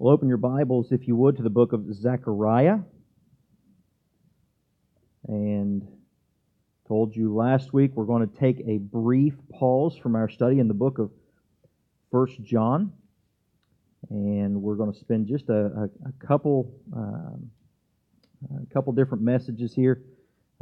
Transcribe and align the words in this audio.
Well, 0.00 0.14
open 0.14 0.28
your 0.28 0.38
Bibles, 0.38 0.92
if 0.92 1.06
you 1.06 1.14
would, 1.16 1.36
to 1.36 1.42
the 1.42 1.50
book 1.50 1.74
of 1.74 1.84
Zechariah. 1.94 2.78
And 5.28 5.86
told 6.88 7.14
you 7.14 7.34
last 7.34 7.74
week 7.74 7.90
we're 7.94 8.06
going 8.06 8.26
to 8.26 8.38
take 8.38 8.60
a 8.66 8.78
brief 8.78 9.34
pause 9.52 9.94
from 10.02 10.16
our 10.16 10.30
study 10.30 10.58
in 10.58 10.68
the 10.68 10.74
book 10.74 10.98
of 10.98 11.10
First 12.10 12.42
John, 12.42 12.94
and 14.08 14.62
we're 14.62 14.76
going 14.76 14.90
to 14.90 14.98
spend 14.98 15.26
just 15.26 15.50
a, 15.50 15.66
a, 15.66 15.84
a 15.84 16.26
couple 16.26 16.72
um, 16.96 17.50
a 18.58 18.72
couple 18.72 18.94
different 18.94 19.22
messages 19.22 19.74
here, 19.74 20.00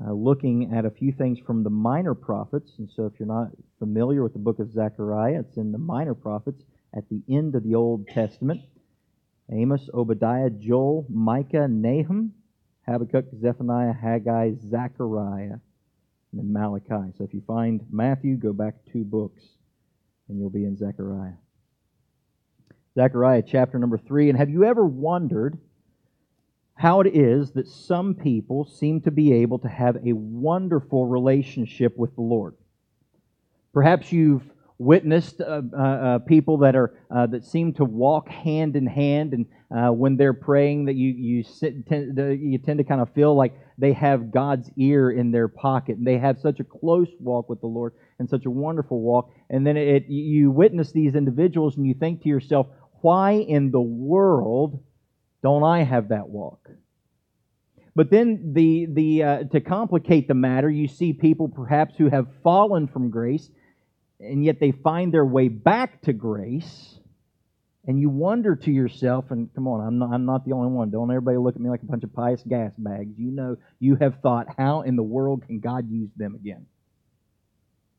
uh, 0.04 0.10
looking 0.10 0.74
at 0.74 0.84
a 0.84 0.90
few 0.90 1.12
things 1.12 1.38
from 1.46 1.62
the 1.62 1.70
minor 1.70 2.14
prophets. 2.14 2.72
And 2.78 2.90
so, 2.90 3.06
if 3.06 3.12
you're 3.20 3.28
not 3.28 3.50
familiar 3.78 4.24
with 4.24 4.32
the 4.32 4.40
book 4.40 4.58
of 4.58 4.72
Zechariah, 4.72 5.44
it's 5.46 5.56
in 5.58 5.70
the 5.70 5.78
minor 5.78 6.14
prophets 6.14 6.64
at 6.92 7.08
the 7.08 7.22
end 7.30 7.54
of 7.54 7.62
the 7.62 7.76
Old 7.76 8.08
Testament. 8.08 8.62
Amos, 9.50 9.88
Obadiah, 9.94 10.50
Joel, 10.50 11.06
Micah, 11.08 11.68
Nahum, 11.68 12.32
Habakkuk, 12.86 13.26
Zephaniah, 13.40 13.92
Haggai, 13.92 14.52
Zechariah, 14.70 15.58
and 16.32 16.34
then 16.34 16.52
Malachi. 16.52 17.12
So 17.16 17.24
if 17.24 17.32
you 17.32 17.42
find 17.46 17.80
Matthew, 17.90 18.36
go 18.36 18.52
back 18.52 18.74
two 18.92 19.04
books, 19.04 19.42
and 20.28 20.38
you'll 20.38 20.50
be 20.50 20.64
in 20.64 20.76
Zechariah. 20.76 21.32
Zechariah 22.94 23.42
chapter 23.46 23.78
number 23.78 23.98
three. 23.98 24.28
And 24.28 24.38
have 24.38 24.50
you 24.50 24.64
ever 24.64 24.84
wondered 24.84 25.58
how 26.74 27.00
it 27.00 27.14
is 27.14 27.52
that 27.52 27.68
some 27.68 28.14
people 28.14 28.64
seem 28.64 29.00
to 29.02 29.10
be 29.10 29.32
able 29.34 29.58
to 29.60 29.68
have 29.68 29.96
a 29.96 30.12
wonderful 30.12 31.06
relationship 31.06 31.96
with 31.96 32.14
the 32.14 32.22
Lord? 32.22 32.54
Perhaps 33.72 34.12
you've 34.12 34.42
witnessed 34.78 35.40
uh, 35.40 35.62
uh, 35.76 35.82
uh, 35.82 36.18
people 36.20 36.58
that 36.58 36.76
are 36.76 36.94
uh, 37.10 37.26
that 37.26 37.44
seem 37.44 37.72
to 37.74 37.84
walk 37.84 38.28
hand 38.28 38.76
in 38.76 38.86
hand, 38.86 39.32
and 39.34 39.46
uh, 39.76 39.92
when 39.92 40.16
they're 40.16 40.32
praying, 40.32 40.86
that 40.86 40.94
you 40.94 41.10
you 41.10 41.42
sit, 41.42 41.86
tend, 41.86 42.16
you 42.16 42.58
tend 42.58 42.78
to 42.78 42.84
kind 42.84 43.00
of 43.00 43.12
feel 43.12 43.34
like 43.34 43.58
they 43.76 43.92
have 43.92 44.30
God's 44.30 44.70
ear 44.76 45.10
in 45.10 45.30
their 45.32 45.48
pocket, 45.48 45.98
and 45.98 46.06
they 46.06 46.18
have 46.18 46.38
such 46.38 46.60
a 46.60 46.64
close 46.64 47.08
walk 47.18 47.48
with 47.48 47.60
the 47.60 47.66
Lord 47.66 47.94
and 48.18 48.28
such 48.28 48.46
a 48.46 48.50
wonderful 48.50 49.00
walk. 49.00 49.32
And 49.50 49.66
then 49.66 49.76
it, 49.76 50.06
you 50.08 50.50
witness 50.50 50.92
these 50.92 51.14
individuals, 51.14 51.76
and 51.76 51.86
you 51.86 51.94
think 51.94 52.22
to 52.22 52.28
yourself, 52.28 52.68
why 53.00 53.32
in 53.32 53.70
the 53.70 53.80
world 53.80 54.82
don't 55.42 55.64
I 55.64 55.82
have 55.82 56.08
that 56.08 56.28
walk? 56.28 56.68
But 57.96 58.10
then 58.10 58.52
the 58.54 58.86
the 58.88 59.22
uh, 59.24 59.42
to 59.50 59.60
complicate 59.60 60.28
the 60.28 60.34
matter, 60.34 60.70
you 60.70 60.86
see 60.86 61.12
people 61.12 61.48
perhaps 61.48 61.96
who 61.96 62.08
have 62.08 62.28
fallen 62.44 62.86
from 62.86 63.10
grace 63.10 63.50
and 64.20 64.44
yet 64.44 64.60
they 64.60 64.72
find 64.72 65.12
their 65.12 65.24
way 65.24 65.48
back 65.48 66.02
to 66.02 66.12
grace. 66.12 66.94
And 67.86 67.98
you 67.98 68.10
wonder 68.10 68.54
to 68.54 68.70
yourself, 68.70 69.30
and 69.30 69.48
come 69.54 69.66
on, 69.66 69.80
I'm 69.80 69.98
not, 69.98 70.10
I'm 70.12 70.26
not 70.26 70.44
the 70.44 70.52
only 70.52 70.70
one. 70.70 70.90
Don't 70.90 71.10
everybody 71.10 71.38
look 71.38 71.54
at 71.54 71.60
me 71.60 71.70
like 71.70 71.82
a 71.82 71.86
bunch 71.86 72.04
of 72.04 72.12
pious 72.12 72.42
gas 72.46 72.72
bags. 72.76 73.14
You 73.16 73.30
know, 73.30 73.56
you 73.78 73.96
have 73.96 74.20
thought, 74.20 74.46
how 74.58 74.82
in 74.82 74.94
the 74.96 75.02
world 75.02 75.44
can 75.46 75.60
God 75.60 75.90
use 75.90 76.10
them 76.14 76.34
again? 76.34 76.66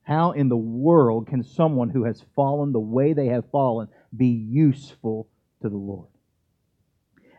How 0.03 0.31
in 0.31 0.47
the 0.49 0.57
world 0.57 1.27
can 1.27 1.43
someone 1.43 1.89
who 1.89 2.03
has 2.03 2.23
fallen 2.35 2.71
the 2.71 2.79
way 2.79 3.13
they 3.13 3.27
have 3.27 3.49
fallen 3.51 3.87
be 4.15 4.27
useful 4.27 5.27
to 5.63 5.69
the 5.69 5.77
Lord? 5.77 6.09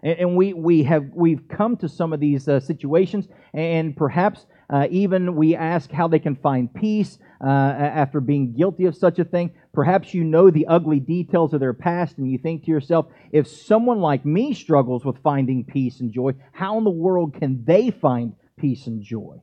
And, 0.02 0.34
we, 0.36 0.54
we 0.54 0.84
have, 0.84 1.10
we've 1.14 1.46
come 1.46 1.76
to 1.78 1.88
some 1.88 2.12
of 2.12 2.20
these 2.20 2.48
uh, 2.48 2.60
situations, 2.60 3.28
and 3.52 3.94
perhaps 3.94 4.46
uh, 4.70 4.86
even 4.90 5.34
we 5.34 5.56
ask 5.56 5.90
how 5.90 6.06
they 6.06 6.20
can 6.20 6.36
find 6.36 6.72
peace 6.72 7.18
uh, 7.42 7.48
after 7.48 8.20
being 8.20 8.52
guilty 8.52 8.84
of 8.84 8.96
such 8.96 9.18
a 9.18 9.24
thing. 9.24 9.50
Perhaps 9.72 10.14
you 10.14 10.22
know 10.22 10.50
the 10.50 10.66
ugly 10.66 11.00
details 11.00 11.52
of 11.52 11.60
their 11.60 11.72
past 11.72 12.18
and 12.18 12.30
you 12.30 12.38
think 12.38 12.64
to 12.64 12.70
yourself, 12.70 13.06
if 13.32 13.48
someone 13.48 14.00
like 14.00 14.24
me 14.24 14.54
struggles 14.54 15.04
with 15.04 15.18
finding 15.22 15.64
peace 15.64 16.00
and 16.00 16.12
joy, 16.12 16.32
how 16.52 16.78
in 16.78 16.84
the 16.84 16.90
world 16.90 17.34
can 17.34 17.64
they 17.64 17.90
find 17.90 18.34
peace 18.56 18.86
and 18.86 19.02
joy? 19.02 19.40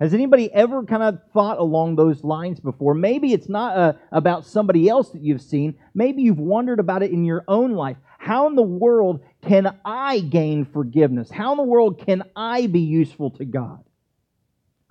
Has 0.00 0.12
anybody 0.12 0.52
ever 0.52 0.84
kind 0.84 1.02
of 1.02 1.20
thought 1.32 1.58
along 1.58 1.96
those 1.96 2.24
lines 2.24 2.58
before? 2.58 2.94
Maybe 2.94 3.32
it's 3.32 3.48
not 3.48 3.76
uh, 3.76 3.92
about 4.10 4.44
somebody 4.44 4.88
else 4.88 5.10
that 5.10 5.22
you've 5.22 5.42
seen. 5.42 5.76
Maybe 5.94 6.22
you've 6.22 6.38
wondered 6.38 6.80
about 6.80 7.02
it 7.02 7.12
in 7.12 7.24
your 7.24 7.44
own 7.46 7.72
life. 7.72 7.96
How 8.18 8.46
in 8.48 8.54
the 8.54 8.62
world 8.62 9.20
can 9.42 9.78
I 9.84 10.20
gain 10.20 10.64
forgiveness? 10.64 11.30
How 11.30 11.52
in 11.52 11.58
the 11.58 11.62
world 11.62 12.04
can 12.04 12.24
I 12.34 12.66
be 12.66 12.80
useful 12.80 13.30
to 13.32 13.44
God? 13.44 13.83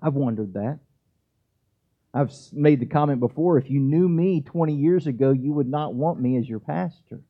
I've 0.04 0.14
wondered 0.16 0.54
that. 0.54 0.80
I've 2.14 2.32
made 2.52 2.80
the 2.80 2.86
comment 2.86 3.20
before 3.20 3.58
if 3.58 3.70
you 3.70 3.80
knew 3.80 4.08
me 4.08 4.42
20 4.42 4.76
years 4.76 5.08
ago, 5.08 5.32
you 5.32 5.54
would 5.54 5.68
not 5.68 5.96
want 5.96 6.20
me 6.20 6.38
as 6.38 6.48
your 6.48 6.60
pastor. 6.60 7.22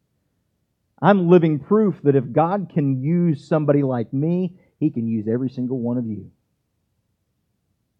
I'm 1.01 1.29
living 1.29 1.59
proof 1.59 2.01
that 2.03 2.15
if 2.15 2.31
God 2.31 2.71
can 2.73 3.01
use 3.01 3.47
somebody 3.47 3.83
like 3.83 4.11
me, 4.11 4.57
He 4.79 4.89
can 4.89 5.07
use 5.07 5.27
every 5.27 5.49
single 5.49 5.79
one 5.79 5.97
of 5.97 6.05
you. 6.05 6.31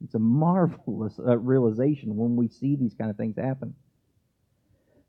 It's 0.03 0.16
a 0.16 0.19
marvelous 0.19 1.17
uh, 1.19 1.38
realization 1.38 2.17
when 2.17 2.35
we 2.35 2.50
see 2.50 2.75
these 2.75 2.94
kind 2.94 3.09
of 3.09 3.16
things 3.16 3.38
happen. 3.38 3.75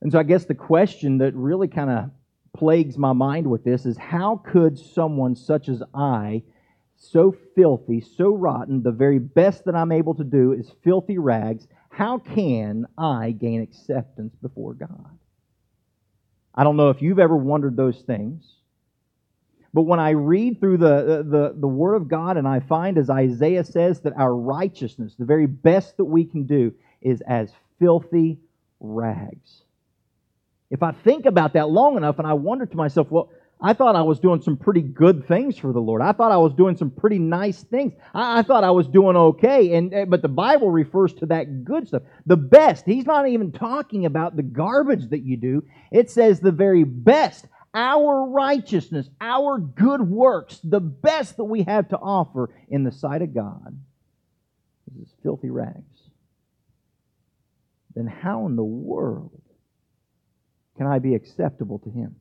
And 0.00 0.12
so 0.12 0.18
I 0.18 0.22
guess 0.22 0.44
the 0.44 0.54
question 0.54 1.18
that 1.18 1.34
really 1.34 1.66
kind 1.66 1.90
of 1.90 2.10
plagues 2.56 2.96
my 2.96 3.12
mind 3.12 3.48
with 3.48 3.64
this 3.64 3.86
is 3.86 3.96
how 3.96 4.36
could 4.36 4.78
someone 4.78 5.34
such 5.34 5.68
as 5.68 5.82
I 5.92 6.42
so 7.10 7.34
filthy, 7.54 8.00
so 8.00 8.30
rotten, 8.34 8.82
the 8.82 8.92
very 8.92 9.18
best 9.18 9.64
that 9.64 9.74
I'm 9.74 9.92
able 9.92 10.14
to 10.14 10.24
do 10.24 10.52
is 10.52 10.70
filthy 10.82 11.18
rags. 11.18 11.66
How 11.90 12.18
can 12.18 12.86
I 12.98 13.32
gain 13.32 13.60
acceptance 13.62 14.34
before 14.42 14.74
God? 14.74 15.18
I 16.54 16.64
don't 16.64 16.76
know 16.76 16.90
if 16.90 17.02
you've 17.02 17.18
ever 17.18 17.36
wondered 17.36 17.76
those 17.76 18.00
things. 18.02 18.44
But 19.72 19.82
when 19.82 19.98
I 19.98 20.10
read 20.10 20.60
through 20.60 20.78
the, 20.78 21.24
the, 21.28 21.54
the 21.58 21.66
Word 21.66 21.96
of 21.96 22.06
God 22.08 22.36
and 22.36 22.46
I 22.46 22.60
find, 22.60 22.96
as 22.96 23.10
Isaiah 23.10 23.64
says, 23.64 24.00
that 24.02 24.12
our 24.16 24.34
righteousness, 24.34 25.16
the 25.18 25.24
very 25.24 25.46
best 25.46 25.96
that 25.96 26.04
we 26.04 26.24
can 26.24 26.44
do, 26.44 26.72
is 27.02 27.20
as 27.22 27.50
filthy 27.80 28.38
rags. 28.78 29.62
If 30.70 30.82
I 30.84 30.92
think 30.92 31.26
about 31.26 31.54
that 31.54 31.68
long 31.68 31.96
enough 31.96 32.18
and 32.18 32.26
I 32.26 32.34
wonder 32.34 32.66
to 32.66 32.76
myself, 32.76 33.10
well, 33.10 33.30
I 33.64 33.72
thought 33.72 33.96
I 33.96 34.02
was 34.02 34.20
doing 34.20 34.42
some 34.42 34.58
pretty 34.58 34.82
good 34.82 35.26
things 35.26 35.56
for 35.56 35.72
the 35.72 35.80
Lord. 35.80 36.02
I 36.02 36.12
thought 36.12 36.30
I 36.30 36.36
was 36.36 36.52
doing 36.52 36.76
some 36.76 36.90
pretty 36.90 37.18
nice 37.18 37.62
things. 37.62 37.94
I, 38.12 38.40
I, 38.40 38.42
thought 38.42 38.62
I 38.62 38.70
was 38.70 38.86
doing 38.86 39.16
okay. 39.16 39.74
And 39.74 39.94
eh, 39.94 40.04
but 40.04 40.20
the 40.20 40.28
Bible 40.28 40.70
refers 40.70 41.14
to 41.14 41.26
that 41.26 41.64
good 41.64 41.88
stuff, 41.88 42.02
the 42.26 42.36
best. 42.36 42.84
He's 42.84 43.06
not 43.06 43.26
even 43.26 43.52
talking 43.52 44.04
about 44.04 44.36
the 44.36 44.42
garbage 44.42 45.08
that 45.08 45.22
you 45.22 45.38
do. 45.38 45.64
It 45.90 46.10
says 46.10 46.40
the 46.40 46.52
very 46.52 46.84
best, 46.84 47.46
our 47.72 48.28
righteousness, 48.28 49.08
our 49.18 49.56
good 49.56 50.02
works, 50.02 50.60
the 50.62 50.80
best 50.80 51.38
that 51.38 51.44
we 51.44 51.62
have 51.62 51.88
to 51.88 51.96
offer 51.96 52.50
in 52.68 52.84
the 52.84 52.92
sight 52.92 53.22
of 53.22 53.34
God. 53.34 53.80
Is 55.00 55.08
filthy 55.22 55.48
rags. 55.48 56.02
Then 57.94 58.06
how 58.06 58.46
in 58.46 58.56
the 58.56 58.62
world 58.62 59.40
can 60.76 60.86
I 60.86 60.98
be 60.98 61.14
acceptable 61.14 61.78
to 61.78 61.90
Him? 61.90 62.16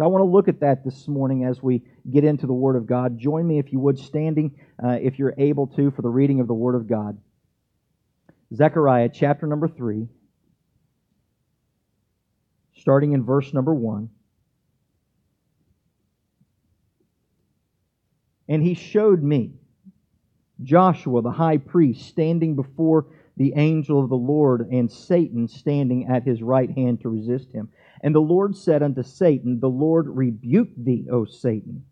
I 0.00 0.06
want 0.06 0.22
to 0.22 0.30
look 0.30 0.48
at 0.48 0.60
that 0.60 0.84
this 0.84 1.06
morning 1.06 1.44
as 1.44 1.62
we 1.62 1.82
get 2.10 2.24
into 2.24 2.46
the 2.46 2.52
Word 2.52 2.76
of 2.76 2.86
God. 2.86 3.18
Join 3.18 3.46
me, 3.46 3.58
if 3.58 3.72
you 3.72 3.78
would, 3.80 3.98
standing, 3.98 4.58
uh, 4.82 4.98
if 5.00 5.18
you're 5.18 5.34
able 5.38 5.66
to, 5.68 5.90
for 5.90 6.02
the 6.02 6.08
reading 6.08 6.40
of 6.40 6.48
the 6.48 6.54
Word 6.54 6.74
of 6.74 6.88
God. 6.88 7.18
Zechariah 8.54 9.10
chapter 9.12 9.46
number 9.46 9.68
3, 9.68 10.08
starting 12.76 13.12
in 13.12 13.24
verse 13.24 13.52
number 13.52 13.74
1. 13.74 14.08
And 18.48 18.62
he 18.62 18.74
showed 18.74 19.22
me 19.22 19.54
Joshua 20.62 21.22
the 21.22 21.30
high 21.30 21.58
priest 21.58 22.06
standing 22.06 22.54
before 22.54 23.06
the 23.36 23.54
angel 23.56 24.02
of 24.02 24.08
the 24.08 24.16
Lord, 24.16 24.68
and 24.70 24.90
Satan 24.90 25.48
standing 25.48 26.06
at 26.06 26.22
his 26.22 26.42
right 26.42 26.70
hand 26.70 27.00
to 27.00 27.08
resist 27.08 27.50
him. 27.52 27.68
And 28.04 28.14
the 28.14 28.20
Lord 28.20 28.54
said 28.54 28.82
unto 28.82 29.02
Satan, 29.02 29.60
The 29.60 29.70
Lord 29.70 30.06
rebuke 30.08 30.68
thee, 30.76 31.06
O 31.10 31.24
Satan. 31.24 31.86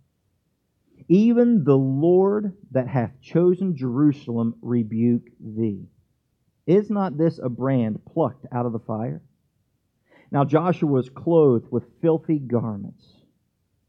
Even 1.09 1.64
the 1.64 1.76
Lord 1.76 2.53
that 2.70 2.87
hath 2.87 3.19
chosen 3.23 3.75
Jerusalem 3.75 4.55
rebuke 4.61 5.31
thee. 5.41 5.88
Is 6.67 6.91
not 6.91 7.17
this 7.17 7.38
a 7.38 7.49
brand 7.49 8.05
plucked 8.05 8.44
out 8.53 8.67
of 8.67 8.73
the 8.73 8.79
fire? 8.79 9.23
Now 10.31 10.44
Joshua 10.44 10.91
was 10.91 11.09
clothed 11.09 11.69
with 11.70 11.91
filthy 12.03 12.38
garments 12.38 13.14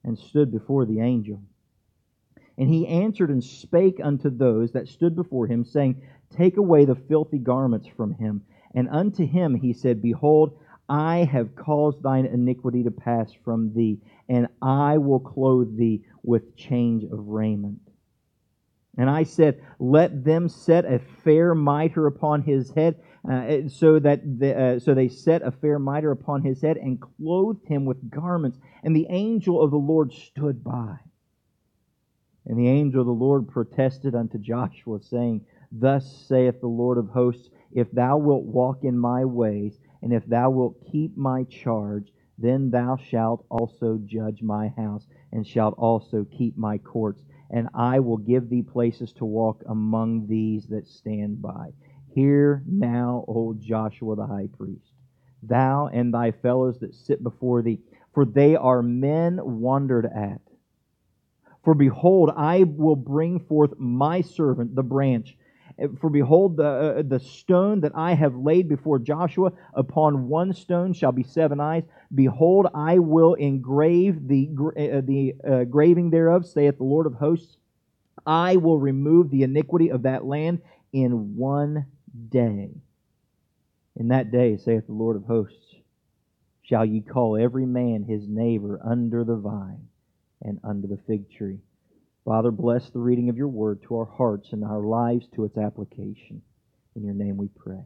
and 0.05 0.17
stood 0.17 0.49
before 0.49 0.85
the 0.85 1.01
angel. 1.01 1.43
And 2.57 2.69
he 2.69 2.87
answered 2.87 3.31
and 3.31 3.43
spake 3.43 3.99
unto 4.01 4.29
those 4.29 4.71
that 4.71 4.87
stood 4.87 5.13
before 5.13 5.47
him, 5.47 5.65
saying, 5.65 6.01
Take 6.29 6.55
away 6.55 6.85
the 6.85 6.95
filthy 6.95 7.37
garments 7.37 7.87
from 7.87 8.13
him. 8.13 8.43
And 8.73 8.87
unto 8.89 9.27
him 9.27 9.55
he 9.55 9.73
said, 9.73 10.01
Behold, 10.01 10.57
I 10.89 11.23
have 11.23 11.55
caused 11.55 12.03
thine 12.03 12.25
iniquity 12.25 12.83
to 12.83 12.91
pass 12.91 13.31
from 13.45 13.73
thee, 13.73 13.99
and 14.27 14.47
I 14.61 14.97
will 14.97 15.19
clothe 15.19 15.77
thee 15.77 16.03
with 16.23 16.55
change 16.55 17.03
of 17.03 17.27
raiment. 17.27 17.79
And 18.97 19.09
I 19.09 19.23
said, 19.23 19.61
Let 19.79 20.23
them 20.23 20.49
set 20.49 20.85
a 20.85 20.99
fair 21.23 21.55
mitre 21.55 22.05
upon 22.05 22.43
his 22.43 22.71
head. 22.71 22.99
Uh, 23.29 23.69
so 23.69 23.99
that 23.99 24.21
the, 24.39 24.61
uh, 24.61 24.79
so 24.79 24.93
they 24.93 25.07
set 25.07 25.41
a 25.43 25.51
fair 25.51 25.79
mitre 25.79 26.11
upon 26.11 26.43
his 26.43 26.61
head 26.61 26.75
and 26.75 27.01
clothed 27.01 27.65
him 27.65 27.85
with 27.85 28.09
garments. 28.09 28.59
And 28.83 28.95
the 28.95 29.07
angel 29.09 29.61
of 29.61 29.71
the 29.71 29.77
Lord 29.77 30.11
stood 30.11 30.63
by. 30.63 30.97
And 32.45 32.59
the 32.59 32.67
angel 32.67 32.99
of 32.99 33.07
the 33.07 33.13
Lord 33.13 33.47
protested 33.47 34.13
unto 34.13 34.37
Joshua, 34.37 34.99
saying, 35.01 35.45
Thus 35.71 36.27
saith 36.27 36.59
the 36.59 36.67
Lord 36.67 36.97
of 36.97 37.07
hosts, 37.07 37.49
If 37.71 37.89
thou 37.91 38.17
wilt 38.17 38.43
walk 38.43 38.83
in 38.83 38.97
my 38.99 39.23
ways, 39.23 39.79
and 40.03 40.11
if 40.13 40.25
thou 40.25 40.49
wilt 40.49 40.75
keep 40.91 41.15
my 41.15 41.43
charge, 41.45 42.11
then 42.37 42.69
thou 42.69 42.97
shalt 42.97 43.45
also 43.49 43.97
judge 44.03 44.41
my 44.41 44.67
house, 44.67 45.07
and 45.31 45.47
shalt 45.47 45.73
also 45.77 46.25
keep 46.25 46.57
my 46.57 46.77
courts, 46.77 47.23
and 47.49 47.69
I 47.73 48.01
will 48.01 48.17
give 48.17 48.49
thee 48.49 48.63
places 48.63 49.13
to 49.13 49.25
walk 49.25 49.63
among 49.65 50.27
these 50.27 50.67
that 50.67 50.87
stand 50.87 51.41
by. 51.41 51.71
Hear 52.13 52.63
now, 52.67 53.23
O 53.29 53.53
Joshua 53.53 54.17
the 54.17 54.27
high 54.27 54.49
priest, 54.57 54.91
thou 55.41 55.87
and 55.87 56.13
thy 56.13 56.31
fellows 56.31 56.79
that 56.79 56.93
sit 56.93 57.23
before 57.23 57.61
thee, 57.61 57.79
for 58.13 58.25
they 58.25 58.57
are 58.57 58.81
men 58.83 59.39
wondered 59.41 60.05
at. 60.05 60.41
For 61.63 61.73
behold, 61.73 62.29
I 62.35 62.63
will 62.63 62.97
bring 62.97 63.39
forth 63.39 63.79
my 63.79 64.19
servant, 64.19 64.75
the 64.75 64.83
branch. 64.83 65.37
For 65.99 66.09
behold, 66.09 66.57
the, 66.57 66.67
uh, 66.99 67.01
the 67.01 67.19
stone 67.19 67.81
that 67.81 67.93
I 67.95 68.13
have 68.13 68.35
laid 68.35 68.69
before 68.69 68.99
Joshua, 68.99 69.51
upon 69.73 70.27
one 70.27 70.53
stone 70.53 70.93
shall 70.93 71.11
be 71.11 71.23
seven 71.23 71.59
eyes. 71.59 71.83
Behold, 72.13 72.67
I 72.73 72.99
will 72.99 73.33
engrave 73.33 74.27
the, 74.27 74.49
uh, 74.51 75.01
the 75.01 75.33
uh, 75.47 75.63
graving 75.63 76.11
thereof, 76.11 76.45
saith 76.45 76.77
the 76.77 76.83
Lord 76.83 77.07
of 77.07 77.15
hosts. 77.15 77.57
I 78.25 78.57
will 78.57 78.79
remove 78.79 79.29
the 79.29 79.43
iniquity 79.43 79.89
of 79.89 80.03
that 80.03 80.25
land 80.25 80.61
in 80.91 81.35
one 81.35 81.87
day. 82.29 82.69
In 83.95 84.07
that 84.09 84.31
day, 84.31 84.57
saith 84.57 84.85
the 84.87 84.93
Lord 84.93 85.15
of 85.15 85.25
hosts, 85.25 85.75
shall 86.61 86.85
ye 86.85 87.01
call 87.01 87.37
every 87.37 87.65
man 87.65 88.03
his 88.03 88.27
neighbor 88.27 88.79
under 88.83 89.23
the 89.23 89.35
vine 89.35 89.87
and 90.41 90.59
under 90.63 90.87
the 90.87 90.99
fig 91.07 91.29
tree. 91.31 91.59
Father, 92.25 92.51
bless 92.51 92.89
the 92.89 92.99
reading 92.99 93.27
of 93.27 93.35
your 93.35 93.49
word 93.49 93.83
to 93.83 93.97
our 93.97 94.05
hearts 94.05 94.53
and 94.53 94.63
our 94.63 94.81
lives 94.81 95.27
to 95.35 95.43
its 95.43 95.57
application. 95.57 96.41
In 96.95 97.03
your 97.03 97.13
name 97.13 97.35
we 97.35 97.49
pray. 97.49 97.83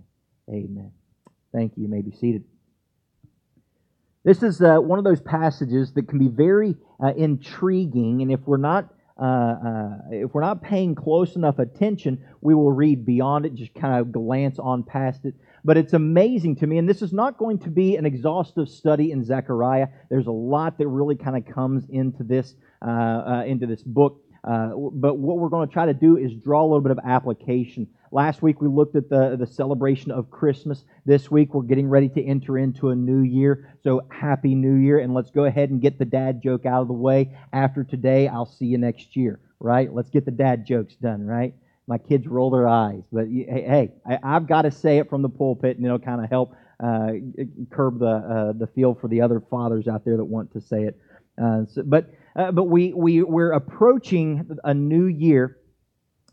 Amen. 0.50 0.92
Thank 1.51 1.74
you. 1.75 1.84
You 1.84 1.89
may 1.89 2.01
be 2.01 2.12
seated. 2.12 2.44
This 4.24 4.44
is 4.44 4.62
uh, 4.62 4.78
one 4.78 5.00
of 5.00 5.06
those 5.06 5.22
passages 5.22 5.94
that 5.94 6.07
can 6.07 6.19
be 6.19 6.28
very 6.28 6.75
uh, 7.04 7.13
intriguing, 7.16 8.22
and 8.22 8.31
if 8.31 8.42
we're 8.45 8.57
not 8.57 8.94
uh, 9.19 9.24
uh 9.24 9.98
if 10.12 10.34
we're 10.34 10.42
not 10.42 10.62
paying 10.62 10.94
close 10.94 11.36
enough 11.36 11.57
attention, 11.57 12.24
we 12.42 12.54
will 12.54 12.72
read 12.72 13.06
beyond 13.06 13.45
it, 13.45 13.56
just 13.56 13.74
kind 13.74 14.00
of 14.00 14.12
glance 14.12 14.60
on 14.60 14.84
past 14.84 15.25
it. 15.25 15.34
But 15.63 15.78
it's 15.78 15.94
amazing 15.94 16.57
to 16.57 16.68
me, 16.68 16.78
and 16.78 16.88
this 16.88 17.01
is 17.01 17.13
not 17.13 17.38
going 17.38 17.60
to 17.60 17.69
be 17.69 17.95
an 17.95 18.06
exhaustive 18.06 18.69
study 18.69 19.12
in 19.12 19.24
Zechariah. 19.24 19.88
There's 20.10 20.28
a 20.28 20.31
lot 20.31 20.78
that 20.78 20.88
really 20.88 21.16
kind 21.16 21.38
of 21.38 21.51
comes 21.51 21.86
into 21.89 22.24
this 22.24 22.54
uh, 22.86 22.89
uh, 22.89 23.44
into 23.48 23.66
this 23.66 23.81
book. 23.81 24.22
Uh, 24.48 24.70
but 24.94 25.16
what 25.16 25.38
we're 25.38 25.50
going 25.50 25.68
to 25.68 25.74
try 25.74 25.86
to 25.86 25.94
do 25.94 26.16
is 26.18 26.34
draw 26.34 26.62
a 26.62 26.68
little 26.68 26.82
bit 26.82 26.92
of 26.92 27.00
application. 27.04 27.88
Last 28.12 28.42
week 28.42 28.62
we 28.62 28.70
looked 28.70 28.96
at 28.96 29.10
the, 29.10 29.36
the 29.38 29.46
celebration 29.46 30.12
of 30.12 30.32
Christmas. 30.32 30.86
This 31.06 31.30
week 31.30 31.54
we're 31.54 31.64
getting 31.64 31.90
ready 31.90 32.08
to 32.10 32.24
enter 32.24 32.58
into 32.58 32.90
a 32.90 32.96
new 32.96 33.22
year. 33.24 33.74
So 33.84 34.08
happy 34.10 34.56
new 34.56 34.76
year. 34.76 35.00
And 35.00 35.14
let's 35.14 35.32
go 35.32 35.44
ahead 35.44 35.70
and 35.70 35.82
get 35.82 36.00
the 36.00 36.06
dad 36.06 36.42
joke 36.42 36.66
out 36.66 36.82
of 36.82 36.88
the 36.88 36.94
way. 36.94 37.36
After 37.52 37.84
today, 37.84 38.30
I'll 38.30 38.46
see 38.46 38.68
you 38.68 38.78
next 38.78 39.18
year, 39.18 39.42
right? 39.60 39.94
Let's 39.94 40.10
get 40.10 40.24
the 40.24 40.32
dad 40.32 40.66
jokes 40.66 40.96
done, 40.96 41.26
right? 41.26 41.54
My 41.86 41.98
kids 41.98 42.26
roll 42.26 42.50
their 42.50 42.70
eyes. 42.70 43.02
But 43.12 43.26
hey, 43.28 43.92
I've 44.24 44.48
got 44.48 44.62
to 44.62 44.72
say 44.72 45.00
it 45.00 45.10
from 45.10 45.24
the 45.24 45.30
pulpit 45.30 45.76
and 45.76 45.86
it'll 45.86 46.00
kind 46.00 46.24
of 46.24 46.30
help 46.30 46.56
uh, 46.82 47.10
curb 47.70 48.00
the, 48.00 48.06
uh, 48.06 48.54
the 48.54 48.68
feel 48.68 48.94
for 48.94 49.10
the 49.10 49.20
other 49.20 49.42
fathers 49.50 49.90
out 49.90 50.06
there 50.06 50.16
that 50.16 50.26
want 50.26 50.54
to 50.54 50.62
say 50.62 50.84
it. 50.84 50.98
Uh, 51.42 51.66
so, 51.66 51.84
but 51.86 52.14
uh, 52.38 52.51
but 52.51 52.66
we, 52.66 52.94
we, 52.94 53.24
we're 53.24 53.51
approaching 53.51 54.48
a 54.63 54.74
new 54.74 55.07
year, 55.07 55.57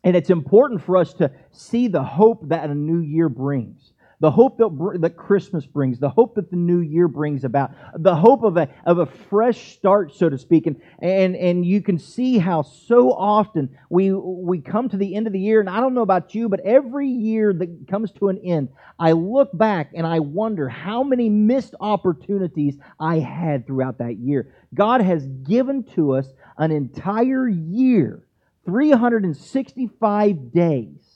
and 0.04 0.14
it's 0.14 0.28
important 0.28 0.82
for 0.82 0.98
us 0.98 1.14
to 1.14 1.30
see 1.50 1.88
the 1.88 2.02
hope 2.02 2.48
that 2.48 2.68
a 2.68 2.74
new 2.74 3.00
year 3.00 3.30
brings. 3.30 3.93
The 4.20 4.30
hope 4.30 4.58
that, 4.58 4.98
that 5.00 5.16
Christmas 5.16 5.66
brings, 5.66 5.98
the 5.98 6.08
hope 6.08 6.34
that 6.36 6.50
the 6.50 6.56
new 6.56 6.80
year 6.80 7.08
brings 7.08 7.44
about, 7.44 7.72
the 7.96 8.14
hope 8.14 8.42
of 8.42 8.56
a, 8.56 8.68
of 8.86 8.98
a 8.98 9.06
fresh 9.06 9.74
start, 9.74 10.14
so 10.14 10.28
to 10.28 10.38
speak. 10.38 10.66
And, 10.66 10.80
and, 11.00 11.36
and 11.36 11.66
you 11.66 11.82
can 11.82 11.98
see 11.98 12.38
how 12.38 12.62
so 12.62 13.12
often 13.12 13.76
we, 13.90 14.12
we 14.12 14.60
come 14.60 14.88
to 14.88 14.96
the 14.96 15.14
end 15.14 15.26
of 15.26 15.32
the 15.32 15.40
year, 15.40 15.60
and 15.60 15.68
I 15.68 15.80
don't 15.80 15.94
know 15.94 16.02
about 16.02 16.34
you, 16.34 16.48
but 16.48 16.60
every 16.60 17.08
year 17.08 17.52
that 17.52 17.88
comes 17.88 18.12
to 18.12 18.28
an 18.28 18.38
end, 18.38 18.68
I 18.98 19.12
look 19.12 19.56
back 19.56 19.90
and 19.94 20.06
I 20.06 20.20
wonder 20.20 20.68
how 20.68 21.02
many 21.02 21.28
missed 21.28 21.74
opportunities 21.80 22.76
I 23.00 23.18
had 23.18 23.66
throughout 23.66 23.98
that 23.98 24.18
year. 24.18 24.54
God 24.72 25.00
has 25.00 25.26
given 25.26 25.84
to 25.94 26.12
us 26.12 26.28
an 26.58 26.70
entire 26.70 27.48
year, 27.48 28.26
365 28.64 30.52
days. 30.52 31.13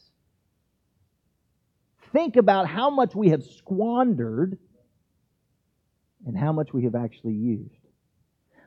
Think 2.13 2.37
about 2.37 2.67
how 2.67 2.91
much 2.91 3.15
we 3.15 3.31
have 3.31 3.43
squandered 3.45 4.59
and 6.27 6.37
how 6.37 6.53
much 6.53 6.73
we 6.73 6.85
have 6.85 6.95
actually 6.95 7.35
used. 7.35 7.71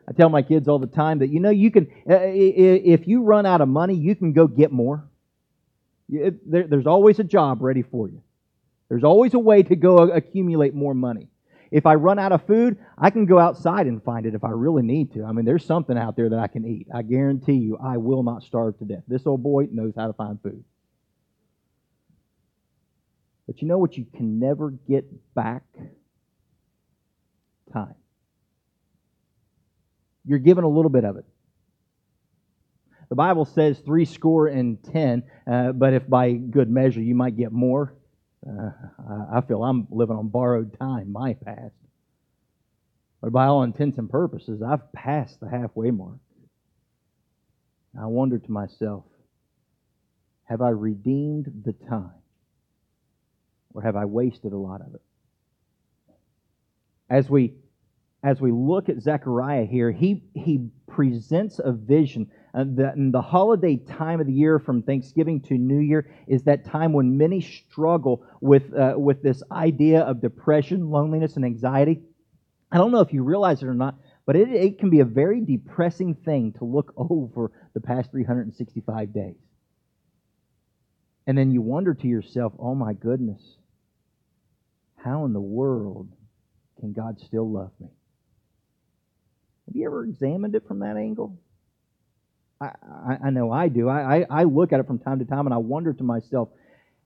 I 0.08 0.14
tell 0.14 0.30
my 0.30 0.42
kids 0.42 0.68
all 0.68 0.80
the 0.80 0.88
time 0.88 1.20
that, 1.20 1.28
you 1.30 1.40
know, 1.40 1.50
you 1.52 1.72
can, 1.72 1.88
uh, 2.10 2.18
if 2.20 3.08
you 3.08 3.24
run 3.24 3.46
out 3.46 3.62
of 3.62 3.68
money, 3.68 3.96
you 3.96 4.16
can 4.16 4.34
go 4.34 4.48
get 4.48 4.72
more. 4.72 5.08
There's 6.10 6.88
always 6.88 7.20
a 7.20 7.24
job 7.24 7.62
ready 7.62 7.84
for 7.84 8.10
you. 8.10 8.22
There's 8.90 9.04
always 9.04 9.34
a 9.34 9.40
way 9.40 9.64
to 9.64 9.76
go 9.76 10.00
accumulate 10.00 10.74
more 10.74 10.94
money. 10.94 11.30
If 11.72 11.86
I 11.86 11.96
run 11.96 12.20
out 12.20 12.34
of 12.34 12.46
food, 12.46 12.78
I 12.98 13.10
can 13.12 13.26
go 13.26 13.40
outside 13.40 13.88
and 13.88 14.04
find 14.04 14.26
it 14.26 14.36
if 14.36 14.44
I 14.44 14.50
really 14.50 14.84
need 14.84 15.14
to. 15.14 15.24
I 15.24 15.32
mean, 15.32 15.46
there's 15.46 15.64
something 15.64 15.98
out 15.98 16.18
there 16.18 16.30
that 16.30 16.40
I 16.40 16.48
can 16.48 16.66
eat. 16.66 16.88
I 16.94 17.02
guarantee 17.02 17.54
you, 17.54 17.78
I 17.78 17.96
will 17.96 18.24
not 18.24 18.44
starve 18.44 18.78
to 18.80 18.86
death. 18.86 19.04
This 19.08 19.26
old 19.26 19.42
boy 19.42 19.70
knows 19.72 19.94
how 19.96 20.08
to 20.08 20.14
find 20.14 20.42
food. 20.42 20.66
But 23.52 23.62
you 23.62 23.68
know 23.68 23.80
what 23.80 23.98
you 23.98 24.06
can 24.06 24.40
never 24.40 24.70
get 24.70 25.04
back? 25.36 25.64
Time. 27.74 27.96
You're 30.24 30.40
given 30.40 30.64
a 30.64 30.70
little 30.70 30.90
bit 30.90 31.04
of 31.04 31.18
it. 31.18 31.26
The 33.10 33.16
Bible 33.16 33.44
says 33.44 33.78
three 33.80 34.06
score 34.06 34.48
and 34.48 34.82
ten, 34.82 35.24
uh, 35.46 35.74
but 35.74 35.92
if 35.92 36.08
by 36.08 36.32
good 36.32 36.70
measure 36.70 37.02
you 37.02 37.14
might 37.14 37.36
get 37.36 37.52
more, 37.52 37.94
uh, 38.48 38.70
I 39.34 39.42
feel 39.42 39.62
I'm 39.66 39.86
living 39.92 40.16
on 40.16 40.30
borrowed 40.30 40.80
time, 40.80 41.12
my 41.12 41.34
past. 41.34 41.76
But 43.20 43.34
by 43.34 43.48
all 43.48 43.64
intents 43.64 43.98
and 43.98 44.10
purposes, 44.10 44.62
I've 44.62 44.94
passed 44.94 45.42
the 45.42 45.50
halfway 45.50 45.92
mark. 45.92 46.20
I 48.02 48.06
wonder 48.06 48.38
to 48.38 48.52
myself, 48.52 49.04
have 50.46 50.62
I 50.62 50.70
redeemed 50.70 51.64
the 51.66 51.74
time? 51.74 52.21
Or 53.74 53.82
have 53.82 53.96
I 53.96 54.06
wasted 54.06 54.54
a 54.54 54.58
lot 54.58 54.82
of 54.82 54.94
it? 54.96 55.02
As 57.10 57.30
we 57.30 57.54
as 58.24 58.40
we 58.40 58.52
look 58.52 58.88
at 58.90 59.02
Zechariah 59.02 59.66
here, 59.66 59.92
he, 59.92 60.24
he 60.36 60.70
presents 60.88 61.60
a 61.64 61.72
vision. 61.72 62.30
Uh, 62.54 62.66
that 62.68 62.96
in 62.98 63.12
the 63.12 63.22
holiday 63.22 63.78
time 63.78 64.20
of 64.20 64.28
the 64.28 64.34
year 64.34 64.60
from 64.60 64.84
Thanksgiving 64.84 65.40
to 65.40 65.54
New 65.54 65.80
Year 65.80 66.12
is 66.28 66.44
that 66.44 66.66
time 66.66 66.92
when 66.92 67.18
many 67.18 67.40
struggle 67.40 68.26
with, 68.42 68.74
uh, 68.74 68.94
with 68.98 69.24
this 69.24 69.42
idea 69.52 70.02
of 70.02 70.22
depression, 70.22 70.92
loneliness, 70.92 71.38
and 71.38 71.46
anxiety. 71.46 72.02
I 72.72 72.78
don't 72.78 72.92
know 72.92 73.00
if 73.00 73.14
you 73.14 73.24
realize 73.24 73.64
it 73.64 73.68
or 73.68 73.74
not, 73.74 73.96
but 74.26 74.36
it, 74.36 74.50
it 74.50 74.80
can 74.80 74.90
be 74.90 75.00
a 75.00 75.06
very 75.06 75.40
depressing 75.40 76.14
thing 76.14 76.54
to 76.60 76.66
look 76.66 76.94
over 76.98 77.52
the 77.74 77.82
past 77.82 78.12
365 78.12 79.14
days. 79.14 79.36
And 81.26 81.38
then 81.38 81.52
you 81.52 81.62
wonder 81.62 81.94
to 81.94 82.08
yourself, 82.08 82.54
oh 82.60 82.76
my 82.76 82.94
goodness, 82.94 83.42
how 85.04 85.26
in 85.26 85.34
the 85.34 85.42
world 85.42 86.10
can 86.80 86.94
God 86.94 87.20
still 87.20 87.50
love 87.50 87.72
me? 87.80 87.90
Have 89.68 89.76
you 89.76 89.86
ever 89.86 90.04
examined 90.04 90.56
it 90.56 90.68
from 90.68 90.80
that 90.80 90.98
angle? 90.98 91.40
I, 92.60 92.72
I, 92.84 93.18
I 93.26 93.30
know 93.30 93.52
I 93.52 93.70
do. 93.70 93.90
I, 93.90 94.18
I, 94.18 94.26
I 94.30 94.44
look 94.44 94.74
at 94.74 94.80
it 94.80 94.88
from 94.88 95.00
time 95.00 95.20
to 95.20 95.26
time 95.26 95.48
and 95.48 95.54
I 95.54 95.58
wonder 95.58 95.94
to 95.94 96.04
myself, 96.04 96.50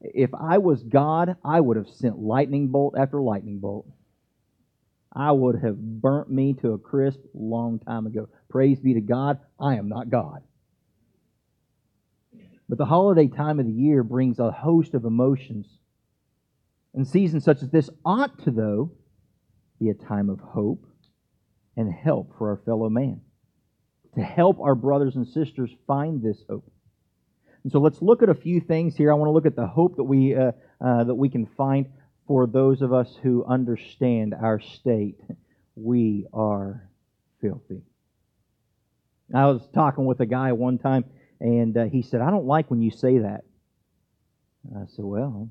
if 0.02 0.32
I 0.34 0.58
was 0.58 0.84
God, 0.84 1.38
I 1.44 1.60
would 1.60 1.78
have 1.78 1.90
sent 1.90 2.20
lightning 2.20 2.68
bolt 2.68 2.96
after 2.98 3.22
lightning 3.22 3.60
bolt. 3.60 3.88
I 5.14 5.32
would 5.32 5.62
have 5.62 5.78
burnt 5.78 6.30
me 6.30 6.54
to 6.56 6.74
a 6.74 6.78
crisp 6.78 7.20
long 7.34 7.80
time 7.80 8.06
ago. 8.06 8.28
Praise 8.50 8.80
be 8.80 8.96
to 8.96 9.02
God, 9.02 9.40
I 9.60 9.76
am 9.76 9.88
not 9.88 10.10
God. 10.10 10.44
But 12.68 12.78
the 12.78 12.86
holiday 12.86 13.28
time 13.28 13.60
of 13.60 13.66
the 13.66 13.72
year 13.72 14.04
brings 14.04 14.40
a 14.40 14.52
host 14.52 14.94
of 14.94 15.06
emotions. 15.06 15.68
And 16.96 17.06
seasons 17.06 17.44
such 17.44 17.62
as 17.62 17.70
this 17.70 17.90
ought 18.06 18.42
to, 18.46 18.52
though, 18.52 18.92
be 19.80 19.90
a 19.90 19.94
time 19.94 20.30
of 20.30 20.40
hope 20.40 20.88
and 21.76 21.94
help 21.94 22.38
for 22.38 22.52
our 22.52 22.58
fellow 22.66 22.90
man, 22.90 23.20
to 24.16 24.22
help 24.22 24.62
our 24.62 24.76
brothers 24.76 25.18
and 25.18 25.28
sisters 25.28 25.70
find 25.86 26.24
this 26.24 26.42
hope. 26.50 26.72
And 27.64 27.72
so 27.72 27.80
let's 27.80 28.02
look 28.02 28.24
at 28.24 28.30
a 28.30 28.34
few 28.34 28.62
things 28.62 28.96
here. 28.96 29.12
I 29.12 29.16
want 29.16 29.28
to 29.28 29.34
look 29.34 29.46
at 29.46 29.58
the 29.58 29.68
hope 29.68 29.98
that 29.98 30.04
we, 30.04 30.36
uh, 30.36 30.54
uh, 30.80 31.04
that 31.04 31.16
we 31.16 31.28
can 31.28 31.48
find 31.58 31.88
for 32.28 32.48
those 32.48 32.82
of 32.82 32.94
us 32.94 33.14
who 33.22 33.44
understand 33.44 34.34
our 34.34 34.62
state. 34.62 35.20
We 35.76 36.28
are 36.32 36.90
filthy. 37.42 37.82
I 39.34 39.48
was 39.48 39.68
talking 39.74 40.06
with 40.06 40.22
a 40.22 40.26
guy 40.26 40.54
one 40.54 40.78
time, 40.78 41.04
and 41.42 41.76
uh, 41.76 41.86
he 41.86 42.04
said, 42.04 42.22
I 42.22 42.30
don't 42.30 42.46
like 42.46 42.72
when 42.72 42.82
you 42.82 42.92
say 42.92 43.18
that. 43.18 43.44
I 44.74 44.86
said, 44.96 45.04
Well, 45.04 45.50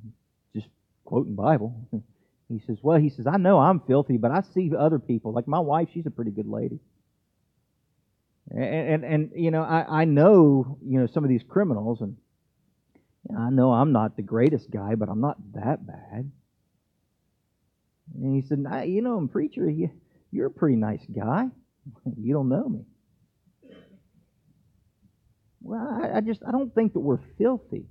quoting 1.04 1.34
Bible. 1.34 1.88
He 2.48 2.60
says, 2.66 2.76
Well, 2.82 2.98
he 2.98 3.08
says, 3.08 3.26
I 3.26 3.38
know 3.38 3.58
I'm 3.58 3.80
filthy, 3.80 4.18
but 4.18 4.30
I 4.30 4.42
see 4.52 4.70
other 4.78 4.98
people. 4.98 5.32
Like 5.32 5.48
my 5.48 5.60
wife, 5.60 5.88
she's 5.92 6.06
a 6.06 6.10
pretty 6.10 6.30
good 6.30 6.46
lady. 6.46 6.78
And, 8.50 8.62
and, 8.62 9.04
and 9.04 9.30
you 9.34 9.50
know, 9.50 9.62
I, 9.62 10.02
I 10.02 10.04
know, 10.04 10.78
you 10.84 11.00
know, 11.00 11.06
some 11.06 11.24
of 11.24 11.30
these 11.30 11.42
criminals, 11.42 12.02
and 12.02 12.16
I 13.36 13.48
know 13.50 13.72
I'm 13.72 13.92
not 13.92 14.16
the 14.16 14.22
greatest 14.22 14.70
guy, 14.70 14.94
but 14.94 15.08
I'm 15.08 15.20
not 15.20 15.38
that 15.54 15.86
bad. 15.86 16.30
And 18.14 18.34
he 18.34 18.46
said, 18.46 18.64
You 18.86 19.00
know, 19.00 19.26
preacher, 19.26 19.68
you, 19.68 19.90
you're 20.30 20.48
a 20.48 20.50
pretty 20.50 20.76
nice 20.76 21.04
guy. 21.14 21.48
You 22.16 22.32
don't 22.32 22.48
know 22.48 22.66
me. 22.66 22.80
Well, 25.60 26.00
I, 26.02 26.18
I 26.18 26.20
just, 26.20 26.42
I 26.46 26.50
don't 26.50 26.74
think 26.74 26.94
that 26.94 27.00
we're 27.00 27.20
filthy. 27.36 27.86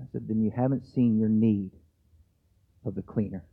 I 0.00 0.06
said, 0.12 0.28
Then 0.28 0.42
you 0.42 0.52
haven't 0.54 0.86
seen 0.86 1.18
your 1.18 1.28
need 1.28 1.70
of 2.84 2.94
the 2.94 3.02
cleaner. 3.02 3.44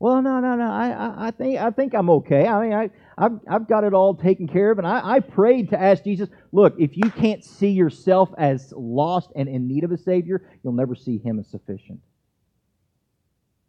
Well, 0.00 0.22
no, 0.22 0.38
no, 0.38 0.54
no. 0.54 0.70
I, 0.70 1.26
I, 1.26 1.30
think, 1.32 1.58
I 1.58 1.70
think 1.70 1.92
I'm 1.92 2.08
okay. 2.08 2.46
I 2.46 2.62
mean, 2.62 2.72
I, 2.72 2.90
I've, 3.16 3.40
I've 3.50 3.68
got 3.68 3.82
it 3.82 3.94
all 3.94 4.14
taken 4.14 4.46
care 4.46 4.70
of. 4.70 4.78
And 4.78 4.86
I, 4.86 5.14
I 5.16 5.20
prayed 5.20 5.70
to 5.70 5.80
ask 5.80 6.04
Jesus, 6.04 6.28
look, 6.52 6.76
if 6.78 6.96
you 6.96 7.10
can't 7.10 7.44
see 7.44 7.70
yourself 7.70 8.30
as 8.38 8.72
lost 8.76 9.30
and 9.34 9.48
in 9.48 9.66
need 9.66 9.82
of 9.82 9.90
a 9.90 9.98
Savior, 9.98 10.48
you'll 10.62 10.74
never 10.74 10.94
see 10.94 11.18
Him 11.18 11.40
as 11.40 11.48
sufficient. 11.48 11.98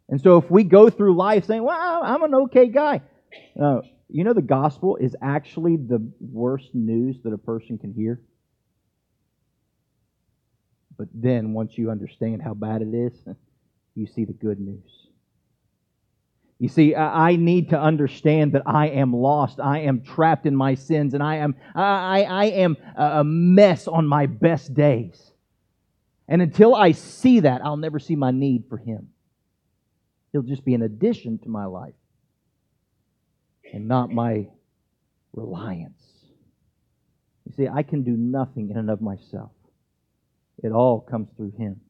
And 0.08 0.20
so 0.20 0.38
if 0.38 0.48
we 0.50 0.62
go 0.62 0.88
through 0.88 1.16
life 1.16 1.46
saying, 1.46 1.64
well, 1.64 2.00
I'm 2.02 2.22
an 2.22 2.34
okay 2.34 2.66
guy, 2.68 3.00
uh, 3.60 3.80
you 4.08 4.22
know, 4.22 4.32
the 4.32 4.42
gospel 4.42 4.96
is 4.96 5.16
actually 5.20 5.76
the 5.76 6.12
worst 6.20 6.74
news 6.74 7.16
that 7.24 7.32
a 7.32 7.38
person 7.38 7.78
can 7.78 7.92
hear. 7.92 8.20
But 11.00 11.08
then, 11.14 11.54
once 11.54 11.78
you 11.78 11.90
understand 11.90 12.42
how 12.42 12.52
bad 12.52 12.82
it 12.82 12.92
is, 12.94 13.14
you 13.94 14.06
see 14.06 14.26
the 14.26 14.34
good 14.34 14.60
news. 14.60 15.08
You 16.58 16.68
see, 16.68 16.94
I 16.94 17.36
need 17.36 17.70
to 17.70 17.80
understand 17.80 18.52
that 18.52 18.64
I 18.66 18.88
am 18.88 19.16
lost. 19.16 19.60
I 19.60 19.78
am 19.78 20.02
trapped 20.02 20.44
in 20.44 20.54
my 20.54 20.74
sins, 20.74 21.14
and 21.14 21.22
I 21.22 21.36
am, 21.36 21.54
I, 21.74 22.24
I 22.24 22.44
am 22.48 22.76
a 22.96 23.24
mess 23.24 23.88
on 23.88 24.06
my 24.06 24.26
best 24.26 24.74
days. 24.74 25.32
And 26.28 26.42
until 26.42 26.74
I 26.74 26.92
see 26.92 27.40
that, 27.40 27.64
I'll 27.64 27.78
never 27.78 27.98
see 27.98 28.14
my 28.14 28.30
need 28.30 28.64
for 28.68 28.76
Him. 28.76 29.08
He'll 30.32 30.42
just 30.42 30.66
be 30.66 30.74
an 30.74 30.82
addition 30.82 31.38
to 31.38 31.48
my 31.48 31.64
life 31.64 31.94
and 33.72 33.88
not 33.88 34.10
my 34.10 34.48
reliance. 35.32 36.02
You 37.46 37.52
see, 37.56 37.68
I 37.68 37.84
can 37.84 38.02
do 38.02 38.18
nothing 38.18 38.68
in 38.68 38.76
and 38.76 38.90
of 38.90 39.00
myself. 39.00 39.52
It 40.62 40.72
all 40.72 41.00
comes 41.00 41.28
through 41.36 41.52
Him. 41.52 41.80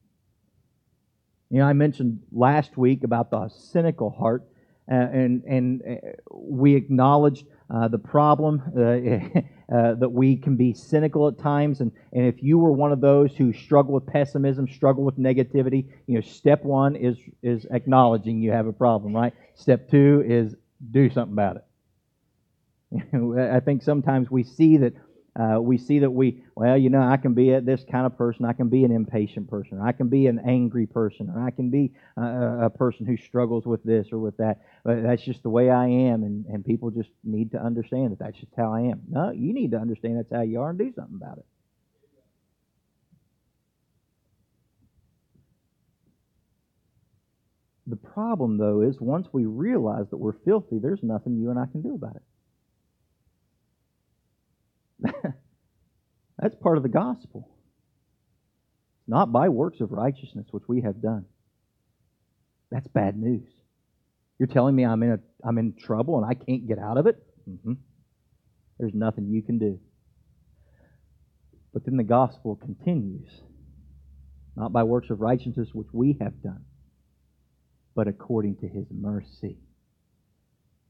You 1.50 1.58
know, 1.58 1.66
I 1.66 1.72
mentioned 1.72 2.20
last 2.32 2.76
week 2.76 3.02
about 3.02 3.30
the 3.30 3.48
cynical 3.48 4.10
heart, 4.10 4.46
uh, 4.90 4.94
and 4.94 5.42
and 5.44 5.82
uh, 5.82 6.10
we 6.32 6.76
acknowledged 6.76 7.46
uh, 7.70 7.88
the 7.88 7.98
problem 7.98 8.62
uh, 8.76 8.80
uh, 9.74 9.94
that 9.94 10.08
we 10.08 10.36
can 10.36 10.56
be 10.56 10.72
cynical 10.74 11.28
at 11.28 11.38
times. 11.38 11.80
And, 11.80 11.92
and 12.12 12.26
if 12.26 12.42
you 12.42 12.58
were 12.58 12.72
one 12.72 12.92
of 12.92 13.00
those 13.00 13.36
who 13.36 13.52
struggle 13.52 13.94
with 13.94 14.06
pessimism, 14.06 14.68
struggle 14.68 15.04
with 15.04 15.18
negativity, 15.18 15.86
you 16.06 16.16
know, 16.16 16.20
step 16.20 16.64
one 16.64 16.96
is 16.96 17.18
is 17.42 17.66
acknowledging 17.70 18.40
you 18.40 18.52
have 18.52 18.66
a 18.66 18.72
problem, 18.72 19.14
right? 19.14 19.32
Step 19.54 19.90
two 19.90 20.24
is 20.26 20.54
do 20.90 21.10
something 21.10 21.32
about 21.32 21.56
it. 21.56 21.64
I 23.54 23.60
think 23.60 23.82
sometimes 23.82 24.30
we 24.30 24.42
see 24.42 24.76
that 24.78 24.94
uh, 25.36 25.60
we 25.60 25.78
see 25.78 26.00
that 26.00 26.10
we, 26.10 26.42
well, 26.56 26.76
you 26.76 26.90
know, 26.90 27.02
I 27.02 27.16
can 27.16 27.34
be 27.34 27.50
a, 27.50 27.60
this 27.60 27.84
kind 27.90 28.04
of 28.04 28.16
person. 28.18 28.44
I 28.44 28.52
can 28.52 28.68
be 28.68 28.84
an 28.84 28.90
impatient 28.90 29.48
person, 29.48 29.78
or 29.78 29.86
I 29.86 29.92
can 29.92 30.08
be 30.08 30.26
an 30.26 30.40
angry 30.40 30.86
person, 30.86 31.30
or 31.30 31.40
I 31.40 31.50
can 31.50 31.70
be 31.70 31.92
a, 32.16 32.66
a 32.66 32.70
person 32.70 33.06
who 33.06 33.16
struggles 33.16 33.64
with 33.64 33.82
this 33.84 34.08
or 34.12 34.18
with 34.18 34.36
that. 34.38 34.60
But 34.84 35.02
that's 35.02 35.22
just 35.22 35.42
the 35.42 35.50
way 35.50 35.70
I 35.70 35.86
am, 35.86 36.24
and, 36.24 36.46
and 36.46 36.64
people 36.64 36.90
just 36.90 37.10
need 37.22 37.52
to 37.52 37.58
understand 37.62 38.12
that 38.12 38.18
that's 38.18 38.38
just 38.38 38.52
how 38.56 38.72
I 38.72 38.80
am. 38.82 39.02
No, 39.08 39.30
you 39.30 39.52
need 39.52 39.70
to 39.70 39.78
understand 39.78 40.18
that's 40.18 40.32
how 40.32 40.42
you 40.42 40.60
are 40.60 40.70
and 40.70 40.78
do 40.78 40.92
something 40.94 41.16
about 41.16 41.38
it. 41.38 41.46
The 47.86 47.96
problem, 47.96 48.56
though, 48.56 48.82
is 48.82 49.00
once 49.00 49.28
we 49.32 49.46
realize 49.46 50.06
that 50.10 50.16
we're 50.16 50.32
filthy, 50.44 50.78
there's 50.78 51.02
nothing 51.02 51.38
you 51.38 51.50
and 51.50 51.58
I 51.58 51.66
can 51.66 51.82
do 51.82 51.94
about 51.94 52.16
it. 52.16 52.22
That's 56.38 56.54
part 56.56 56.76
of 56.76 56.82
the 56.82 56.88
gospel. 56.88 57.48
Not 59.06 59.32
by 59.32 59.48
works 59.48 59.80
of 59.80 59.92
righteousness 59.92 60.46
which 60.50 60.64
we 60.68 60.82
have 60.82 61.02
done. 61.02 61.26
That's 62.70 62.86
bad 62.88 63.16
news. 63.18 63.48
You're 64.38 64.46
telling 64.46 64.74
me 64.74 64.84
I'm 64.84 65.02
in, 65.02 65.12
a, 65.12 65.18
I'm 65.46 65.58
in 65.58 65.74
trouble 65.74 66.16
and 66.22 66.24
I 66.24 66.34
can't 66.34 66.66
get 66.66 66.78
out 66.78 66.96
of 66.96 67.06
it? 67.06 67.16
Mm-hmm. 67.48 67.72
There's 68.78 68.94
nothing 68.94 69.28
you 69.28 69.42
can 69.42 69.58
do. 69.58 69.78
But 71.72 71.84
then 71.84 71.96
the 71.96 72.04
gospel 72.04 72.56
continues. 72.56 73.28
Not 74.56 74.72
by 74.72 74.82
works 74.82 75.10
of 75.10 75.20
righteousness 75.20 75.68
which 75.72 75.88
we 75.92 76.16
have 76.20 76.42
done, 76.42 76.64
but 77.94 78.08
according 78.08 78.56
to 78.56 78.68
his 78.68 78.86
mercy, 78.90 79.58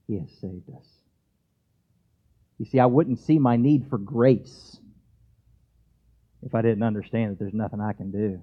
he 0.07 0.19
has 0.19 0.29
saved 0.41 0.69
us. 0.77 0.87
You 2.61 2.67
see, 2.67 2.79
I 2.79 2.85
wouldn't 2.85 3.21
see 3.21 3.39
my 3.39 3.57
need 3.57 3.87
for 3.89 3.97
grace 3.97 4.79
if 6.43 6.55
I 6.55 6.61
didn't 6.61 6.83
understand 6.83 7.33
that 7.33 7.39
there's 7.39 7.55
nothing 7.55 7.81
I 7.81 7.95
can 7.95 8.11
do. 8.11 8.43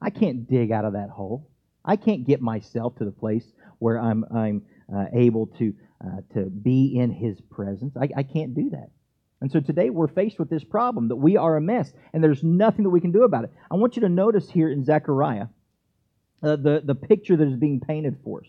I 0.00 0.10
can't 0.10 0.48
dig 0.48 0.70
out 0.70 0.84
of 0.84 0.92
that 0.92 1.10
hole. 1.10 1.50
I 1.84 1.96
can't 1.96 2.24
get 2.24 2.40
myself 2.40 2.94
to 2.98 3.04
the 3.04 3.10
place 3.10 3.44
where 3.80 3.98
I'm, 3.98 4.24
I'm 4.32 4.62
uh, 4.94 5.06
able 5.14 5.48
to, 5.58 5.74
uh, 6.00 6.20
to 6.34 6.44
be 6.44 6.96
in 6.96 7.10
His 7.10 7.40
presence. 7.40 7.96
I, 8.00 8.08
I 8.18 8.22
can't 8.22 8.54
do 8.54 8.70
that. 8.70 8.90
And 9.40 9.50
so 9.50 9.58
today 9.58 9.90
we're 9.90 10.06
faced 10.06 10.38
with 10.38 10.48
this 10.48 10.62
problem 10.62 11.08
that 11.08 11.16
we 11.16 11.36
are 11.36 11.56
a 11.56 11.60
mess 11.60 11.92
and 12.12 12.22
there's 12.22 12.44
nothing 12.44 12.84
that 12.84 12.90
we 12.90 13.00
can 13.00 13.10
do 13.10 13.24
about 13.24 13.42
it. 13.42 13.50
I 13.68 13.74
want 13.74 13.96
you 13.96 14.02
to 14.02 14.08
notice 14.08 14.48
here 14.48 14.70
in 14.70 14.84
Zechariah 14.84 15.46
uh, 16.40 16.54
the, 16.54 16.82
the 16.84 16.94
picture 16.94 17.36
that 17.36 17.48
is 17.48 17.56
being 17.56 17.80
painted 17.80 18.18
for 18.22 18.42
us. 18.42 18.48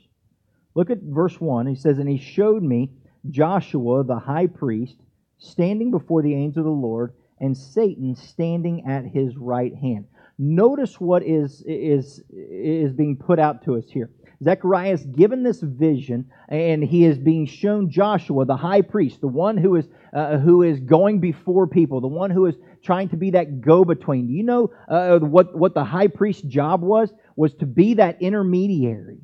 Look 0.76 0.92
at 0.92 1.00
verse 1.02 1.42
1. 1.42 1.66
He 1.66 1.76
says, 1.76 1.98
And 1.98 2.08
he 2.08 2.20
showed 2.20 2.62
me 2.62 2.92
Joshua 3.30 4.04
the 4.04 4.20
high 4.20 4.48
priest 4.48 4.98
standing 5.38 5.92
before 5.92 6.22
the 6.22 6.34
angel 6.34 6.62
of 6.62 6.66
the 6.66 6.72
Lord, 6.72 7.14
and 7.40 7.58
Satan 7.58 8.16
standing 8.16 8.86
at 8.88 9.06
his 9.06 9.36
right 9.38 9.76
hand. 9.76 10.06
Notice 10.40 11.00
what 11.00 11.24
is, 11.24 11.64
is, 11.68 12.24
is 12.30 12.94
being 12.94 13.18
put 13.18 13.40
out 13.40 13.64
to 13.66 13.76
us 13.76 13.86
here. 13.90 14.10
Zechariah 14.42 14.94
is 14.94 15.06
given 15.06 15.44
this 15.44 15.62
vision, 15.62 16.30
and 16.50 16.84
he 16.84 17.06
is 17.06 17.18
being 17.18 17.46
shown 17.46 17.90
Joshua, 17.90 18.46
the 18.46 18.58
high 18.58 18.82
priest, 18.82 19.22
the 19.22 19.28
one 19.28 19.58
who 19.58 19.76
is, 19.76 19.88
uh, 20.14 20.38
who 20.38 20.64
is 20.64 20.80
going 20.80 21.20
before 21.20 21.68
people, 21.68 22.02
the 22.02 22.08
one 22.08 22.30
who 22.30 22.46
is 22.46 22.56
trying 22.84 23.10
to 23.10 23.18
be 23.18 23.32
that 23.32 23.62
go 23.62 23.86
between. 23.86 24.28
Do 24.28 24.34
you 24.34 24.44
know 24.44 24.72
uh, 24.88 25.20
what, 25.20 25.58
what 25.58 25.74
the 25.74 25.84
high 25.84 26.08
priest's 26.08 26.44
job 26.44 26.82
was? 26.82 27.14
Was 27.36 27.54
to 27.56 27.66
be 27.66 27.96
that 27.96 28.22
intermediary 28.22 29.20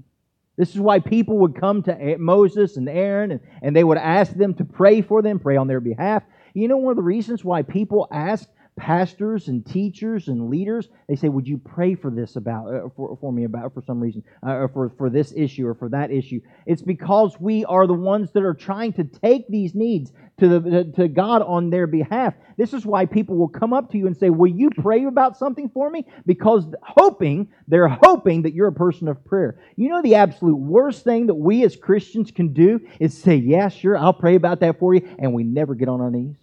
this 0.60 0.72
is 0.76 0.82
why 0.82 1.00
people 1.00 1.38
would 1.38 1.56
come 1.56 1.82
to 1.84 2.18
Moses 2.18 2.76
and 2.76 2.90
Aaron 2.90 3.32
and, 3.32 3.40
and 3.62 3.74
they 3.74 3.86
would 3.86 3.98
ask 3.98 4.34
them 4.34 4.54
to 4.56 4.66
pray 4.66 5.02
for 5.02 5.22
them, 5.22 5.40
pray 5.40 5.56
on 5.56 5.68
their 5.68 5.80
behalf. 5.80 6.24
You 6.54 6.68
know, 6.68 6.76
one 6.76 6.92
of 6.92 6.98
the 6.98 7.02
reasons 7.02 7.46
why 7.46 7.62
people 7.62 8.10
ask 8.12 8.46
pastors 8.80 9.50
and 9.50 9.66
teachers 9.66 10.30
and 10.30 10.50
leaders, 10.50 10.88
they 11.10 11.16
say, 11.16 11.28
Would 11.28 11.48
you 11.48 11.58
pray 11.58 11.96
for 11.96 12.10
this 12.10 12.38
about, 12.38 12.74
uh, 12.74 12.88
for, 12.96 13.18
for 13.20 13.32
me 13.32 13.44
about, 13.44 13.74
for 13.74 13.84
some 13.84 14.00
reason, 14.00 14.24
uh, 14.42 14.52
or 14.52 14.70
for, 14.70 14.90
for 14.98 15.10
this 15.10 15.34
issue 15.36 15.68
or 15.68 15.76
for 15.76 15.90
that 15.90 16.12
issue? 16.12 16.40
It's 16.66 16.82
because 16.82 17.36
we 17.40 17.66
are 17.66 17.86
the 17.86 17.94
ones 17.94 18.32
that 18.32 18.44
are 18.44 18.54
trying 18.54 18.94
to 18.94 19.04
take 19.04 19.48
these 19.50 19.76
needs 19.76 20.14
to, 20.40 20.60
the, 20.60 20.94
to 20.96 21.08
God 21.10 21.42
on 21.42 21.70
their 21.70 21.88
behalf. 21.88 22.34
This 22.58 22.74
is 22.74 22.86
why 22.86 23.06
people 23.06 23.36
will 23.36 23.50
come 23.50 23.74
up 23.74 23.92
to 23.92 23.98
you 23.98 24.08
and 24.08 24.16
say, 24.16 24.30
Will 24.30 24.52
you 24.52 24.70
pray 24.70 25.04
about 25.06 25.38
something 25.38 25.70
for 25.70 25.90
me? 25.90 26.06
Because 26.26 26.66
hoping, 26.82 27.50
they're 27.68 27.90
hoping 27.90 28.44
that 28.44 28.54
you're 28.54 28.68
a 28.68 28.74
person 28.74 29.10
of 29.10 29.24
prayer. 29.26 29.60
You 29.76 29.90
know, 29.90 30.02
the 30.02 30.16
absolute 30.16 30.56
worst 30.56 31.04
thing 31.04 31.28
that 31.28 31.36
we 31.36 31.66
as 31.66 31.76
Christians 31.76 32.32
can 32.32 32.54
do 32.54 32.80
is 33.00 33.22
say, 33.22 33.36
Yeah, 33.36 33.68
sure, 33.68 33.98
I'll 33.98 34.14
pray 34.14 34.36
about 34.36 34.62
that 34.62 34.80
for 34.80 34.94
you, 34.94 35.16
and 35.20 35.34
we 35.34 35.44
never 35.44 35.76
get 35.76 35.90
on 35.90 36.00
our 36.00 36.10
knees. 36.10 36.36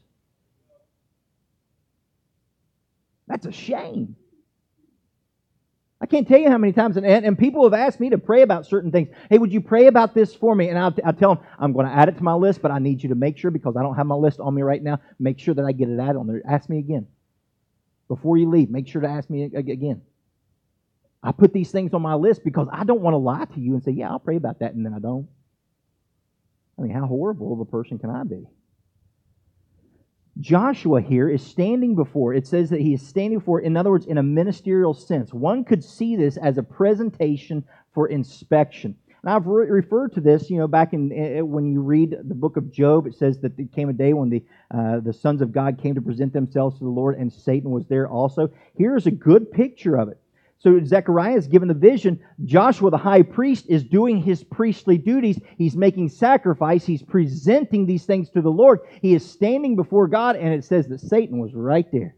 That's 3.26 3.46
a 3.46 3.52
shame. 3.52 4.16
I 5.98 6.04
can't 6.04 6.28
tell 6.28 6.38
you 6.38 6.50
how 6.50 6.58
many 6.58 6.74
times, 6.74 6.98
and, 6.98 7.06
and 7.06 7.38
people 7.38 7.64
have 7.64 7.72
asked 7.72 8.00
me 8.00 8.10
to 8.10 8.18
pray 8.18 8.42
about 8.42 8.66
certain 8.66 8.92
things. 8.92 9.08
Hey, 9.30 9.38
would 9.38 9.52
you 9.52 9.62
pray 9.62 9.86
about 9.86 10.14
this 10.14 10.34
for 10.34 10.54
me? 10.54 10.68
And 10.68 10.78
I'll, 10.78 10.94
I'll 11.04 11.14
tell 11.14 11.36
them, 11.36 11.44
I'm 11.58 11.72
going 11.72 11.86
to 11.86 11.92
add 11.92 12.10
it 12.10 12.18
to 12.18 12.22
my 12.22 12.34
list, 12.34 12.60
but 12.60 12.70
I 12.70 12.78
need 12.78 13.02
you 13.02 13.08
to 13.08 13.14
make 13.14 13.38
sure, 13.38 13.50
because 13.50 13.76
I 13.76 13.82
don't 13.82 13.96
have 13.96 14.06
my 14.06 14.14
list 14.14 14.38
on 14.38 14.54
me 14.54 14.60
right 14.60 14.82
now, 14.82 15.00
make 15.18 15.38
sure 15.38 15.54
that 15.54 15.64
I 15.64 15.72
get 15.72 15.88
it 15.88 15.98
added 15.98 16.16
on 16.16 16.26
there. 16.26 16.42
Ask 16.48 16.68
me 16.68 16.78
again. 16.78 17.06
Before 18.08 18.36
you 18.36 18.50
leave, 18.50 18.70
make 18.70 18.86
sure 18.86 19.00
to 19.00 19.08
ask 19.08 19.30
me 19.30 19.44
again. 19.44 20.02
I 21.22 21.32
put 21.32 21.54
these 21.54 21.70
things 21.70 21.94
on 21.94 22.02
my 22.02 22.14
list 22.14 22.44
because 22.44 22.68
I 22.70 22.84
don't 22.84 23.00
want 23.00 23.14
to 23.14 23.18
lie 23.18 23.46
to 23.46 23.60
you 23.60 23.72
and 23.72 23.82
say, 23.82 23.92
yeah, 23.92 24.10
I'll 24.10 24.18
pray 24.18 24.36
about 24.36 24.60
that, 24.60 24.74
and 24.74 24.84
then 24.84 24.92
I 24.92 24.98
don't. 24.98 25.26
I 26.78 26.82
mean, 26.82 26.92
how 26.92 27.06
horrible 27.06 27.54
of 27.54 27.60
a 27.60 27.64
person 27.64 27.98
can 27.98 28.10
I 28.10 28.22
be? 28.22 28.46
Joshua 30.40 31.00
here 31.00 31.28
is 31.28 31.44
standing 31.44 31.94
before, 31.94 32.34
it 32.34 32.46
says 32.46 32.68
that 32.70 32.80
he 32.80 32.94
is 32.94 33.06
standing 33.06 33.38
before, 33.38 33.60
in 33.60 33.76
other 33.76 33.90
words, 33.90 34.06
in 34.06 34.18
a 34.18 34.22
ministerial 34.22 34.92
sense. 34.92 35.32
One 35.32 35.64
could 35.64 35.82
see 35.82 36.14
this 36.14 36.36
as 36.36 36.58
a 36.58 36.62
presentation 36.62 37.64
for 37.94 38.08
inspection. 38.08 38.96
And 39.22 39.32
I've 39.32 39.46
re- 39.46 39.68
referred 39.68 40.12
to 40.14 40.20
this, 40.20 40.50
you 40.50 40.58
know, 40.58 40.68
back 40.68 40.92
in 40.92 41.10
uh, 41.10 41.44
when 41.44 41.66
you 41.66 41.80
read 41.80 42.16
the 42.22 42.34
book 42.34 42.56
of 42.56 42.70
Job, 42.70 43.06
it 43.06 43.14
says 43.14 43.40
that 43.40 43.56
there 43.56 43.66
came 43.74 43.88
a 43.88 43.94
day 43.94 44.12
when 44.12 44.28
the, 44.28 44.44
uh, 44.70 45.00
the 45.00 45.12
sons 45.12 45.40
of 45.40 45.52
God 45.52 45.80
came 45.82 45.94
to 45.94 46.02
present 46.02 46.32
themselves 46.32 46.78
to 46.78 46.84
the 46.84 46.90
Lord, 46.90 47.16
and 47.16 47.32
Satan 47.32 47.70
was 47.70 47.86
there 47.86 48.06
also. 48.06 48.50
Here's 48.76 49.06
a 49.06 49.10
good 49.10 49.50
picture 49.50 49.96
of 49.96 50.08
it. 50.08 50.20
So 50.58 50.82
Zechariah 50.84 51.36
is 51.36 51.46
given 51.46 51.68
the 51.68 51.74
vision. 51.74 52.18
Joshua, 52.44 52.90
the 52.90 52.96
high 52.96 53.22
priest, 53.22 53.66
is 53.68 53.84
doing 53.84 54.22
his 54.22 54.42
priestly 54.42 54.96
duties. 54.96 55.38
He's 55.58 55.76
making 55.76 56.08
sacrifice. 56.08 56.84
He's 56.84 57.02
presenting 57.02 57.86
these 57.86 58.06
things 58.06 58.30
to 58.30 58.40
the 58.40 58.50
Lord. 58.50 58.80
He 59.02 59.14
is 59.14 59.28
standing 59.28 59.76
before 59.76 60.08
God, 60.08 60.36
and 60.36 60.54
it 60.54 60.64
says 60.64 60.88
that 60.88 61.00
Satan 61.00 61.38
was 61.38 61.54
right 61.54 61.86
there. 61.92 62.16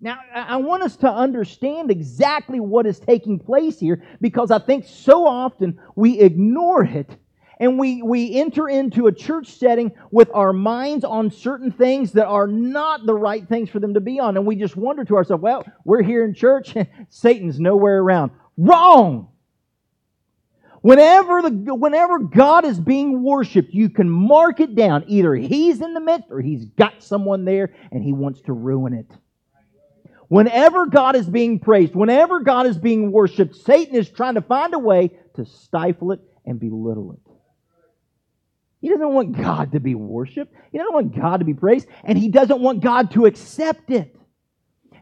Now, 0.00 0.18
I 0.32 0.56
want 0.56 0.84
us 0.84 0.96
to 0.98 1.10
understand 1.10 1.90
exactly 1.90 2.60
what 2.60 2.86
is 2.86 3.00
taking 3.00 3.38
place 3.38 3.80
here 3.80 4.02
because 4.20 4.50
I 4.50 4.60
think 4.60 4.84
so 4.86 5.26
often 5.26 5.78
we 5.96 6.20
ignore 6.20 6.84
it 6.84 7.16
and 7.60 7.78
we, 7.78 8.02
we 8.02 8.34
enter 8.36 8.68
into 8.68 9.06
a 9.06 9.12
church 9.12 9.48
setting 9.48 9.92
with 10.10 10.30
our 10.32 10.52
minds 10.52 11.04
on 11.04 11.30
certain 11.30 11.72
things 11.72 12.12
that 12.12 12.26
are 12.26 12.46
not 12.46 13.04
the 13.04 13.14
right 13.14 13.46
things 13.48 13.68
for 13.68 13.80
them 13.80 13.94
to 13.94 14.00
be 14.00 14.20
on. 14.20 14.36
And 14.36 14.46
we 14.46 14.56
just 14.56 14.76
wonder 14.76 15.04
to 15.04 15.16
ourselves, 15.16 15.42
well, 15.42 15.64
we're 15.84 16.02
here 16.02 16.24
in 16.24 16.34
church, 16.34 16.74
Satan's 17.08 17.58
nowhere 17.58 18.00
around. 18.00 18.30
Wrong! 18.56 19.28
Whenever, 20.80 21.42
the, 21.42 21.74
whenever 21.74 22.20
God 22.20 22.64
is 22.64 22.78
being 22.78 23.22
worshiped, 23.22 23.74
you 23.74 23.90
can 23.90 24.08
mark 24.08 24.60
it 24.60 24.76
down. 24.76 25.04
Either 25.08 25.34
He's 25.34 25.80
in 25.80 25.92
the 25.92 26.00
midst 26.00 26.30
or 26.30 26.40
He's 26.40 26.64
got 26.64 27.02
someone 27.02 27.44
there 27.44 27.74
and 27.90 28.02
He 28.04 28.12
wants 28.12 28.40
to 28.42 28.52
ruin 28.52 28.94
it. 28.94 29.10
Whenever 30.28 30.86
God 30.86 31.16
is 31.16 31.28
being 31.28 31.58
praised, 31.58 31.96
whenever 31.96 32.40
God 32.40 32.66
is 32.66 32.78
being 32.78 33.10
worshiped, 33.10 33.56
Satan 33.56 33.96
is 33.96 34.08
trying 34.10 34.34
to 34.34 34.42
find 34.42 34.74
a 34.74 34.78
way 34.78 35.10
to 35.34 35.44
stifle 35.44 36.12
it 36.12 36.20
and 36.44 36.60
belittle 36.60 37.12
it. 37.12 37.27
He 38.80 38.88
doesn't 38.88 39.12
want 39.12 39.36
God 39.36 39.72
to 39.72 39.80
be 39.80 39.94
worshiped. 39.94 40.54
He 40.70 40.78
doesn't 40.78 40.94
want 40.94 41.16
God 41.16 41.38
to 41.38 41.44
be 41.44 41.54
praised. 41.54 41.88
And 42.04 42.16
he 42.16 42.28
doesn't 42.28 42.60
want 42.60 42.80
God 42.82 43.10
to 43.12 43.26
accept 43.26 43.90
it. 43.90 44.14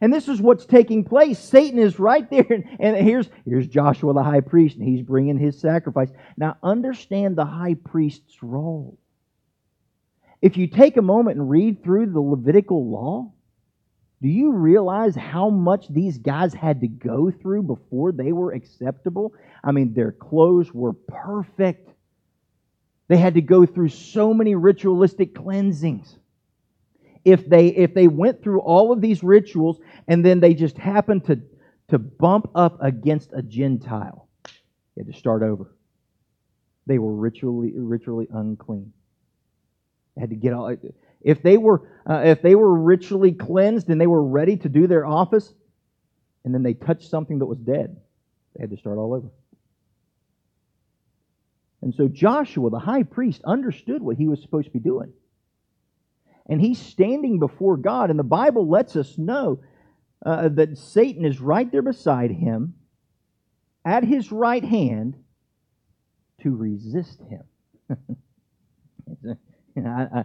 And 0.01 0.13
this 0.13 0.29
is 0.29 0.41
what's 0.41 0.67
taking 0.67 1.05
place. 1.05 1.39
Satan 1.39 1.79
is 1.79 1.99
right 1.99 2.29
there. 2.31 2.47
And, 2.79 2.97
here's, 2.97 3.29
here's 3.45 3.67
Joshua 3.67 4.13
the 4.13 4.23
high 4.23 4.41
priest, 4.41 4.77
and 4.77 4.87
he's 4.87 5.03
bringing 5.03 5.39
his 5.39 5.59
sacrifice. 5.59 6.11
Now, 6.37 6.57
understand 6.63 7.37
the 7.37 7.45
high 7.45 7.75
priest's 7.75 8.43
role. 8.43 8.99
If 10.43 10.57
you 10.57 10.67
take 10.67 10.97
a 10.97 11.03
moment 11.03 11.39
and 11.39 11.49
read 11.49 11.83
through 11.83 12.13
the 12.13 12.21
Levitical 12.21 12.91
law, 12.91 13.33
do 14.23 14.29
you 14.29 14.53
realize 14.53 15.15
how 15.15 15.51
much 15.51 15.89
these 15.89 16.19
guys 16.19 16.55
had 16.55 16.81
to 16.81 16.89
go 16.89 17.31
through 17.31 17.63
before 17.63 18.13
they 18.13 18.33
were 18.33 18.53
acceptable? 18.53 19.35
I 19.65 19.73
mean, 19.73 19.95
their 19.95 20.13
clothes 20.13 20.73
were 20.73 20.93
perfect. 20.93 21.91
They 23.09 23.17
had 23.17 23.35
to 23.35 23.41
go 23.41 23.67
through 23.67 23.91
so 23.91 24.35
many 24.35 24.55
ritualistic 24.55 25.35
cleansings. 25.35 26.19
If 27.25 27.49
they, 27.49 27.69
if 27.69 27.95
they 27.95 28.09
went 28.09 28.43
through 28.43 28.61
all 28.61 28.93
of 28.93 29.01
these 29.01 29.23
rituals 29.23 29.81
and 30.09 30.25
then 30.25 30.41
they 30.41 30.55
just 30.55 30.79
happened 30.79 31.25
to, 31.27 31.41
to 31.89 31.99
bump 31.99 32.51
up 32.55 32.79
against 32.83 33.33
a 33.33 33.43
Gentile, 33.43 34.29
they 34.45 35.03
had 35.03 35.13
to 35.13 35.19
start 35.19 35.43
over. 35.43 35.73
They 36.87 36.99
were 36.99 37.15
ritually, 37.15 37.73
ritually 37.75 38.29
unclean. 38.33 38.93
They 40.15 40.21
had 40.21 40.31
to 40.31 40.37
get 40.37 40.53
all. 40.53 40.75
If 41.21 41.43
they 41.43 41.59
were, 41.59 41.89
uh, 42.09 42.23
if 42.25 42.43
they 42.43 42.55
were 42.55 42.75
ritually 42.75 43.33
cleansed 43.33 43.89
and 43.89 44.01
they 44.01 44.07
were 44.07 44.23
ready 44.23 44.57
to 44.59 44.69
do 44.69 44.87
their 44.87 45.05
office, 45.05 45.53
and 46.45 46.55
then 46.55 46.63
they 46.63 46.75
touched 46.75 47.11
something 47.11 47.41
that 47.41 47.47
was 47.47 47.59
dead, 47.59 47.97
they 48.55 48.63
had 48.63 48.71
to 48.71 48.77
start 48.77 48.99
all 48.99 49.13
over. 49.13 49.29
And 51.87 51.95
so 51.95 52.09
Joshua, 52.09 52.69
the 52.69 52.81
high 52.81 53.05
priest, 53.05 53.43
understood 53.45 54.03
what 54.03 54.17
he 54.17 54.27
was 54.27 54.43
supposed 54.43 54.67
to 54.67 54.73
be 54.73 54.81
doing. 54.81 55.13
And 56.49 56.61
he's 56.61 56.81
standing 56.81 57.39
before 57.39 57.77
God, 57.77 58.11
and 58.11 58.19
the 58.19 58.25
Bible 58.25 58.69
lets 58.69 58.97
us 58.97 59.17
know 59.17 59.61
uh, 60.25 60.49
that 60.49 60.79
Satan 60.79 61.25
is 61.25 61.41
right 61.41 61.71
there 61.71 61.83
beside 61.83 62.33
him, 62.33 62.75
at 63.85 64.03
his 64.03 64.33
right 64.33 64.65
hand, 64.65 65.15
to 66.43 66.57
resist 66.57 67.21
him. 67.21 67.45
I, 69.77 69.81
I, 69.87 70.25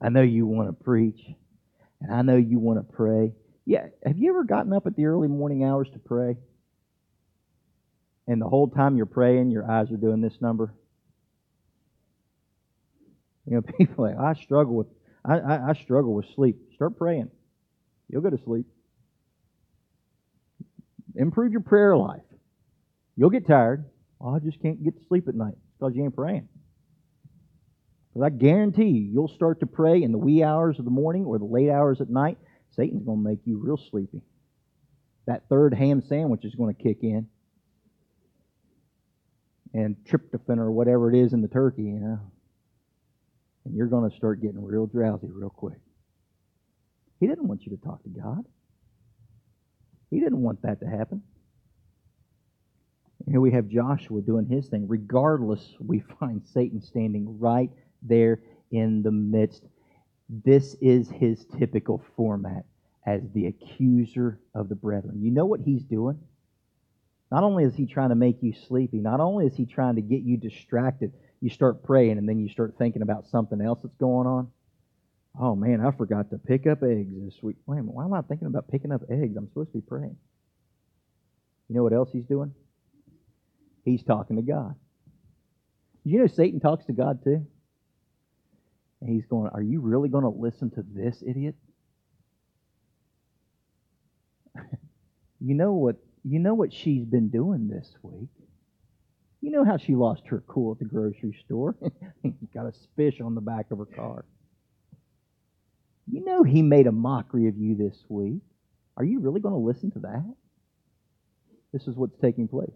I 0.00 0.08
know 0.08 0.22
you 0.22 0.46
want 0.46 0.68
to 0.68 0.84
preach, 0.84 1.20
and 2.00 2.12
I 2.12 2.22
know 2.22 2.36
you 2.36 2.58
want 2.58 2.80
to 2.80 2.92
pray. 2.92 3.34
Yeah, 3.66 3.86
have 4.04 4.18
you 4.18 4.30
ever 4.30 4.42
gotten 4.42 4.72
up 4.72 4.88
at 4.88 4.96
the 4.96 5.04
early 5.04 5.28
morning 5.28 5.62
hours 5.62 5.88
to 5.92 6.00
pray? 6.00 6.38
And 8.26 8.40
the 8.40 8.48
whole 8.48 8.68
time 8.68 8.96
you're 8.96 9.06
praying, 9.06 9.50
your 9.50 9.68
eyes 9.70 9.90
are 9.90 9.96
doing 9.96 10.20
this 10.20 10.40
number. 10.40 10.74
You 13.46 13.56
know, 13.56 13.62
people 13.78 14.04
like, 14.04 14.16
I 14.18 14.34
struggle 14.34 14.74
with 14.74 14.86
I, 15.24 15.38
I, 15.38 15.68
I 15.70 15.72
struggle 15.74 16.14
with 16.14 16.26
sleep. 16.34 16.56
Start 16.74 16.98
praying. 16.98 17.30
You'll 18.08 18.22
go 18.22 18.30
to 18.30 18.42
sleep. 18.44 18.66
Improve 21.14 21.52
your 21.52 21.60
prayer 21.60 21.96
life. 21.96 22.22
You'll 23.16 23.30
get 23.30 23.46
tired. 23.46 23.84
Well, 24.18 24.34
I 24.34 24.38
just 24.38 24.60
can't 24.60 24.82
get 24.82 24.98
to 24.98 25.06
sleep 25.06 25.28
at 25.28 25.34
night 25.34 25.54
because 25.78 25.94
you 25.94 26.02
ain't 26.04 26.16
praying. 26.16 26.48
Because 28.12 28.26
I 28.26 28.30
guarantee 28.30 28.88
you, 28.88 29.12
you'll 29.12 29.28
start 29.28 29.60
to 29.60 29.66
pray 29.66 30.02
in 30.02 30.12
the 30.12 30.18
wee 30.18 30.42
hours 30.42 30.78
of 30.78 30.84
the 30.84 30.90
morning 30.90 31.24
or 31.24 31.38
the 31.38 31.44
late 31.44 31.70
hours 31.70 32.00
at 32.00 32.10
night. 32.10 32.38
Satan's 32.74 33.04
going 33.04 33.22
to 33.22 33.28
make 33.28 33.40
you 33.44 33.58
real 33.58 33.78
sleepy. 33.90 34.22
That 35.26 35.48
third 35.48 35.74
ham 35.74 36.02
sandwich 36.02 36.44
is 36.44 36.54
going 36.54 36.74
to 36.74 36.82
kick 36.82 36.98
in 37.02 37.28
and 39.74 39.96
tryptophan 40.04 40.58
or 40.58 40.70
whatever 40.70 41.12
it 41.12 41.18
is 41.18 41.32
in 41.32 41.40
the 41.40 41.48
turkey, 41.48 41.82
you 41.82 42.00
know. 42.00 42.20
And 43.64 43.74
you're 43.74 43.86
going 43.86 44.10
to 44.10 44.16
start 44.16 44.42
getting 44.42 44.62
real 44.62 44.86
drowsy 44.86 45.28
real 45.30 45.50
quick. 45.50 45.78
He 47.20 47.26
didn't 47.26 47.46
want 47.46 47.64
you 47.64 47.76
to 47.76 47.82
talk 47.82 48.02
to 48.02 48.08
God. 48.08 48.44
He 50.10 50.20
didn't 50.20 50.42
want 50.42 50.62
that 50.62 50.80
to 50.80 50.86
happen. 50.86 51.22
Here 53.30 53.40
we 53.40 53.52
have 53.52 53.68
Joshua 53.68 54.20
doing 54.20 54.46
his 54.46 54.66
thing. 54.66 54.86
Regardless, 54.88 55.74
we 55.78 56.00
find 56.20 56.42
Satan 56.52 56.82
standing 56.82 57.38
right 57.38 57.70
there 58.02 58.40
in 58.70 59.02
the 59.02 59.12
midst. 59.12 59.62
This 60.28 60.74
is 60.80 61.08
his 61.08 61.46
typical 61.58 62.02
format 62.16 62.64
as 63.06 63.22
the 63.34 63.46
accuser 63.46 64.40
of 64.54 64.68
the 64.68 64.74
brethren. 64.74 65.20
You 65.22 65.30
know 65.30 65.46
what 65.46 65.60
he's 65.60 65.84
doing? 65.84 66.18
Not 67.32 67.44
only 67.44 67.64
is 67.64 67.74
he 67.74 67.86
trying 67.86 68.10
to 68.10 68.14
make 68.14 68.42
you 68.42 68.52
sleepy, 68.52 68.98
not 68.98 69.18
only 69.18 69.46
is 69.46 69.56
he 69.56 69.64
trying 69.64 69.94
to 69.94 70.02
get 70.02 70.20
you 70.20 70.36
distracted, 70.36 71.14
you 71.40 71.48
start 71.48 71.82
praying 71.82 72.18
and 72.18 72.28
then 72.28 72.38
you 72.38 72.50
start 72.50 72.74
thinking 72.76 73.00
about 73.00 73.26
something 73.26 73.58
else 73.58 73.78
that's 73.82 73.94
going 73.94 74.26
on. 74.26 74.48
Oh 75.40 75.56
man, 75.56 75.80
I 75.80 75.92
forgot 75.92 76.28
to 76.28 76.36
pick 76.36 76.66
up 76.66 76.82
eggs 76.82 77.14
this 77.24 77.42
week. 77.42 77.56
Wait 77.64 77.82
why 77.84 78.04
am 78.04 78.12
I 78.12 78.20
thinking 78.20 78.48
about 78.48 78.68
picking 78.68 78.92
up 78.92 79.00
eggs? 79.08 79.34
I'm 79.34 79.48
supposed 79.48 79.70
to 79.70 79.78
be 79.78 79.80
praying. 79.80 80.14
You 81.70 81.74
know 81.74 81.82
what 81.82 81.94
else 81.94 82.10
he's 82.12 82.26
doing? 82.26 82.52
He's 83.82 84.02
talking 84.02 84.36
to 84.36 84.42
God. 84.42 84.74
You 86.04 86.18
know 86.18 86.26
Satan 86.26 86.60
talks 86.60 86.84
to 86.84 86.92
God 86.92 87.24
too? 87.24 87.46
And 89.00 89.08
he's 89.08 89.24
going, 89.24 89.48
Are 89.54 89.62
you 89.62 89.80
really 89.80 90.10
going 90.10 90.24
to 90.24 90.28
listen 90.28 90.68
to 90.72 90.84
this 90.86 91.22
idiot? 91.26 91.54
you 95.40 95.54
know 95.54 95.72
what 95.72 95.96
you 96.24 96.38
know 96.38 96.54
what 96.54 96.72
she's 96.72 97.04
been 97.04 97.28
doing 97.28 97.68
this 97.68 97.88
week. 98.02 98.28
You 99.40 99.50
know 99.50 99.64
how 99.64 99.76
she 99.76 99.94
lost 99.94 100.22
her 100.28 100.42
cool 100.46 100.72
at 100.72 100.78
the 100.78 100.84
grocery 100.84 101.36
store. 101.44 101.74
Got 102.54 102.66
a 102.66 102.72
spish 102.72 103.20
on 103.20 103.34
the 103.34 103.40
back 103.40 103.70
of 103.70 103.78
her 103.78 103.86
car. 103.86 104.24
You 106.06 106.24
know 106.24 106.42
he 106.44 106.62
made 106.62 106.86
a 106.86 106.92
mockery 106.92 107.48
of 107.48 107.56
you 107.56 107.76
this 107.76 107.96
week. 108.08 108.42
Are 108.96 109.04
you 109.04 109.20
really 109.20 109.40
going 109.40 109.54
to 109.54 109.58
listen 109.58 109.90
to 109.92 109.98
that? 110.00 110.34
This 111.72 111.88
is 111.88 111.96
what's 111.96 112.16
taking 112.20 112.46
place. 112.46 112.70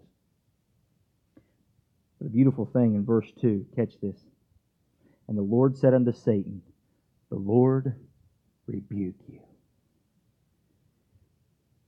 The 2.21 2.31
beautiful 2.31 2.65
thing 2.65 2.95
in 2.95 3.05
verse 3.05 3.31
2, 3.41 3.67
catch 3.77 3.93
this. 4.01 4.17
And 5.29 5.37
the 5.37 5.43
Lord 5.43 5.77
said 5.77 5.93
unto 5.93 6.13
Satan, 6.13 6.63
The 7.31 7.37
Lord 7.37 7.95
rebuke 8.67 9.17
you. 9.29 9.41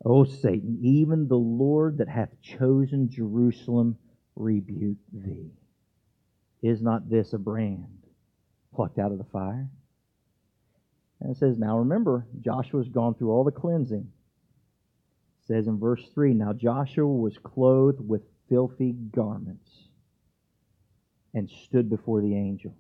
O 0.05 0.25
Satan, 0.25 0.79
even 0.83 1.27
the 1.27 1.39
Lord 1.39 1.99
that 1.99 2.09
hath 2.09 2.41
chosen 2.41 3.11
Jerusalem 3.11 3.97
rebuke 4.37 4.99
thee. 5.13 5.51
Is 6.63 6.83
not 6.83 7.09
this 7.09 7.33
a 7.33 7.39
brand 7.39 8.07
plucked 8.75 8.99
out 8.99 9.13
of 9.13 9.19
the 9.19 9.25
fire? 9.25 9.69
And 11.21 11.31
it 11.31 11.39
says, 11.39 11.59
Now 11.59 11.79
remember, 11.79 12.27
Joshua's 12.41 12.89
gone 12.89 13.15
through 13.15 13.31
all 13.31 13.45
the 13.45 13.51
cleansing. 13.51 14.07
It 15.41 15.47
says 15.47 15.67
in 15.67 15.79
verse 15.79 16.05
3 16.15 16.35
Now 16.35 16.53
Joshua 16.53 17.07
was 17.07 17.39
clothed 17.39 18.01
with 18.01 18.23
filthy 18.49 18.93
garments 18.93 19.89
and 21.35 21.51
stood 21.51 21.91
before 21.91 22.21
the 22.21 22.35
angel. 22.35 22.75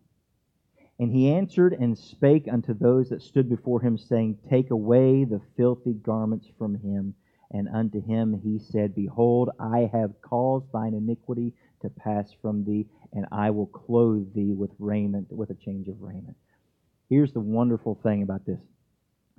And 0.98 1.12
he 1.12 1.30
answered 1.30 1.74
and 1.74 1.96
spake 1.96 2.48
unto 2.50 2.74
those 2.74 3.08
that 3.11 3.22
stood 3.22 3.48
before 3.48 3.80
him, 3.80 3.96
saying, 3.96 4.38
Take 4.50 4.70
away 4.70 5.24
the 5.24 5.40
filthy 5.56 5.92
garments 5.92 6.48
from 6.58 6.74
him. 6.74 7.14
And 7.50 7.68
unto 7.68 8.02
him 8.02 8.40
he 8.42 8.58
said, 8.58 8.94
Behold, 8.94 9.50
I 9.61 9.88
have 9.92 10.20
caused 10.20 10.72
thine 10.72 10.94
iniquity 10.94 11.54
to 11.82 11.88
pass 11.88 12.32
from 12.42 12.64
thee, 12.64 12.87
and 13.12 13.26
I 13.30 13.50
will 13.50 13.66
clothe 13.66 14.34
thee 14.34 14.52
with 14.52 14.70
raiment, 14.78 15.32
with 15.32 15.50
a 15.50 15.54
change 15.54 15.88
of 15.88 16.02
raiment. 16.02 16.37
Here's 17.08 17.32
the 17.32 17.40
wonderful 17.40 17.98
thing 18.02 18.22
about 18.22 18.44
this. 18.44 18.61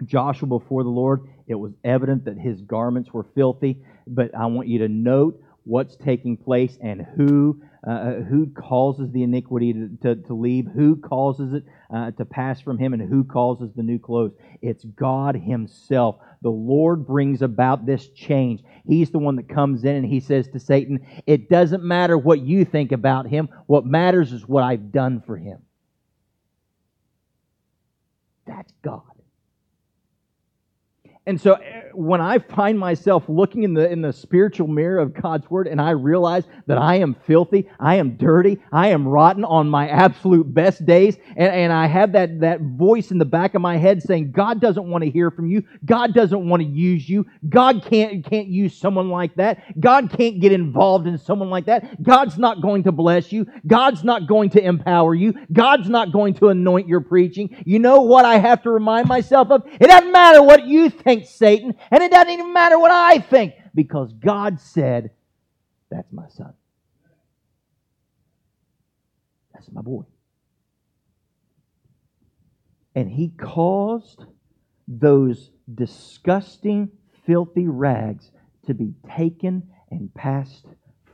Joshua 0.06 0.48
before 0.48 0.84
the 0.84 0.90
Lord, 0.90 1.28
it 1.46 1.56
was 1.56 1.74
evident 1.84 2.26
that 2.26 2.38
his 2.38 2.62
garments 2.62 3.14
were 3.14 3.26
filthy, 3.36 3.82
but 4.08 4.34
I 4.34 4.46
want 4.46 4.70
you 4.70 4.80
to 4.80 4.88
note 4.88 5.44
what's 5.70 5.96
taking 5.96 6.36
place 6.36 6.78
and 6.82 7.06
who 7.16 7.62
uh, 7.88 7.92
uh, 7.92 8.14
who 8.24 8.48
causes 8.48 9.10
the 9.14 9.24
iniquity 9.24 9.72
to, 9.72 9.90
to, 10.02 10.16
to 10.24 10.34
leave, 10.34 10.68
who 10.76 10.98
causes 10.98 11.54
it 11.54 11.64
uh, 11.94 12.12
to 12.12 12.26
pass 12.26 12.60
from 12.60 12.78
him, 12.78 12.92
and 12.92 13.02
who 13.02 13.24
causes 13.24 13.72
the 13.74 13.84
new 13.84 13.98
clothes. 13.98 14.34
It's 14.62 14.84
God 14.84 15.36
Himself. 15.36 16.18
The 16.42 16.50
Lord 16.50 17.08
brings 17.08 17.42
about 17.42 17.86
this 17.86 18.10
change. 18.10 18.64
He's 18.86 19.12
the 19.12 19.20
one 19.20 19.38
that 19.38 19.48
comes 19.48 19.86
in 19.86 19.96
and 19.96 20.06
He 20.06 20.20
says 20.20 20.50
to 20.50 20.60
Satan, 20.60 21.06
It 21.26 21.50
doesn't 21.50 21.84
matter 21.84 22.18
what 22.18 22.42
you 22.42 22.66
think 22.66 22.92
about 22.92 23.28
him, 23.28 23.48
what 23.68 23.86
matters 23.86 24.34
is 24.34 24.46
what 24.46 24.64
I've 24.64 24.92
done 24.92 25.22
for 25.26 25.38
him. 25.38 25.60
That's 28.46 28.74
God. 28.82 29.04
And 31.30 31.40
so 31.40 31.54
eh, 31.54 31.84
when 31.94 32.22
I 32.22 32.40
find 32.40 32.80
myself 32.80 33.26
looking 33.28 33.62
in 33.62 33.76
the, 33.76 33.88
in 33.88 34.02
the 34.02 34.12
spiritual 34.12 34.68
mirror 34.68 34.98
of 34.98 35.14
God's 35.14 35.48
Word 35.48 35.68
and 35.68 35.80
I 35.80 35.92
realize 35.92 36.46
that 36.66 36.80
I 36.80 36.96
am 36.96 37.16
filthy, 37.28 37.70
I 37.80 37.96
am 37.96 38.18
dirty, 38.18 38.58
I 38.72 38.88
am 38.88 39.08
rotten 39.08 39.46
on 39.46 39.70
my 39.70 39.88
absolute 39.88 40.52
best 40.52 40.88
days, 40.88 41.18
and, 41.38 41.54
and 41.54 41.72
I 41.72 41.86
have 41.86 42.14
that, 42.14 42.40
that 42.40 42.62
voice 42.62 43.12
in 43.12 43.20
the 43.20 43.26
back 43.26 43.54
of 43.54 43.62
my 43.62 43.78
head 43.78 44.02
saying, 44.02 44.32
God 44.32 44.60
doesn't 44.60 44.90
want 44.90 45.04
to 45.04 45.12
hear 45.12 45.30
from 45.30 45.52
you. 45.52 45.64
God 45.86 46.16
doesn't 46.16 46.50
want 46.50 46.64
to 46.64 46.68
use 46.68 47.08
you. 47.08 47.28
God 47.48 47.86
can't, 47.86 48.26
can't 48.26 48.48
use 48.48 48.76
someone 48.76 49.10
like 49.10 49.36
that. 49.36 49.80
God 49.80 50.12
can't 50.12 50.42
get 50.42 50.52
involved 50.52 51.06
in 51.06 51.20
someone 51.20 51.52
like 51.52 51.68
that. 51.68 52.02
God's 52.02 52.40
not 52.40 52.60
going 52.60 52.82
to 52.86 52.92
bless 52.92 53.32
you. 53.32 53.46
God's 53.68 54.04
not 54.04 54.28
going 54.28 54.50
to 54.52 54.64
empower 54.66 55.14
you. 55.14 55.36
God's 55.54 55.90
not 55.90 56.12
going 56.12 56.34
to 56.36 56.48
anoint 56.48 56.88
your 56.88 57.02
preaching. 57.02 57.56
You 57.68 57.78
know 57.78 58.02
what 58.02 58.26
I 58.26 58.40
have 58.40 58.64
to 58.64 58.72
remind 58.72 59.08
myself 59.08 59.52
of? 59.52 59.62
It 59.80 59.88
doesn't 59.88 60.12
matter 60.12 60.42
what 60.42 60.66
you 60.66 60.90
think 60.90 61.19
think, 61.20 61.30
Satan, 61.30 61.76
and 61.92 62.04
it 62.04 62.12
doesn't 62.12 62.32
even 62.32 62.54
matter 62.54 62.80
what 62.80 62.92
I 62.92 63.20
think 63.20 63.54
because 63.74 64.14
God 64.14 64.60
said, 64.60 65.12
That's 65.90 66.12
my 66.12 66.28
son. 66.30 66.54
That's 69.54 69.72
my 69.72 69.82
boy. 69.82 70.04
And 72.96 73.10
he 73.10 73.30
caused 73.30 74.24
those 74.88 75.52
disgusting, 75.74 76.90
filthy 77.26 77.68
rags 77.68 78.32
to 78.66 78.74
be 78.74 78.94
taken 79.16 79.70
and 79.92 80.14
passed 80.14 80.66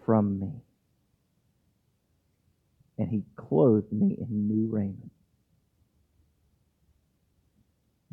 from 0.05 0.39
me. 0.39 0.51
And 2.97 3.09
he 3.09 3.23
clothed 3.35 3.91
me 3.91 4.15
in 4.17 4.47
new 4.47 4.67
raiment. 4.71 5.11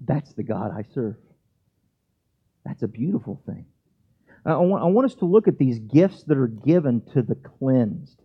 That's 0.05 0.33
the 0.33 0.43
God 0.43 0.73
I 0.77 0.85
serve. 0.93 1.17
That's 2.65 2.83
a 2.83 2.89
beautiful 2.89 3.43
thing. 3.47 3.67
I 4.45 4.57
want, 4.57 4.83
I 4.83 4.87
want 4.87 5.07
us 5.07 5.15
to 5.17 5.25
look 5.25 5.47
at 5.47 5.59
these 5.59 5.79
gifts 5.79 6.25
that 6.25 6.37
are 6.37 6.49
given 6.49 7.03
to 7.13 7.23
the 7.23 7.37
cleansed. 7.37 8.21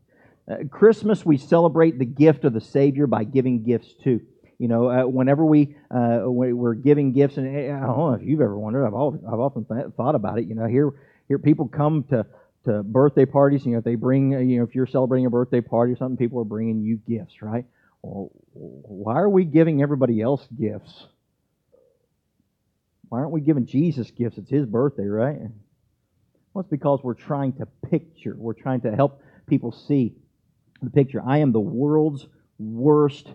Uh, 0.50 0.64
Christmas, 0.70 1.26
we 1.26 1.38
celebrate 1.38 2.00
the 2.00 2.06
gift 2.06 2.44
of 2.44 2.54
the 2.54 2.62
Savior 2.62 3.06
by 3.06 3.24
giving 3.24 3.64
gifts 3.64 3.94
too. 4.04 4.22
You 4.58 4.68
know, 4.68 4.90
uh, 4.90 5.06
whenever 5.06 5.46
we 5.46 5.76
uh, 5.92 6.22
we're 6.24 6.74
giving 6.74 7.14
gifts, 7.14 7.38
and 7.38 7.48
I 7.48 7.86
don't 7.86 7.98
know 7.98 8.14
if 8.14 8.24
you've 8.24 8.42
ever 8.42 8.58
wondered, 8.58 8.88
I've, 8.88 8.94
always, 8.96 9.22
I've 9.28 9.40
often 9.40 9.66
th- 9.66 9.94
thought 9.96 10.16
about 10.16 10.40
it. 10.40 10.46
You 10.46 10.56
know, 10.56 10.66
here 10.66 10.94
here 11.28 11.38
people 11.38 11.68
come 11.68 12.04
to 12.10 12.26
to 12.66 12.82
birthday 12.82 13.26
parties. 13.26 13.66
You 13.66 13.74
know, 13.74 13.78
if 13.80 13.84
they 13.84 13.94
bring, 13.94 14.34
uh, 14.34 14.40
you 14.40 14.58
know, 14.58 14.64
if 14.64 14.74
you're 14.74 14.88
celebrating 14.88 15.28
a 15.28 15.30
birthday 15.30 15.62
party 15.62 15.94
or 15.94 15.98
something, 15.98 16.18
people 16.18 16.40
are 16.40 16.46
bringing 16.46 16.82
you 16.82 17.00
gifts, 17.08 17.42
right? 17.42 17.66
Well, 18.02 18.32
why 18.54 19.20
are 19.20 19.30
we 19.30 19.46
giving 19.46 19.84
everybody 19.84 20.22
else 20.22 20.48
gifts? 20.60 21.06
Why 23.10 23.20
aren't 23.20 23.32
we 23.32 23.42
giving 23.42 23.66
Jesus 23.66 24.12
gifts? 24.12 24.38
It's 24.38 24.50
his 24.50 24.66
birthday, 24.66 25.06
right? 25.06 25.40
Well, 26.54 26.62
it's 26.62 26.70
because 26.70 27.02
we're 27.04 27.14
trying 27.14 27.54
to 27.54 27.66
picture, 27.90 28.36
we're 28.38 28.54
trying 28.54 28.82
to 28.82 28.96
help 28.96 29.22
people 29.48 29.72
see 29.72 30.16
the 30.82 30.90
picture. 30.90 31.22
I 31.26 31.40
am 31.40 31.52
the 31.52 31.60
world's 31.60 32.28
worst 32.60 33.32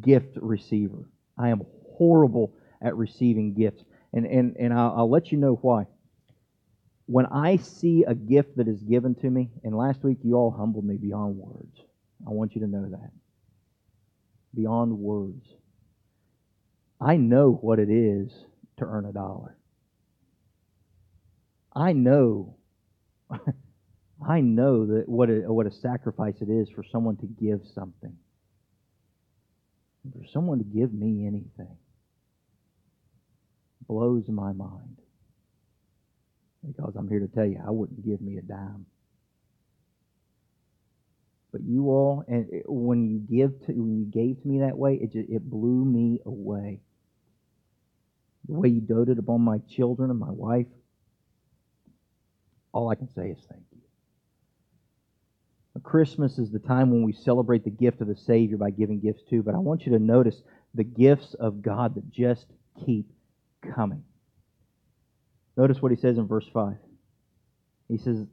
gift 0.00 0.36
receiver. 0.40 1.08
I 1.38 1.48
am 1.48 1.62
horrible 1.96 2.54
at 2.82 2.96
receiving 2.96 3.54
gifts. 3.54 3.82
And, 4.12 4.26
and, 4.26 4.56
and 4.58 4.72
I'll, 4.72 4.94
I'll 4.98 5.10
let 5.10 5.32
you 5.32 5.38
know 5.38 5.54
why. 5.54 5.86
When 7.06 7.26
I 7.26 7.56
see 7.56 8.04
a 8.06 8.14
gift 8.14 8.56
that 8.56 8.68
is 8.68 8.82
given 8.82 9.14
to 9.16 9.28
me, 9.30 9.50
and 9.62 9.76
last 9.76 10.02
week 10.02 10.18
you 10.22 10.34
all 10.34 10.50
humbled 10.50 10.84
me 10.84 10.96
beyond 10.96 11.36
words. 11.36 11.76
I 12.26 12.30
want 12.30 12.54
you 12.54 12.60
to 12.62 12.66
know 12.66 12.88
that. 12.90 13.10
Beyond 14.54 14.98
words. 14.98 15.46
I 17.00 17.16
know 17.16 17.52
what 17.52 17.78
it 17.78 17.90
is 17.90 18.32
to 18.78 18.84
earn 18.84 19.06
a 19.06 19.12
dollar. 19.12 19.56
I 21.72 21.92
know, 21.92 22.56
I 24.26 24.40
know 24.40 24.86
that 24.86 25.08
what 25.08 25.28
a, 25.28 25.52
what 25.52 25.66
a 25.66 25.72
sacrifice 25.72 26.36
it 26.40 26.48
is 26.48 26.68
for 26.70 26.84
someone 26.84 27.16
to 27.16 27.26
give 27.26 27.60
something. 27.74 28.16
For 30.12 30.26
someone 30.32 30.58
to 30.58 30.64
give 30.64 30.92
me 30.92 31.26
anything 31.26 31.76
blows 33.86 34.28
my 34.28 34.52
mind. 34.52 34.98
Because 36.66 36.94
I'm 36.96 37.08
here 37.08 37.20
to 37.20 37.28
tell 37.28 37.44
you, 37.44 37.60
I 37.66 37.70
wouldn't 37.70 38.04
give 38.04 38.20
me 38.20 38.38
a 38.38 38.42
dime. 38.42 38.86
But 41.52 41.62
you 41.62 41.88
all, 41.88 42.24
and 42.26 42.48
eh, 42.52 42.62
when 42.66 43.06
you 43.06 43.18
give 43.18 43.66
to, 43.66 43.72
when 43.72 43.98
you 43.98 44.06
gave 44.06 44.42
to 44.42 44.48
me 44.48 44.60
that 44.60 44.76
way, 44.76 44.94
it 44.94 45.12
just, 45.12 45.28
it 45.28 45.48
blew 45.48 45.84
me 45.84 46.20
away 46.24 46.80
the 48.48 48.54
way 48.54 48.68
you 48.68 48.80
doted 48.80 49.18
upon 49.18 49.40
my 49.40 49.58
children 49.70 50.10
and 50.10 50.18
my 50.18 50.30
wife. 50.30 50.66
All 52.72 52.90
I 52.90 52.94
can 52.94 53.08
say 53.14 53.28
is 53.28 53.38
thank 53.48 53.62
you. 53.72 53.78
Christmas 55.82 56.38
is 56.38 56.50
the 56.50 56.58
time 56.58 56.90
when 56.90 57.02
we 57.02 57.12
celebrate 57.12 57.64
the 57.64 57.70
gift 57.70 58.00
of 58.00 58.06
the 58.06 58.16
Savior 58.16 58.56
by 58.56 58.70
giving 58.70 59.00
gifts 59.00 59.22
too, 59.28 59.42
but 59.42 59.54
I 59.54 59.58
want 59.58 59.86
you 59.86 59.92
to 59.92 59.98
notice 59.98 60.42
the 60.74 60.84
gifts 60.84 61.34
of 61.34 61.62
God 61.62 61.94
that 61.96 62.10
just 62.10 62.46
keep 62.84 63.10
coming. 63.74 64.04
Notice 65.56 65.80
what 65.80 65.92
he 65.92 65.96
says 65.96 66.18
in 66.18 66.26
verse 66.26 66.48
5. 66.52 66.76
He 67.88 67.98
says, 67.98 68.26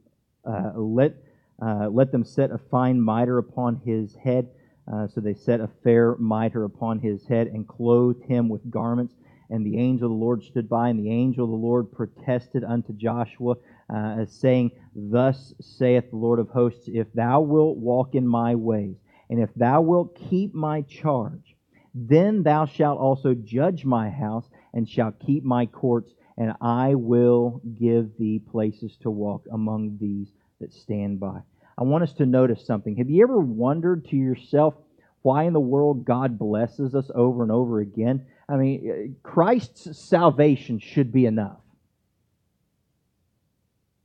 uh, 0.44 0.72
let, 0.76 1.14
uh, 1.60 1.88
let 1.88 2.10
them 2.10 2.24
set 2.24 2.50
a 2.50 2.58
fine 2.58 3.00
mitre 3.00 3.38
upon 3.38 3.80
his 3.84 4.14
head. 4.16 4.48
Uh, 4.92 5.06
so 5.06 5.20
they 5.20 5.34
set 5.34 5.60
a 5.60 5.68
fair 5.84 6.16
mitre 6.16 6.64
upon 6.64 6.98
his 6.98 7.26
head 7.26 7.46
and 7.48 7.68
clothed 7.68 8.24
him 8.24 8.48
with 8.48 8.68
garments 8.70 9.14
and 9.52 9.66
the 9.66 9.78
angel 9.78 10.06
of 10.06 10.18
the 10.18 10.24
Lord 10.24 10.42
stood 10.42 10.66
by, 10.66 10.88
and 10.88 10.98
the 10.98 11.10
angel 11.10 11.44
of 11.44 11.50
the 11.50 11.56
Lord 11.56 11.92
protested 11.92 12.64
unto 12.64 12.94
Joshua, 12.94 13.56
uh, 13.94 14.24
saying, 14.24 14.70
Thus 14.96 15.52
saith 15.60 16.10
the 16.10 16.16
Lord 16.16 16.38
of 16.38 16.48
hosts, 16.48 16.88
If 16.88 17.12
thou 17.12 17.42
wilt 17.42 17.76
walk 17.76 18.14
in 18.14 18.26
my 18.26 18.54
ways, 18.54 18.96
and 19.28 19.38
if 19.38 19.50
thou 19.54 19.82
wilt 19.82 20.18
keep 20.30 20.54
my 20.54 20.80
charge, 20.82 21.54
then 21.94 22.42
thou 22.42 22.64
shalt 22.64 22.98
also 22.98 23.34
judge 23.34 23.84
my 23.84 24.08
house, 24.08 24.48
and 24.72 24.88
shalt 24.88 25.20
keep 25.20 25.44
my 25.44 25.66
courts, 25.66 26.14
and 26.38 26.54
I 26.62 26.94
will 26.94 27.60
give 27.78 28.16
thee 28.18 28.38
places 28.38 28.96
to 29.02 29.10
walk 29.10 29.44
among 29.52 29.98
these 30.00 30.32
that 30.60 30.72
stand 30.72 31.20
by. 31.20 31.40
I 31.76 31.82
want 31.82 32.04
us 32.04 32.14
to 32.14 32.24
notice 32.24 32.64
something. 32.64 32.96
Have 32.96 33.10
you 33.10 33.22
ever 33.22 33.38
wondered 33.38 34.06
to 34.06 34.16
yourself 34.16 34.74
why 35.20 35.44
in 35.44 35.52
the 35.52 35.60
world 35.60 36.06
God 36.06 36.38
blesses 36.38 36.94
us 36.94 37.10
over 37.14 37.42
and 37.42 37.52
over 37.52 37.80
again? 37.80 38.24
I 38.48 38.56
mean, 38.56 39.14
uh, 39.24 39.28
Christ's 39.28 39.98
salvation 39.98 40.78
should 40.78 41.12
be 41.12 41.26
enough. 41.26 41.60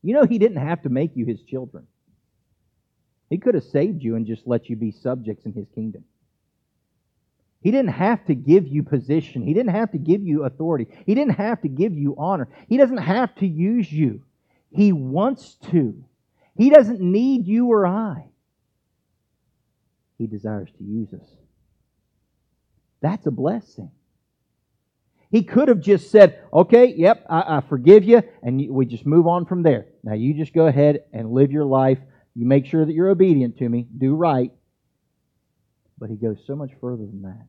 You 0.04 0.14
know, 0.14 0.26
He 0.26 0.38
didn't 0.38 0.66
have 0.66 0.84
to 0.84 0.90
make 0.90 1.16
you 1.16 1.26
His 1.26 1.42
children, 1.42 1.88
He 3.30 3.38
could 3.38 3.56
have 3.56 3.64
saved 3.64 4.04
you 4.04 4.16
and 4.16 4.26
just 4.26 4.48
let 4.48 4.70
you 4.70 4.76
be 4.76 4.92
subjects 4.92 5.46
in 5.46 5.54
His 5.54 5.68
kingdom. 5.74 6.04
He 7.62 7.72
didn't 7.72 7.94
have 7.94 8.24
to 8.26 8.36
give 8.36 8.68
you 8.68 8.84
position. 8.84 9.42
He 9.42 9.54
didn't 9.54 9.74
have 9.74 9.92
to 9.92 9.98
give 9.98 10.22
you 10.22 10.44
authority. 10.44 10.88
He 11.06 11.16
didn't 11.16 11.36
have 11.36 11.62
to 11.62 11.68
give 11.68 11.94
you 11.94 12.16
honor. 12.18 12.48
He 12.70 12.78
doesn't 12.78 12.98
have 12.98 13.34
to 13.36 13.48
use 13.48 13.92
you. 13.92 14.22
He 14.72 14.92
wants 14.92 15.56
to. 15.72 16.04
He 16.56 16.70
doesn't 16.70 17.02
need 17.02 17.48
you 17.48 17.68
or 17.68 17.88
I. 17.88 18.26
He 20.18 20.28
desires 20.28 20.70
to 20.78 20.84
use 20.84 21.14
us. 21.14 21.28
That's 23.02 23.26
a 23.26 23.32
blessing. 23.32 23.92
He 25.30 25.44
could 25.44 25.68
have 25.68 25.82
just 25.82 26.10
said, 26.10 26.42
okay, 26.54 26.94
yep, 26.96 27.26
I, 27.30 27.58
I 27.58 27.62
forgive 27.68 28.04
you, 28.04 28.24
and 28.42 28.70
we 28.70 28.86
just 28.86 29.06
move 29.06 29.28
on 29.28 29.46
from 29.46 29.62
there. 29.62 29.88
Now 30.04 30.14
you 30.14 30.34
just 30.34 30.54
go 30.54 30.68
ahead 30.68 31.04
and 31.12 31.32
live 31.32 31.52
your 31.52 31.66
life. 31.66 32.00
You 32.34 32.46
make 32.46 32.66
sure 32.66 32.86
that 32.86 32.94
you're 32.94 33.10
obedient 33.10 33.58
to 33.58 33.68
me, 33.68 33.88
do 33.98 34.16
right. 34.16 34.52
But 35.98 36.10
he 36.10 36.16
goes 36.16 36.38
so 36.46 36.56
much 36.56 36.72
further 36.80 37.06
than 37.06 37.24
that. 37.24 37.48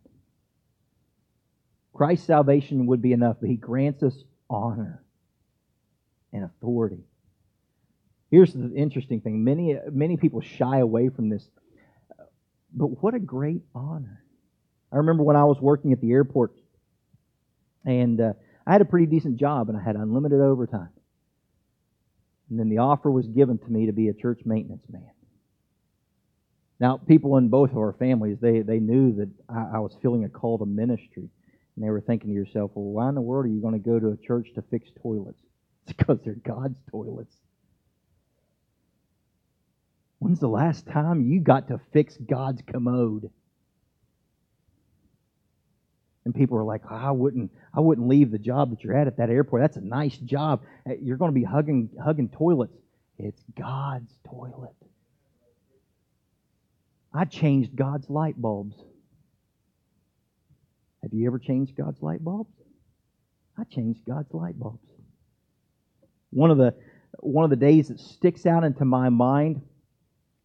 Christ's 1.92 2.26
salvation 2.26 2.86
would 2.86 3.02
be 3.02 3.12
enough, 3.12 3.36
but 3.40 3.48
he 3.50 3.56
grants 3.56 4.02
us 4.02 4.14
honor 4.48 5.04
and 6.32 6.44
authority. 6.44 7.04
Here's 8.30 8.52
the 8.52 8.72
interesting 8.74 9.20
thing 9.20 9.44
many, 9.44 9.76
many 9.90 10.16
people 10.16 10.40
shy 10.40 10.78
away 10.78 11.08
from 11.08 11.28
this, 11.28 11.48
but 12.72 13.02
what 13.02 13.14
a 13.14 13.18
great 13.18 13.62
honor. 13.74 14.22
I 14.92 14.96
remember 14.96 15.22
when 15.22 15.36
I 15.36 15.44
was 15.44 15.60
working 15.60 15.92
at 15.92 16.00
the 16.00 16.12
airport 16.12 16.52
and 17.84 18.20
uh, 18.20 18.32
I 18.66 18.72
had 18.72 18.80
a 18.80 18.86
pretty 18.86 19.06
decent 19.06 19.38
job, 19.38 19.68
and 19.68 19.78
I 19.78 19.82
had 19.82 19.96
unlimited 19.96 20.40
overtime. 20.40 20.90
And 22.50 22.58
then 22.58 22.68
the 22.68 22.78
offer 22.78 23.10
was 23.10 23.26
given 23.26 23.58
to 23.58 23.68
me 23.68 23.86
to 23.86 23.92
be 23.92 24.08
a 24.08 24.14
church 24.14 24.40
maintenance 24.44 24.84
man. 24.90 25.10
Now, 26.80 26.96
people 26.96 27.36
in 27.36 27.48
both 27.48 27.70
of 27.70 27.78
our 27.78 27.92
families, 27.92 28.38
they, 28.40 28.60
they 28.60 28.78
knew 28.78 29.12
that 29.16 29.28
I, 29.48 29.76
I 29.76 29.78
was 29.80 29.96
feeling 30.00 30.24
a 30.24 30.28
call 30.28 30.58
to 30.58 30.66
ministry. 30.66 31.28
And 31.74 31.84
they 31.84 31.90
were 31.90 32.00
thinking 32.00 32.30
to 32.30 32.34
yourself, 32.34 32.72
well, 32.74 32.84
why 32.84 33.08
in 33.08 33.14
the 33.14 33.20
world 33.20 33.46
are 33.46 33.48
you 33.48 33.60
going 33.60 33.74
to 33.74 33.78
go 33.78 33.98
to 33.98 34.08
a 34.08 34.16
church 34.16 34.48
to 34.54 34.62
fix 34.62 34.88
toilets? 35.02 35.40
It's 35.86 35.96
because 35.96 36.18
they're 36.22 36.34
God's 36.34 36.76
toilets. 36.90 37.34
When's 40.18 40.38
the 40.38 40.48
last 40.48 40.86
time 40.86 41.22
you 41.22 41.40
got 41.40 41.68
to 41.68 41.80
fix 41.94 42.18
God's 42.18 42.60
commode? 42.60 43.30
And 46.28 46.34
people 46.34 46.58
are 46.58 46.64
like, 46.64 46.82
oh, 46.90 46.94
I 46.94 47.10
wouldn't, 47.10 47.50
I 47.72 47.80
wouldn't 47.80 48.06
leave 48.06 48.30
the 48.30 48.38
job 48.38 48.68
that 48.68 48.84
you're 48.84 48.94
at 48.94 49.06
at 49.06 49.16
that 49.16 49.30
airport. 49.30 49.62
That's 49.62 49.78
a 49.78 49.80
nice 49.80 50.18
job. 50.18 50.62
Uh, 50.86 50.92
you're 51.00 51.16
going 51.16 51.30
to 51.30 51.34
be 51.34 51.42
hugging, 51.42 51.88
hugging 52.04 52.28
toilets. 52.28 52.76
It's 53.18 53.42
God's 53.58 54.12
toilet. 54.28 54.74
I 57.14 57.24
changed 57.24 57.74
God's 57.74 58.10
light 58.10 58.38
bulbs. 58.40 58.76
Have 61.02 61.14
you 61.14 61.26
ever 61.26 61.38
changed 61.38 61.74
God's 61.74 62.02
light 62.02 62.22
bulbs? 62.22 62.52
I 63.56 63.64
changed 63.64 64.04
God's 64.06 64.34
light 64.34 64.58
bulbs. 64.58 64.86
One 66.28 66.50
of 66.50 66.58
the 66.58 66.74
one 67.20 67.44
of 67.44 67.50
the 67.50 67.56
days 67.56 67.88
that 67.88 68.00
sticks 68.00 68.44
out 68.44 68.64
into 68.64 68.84
my 68.84 69.08
mind, 69.08 69.62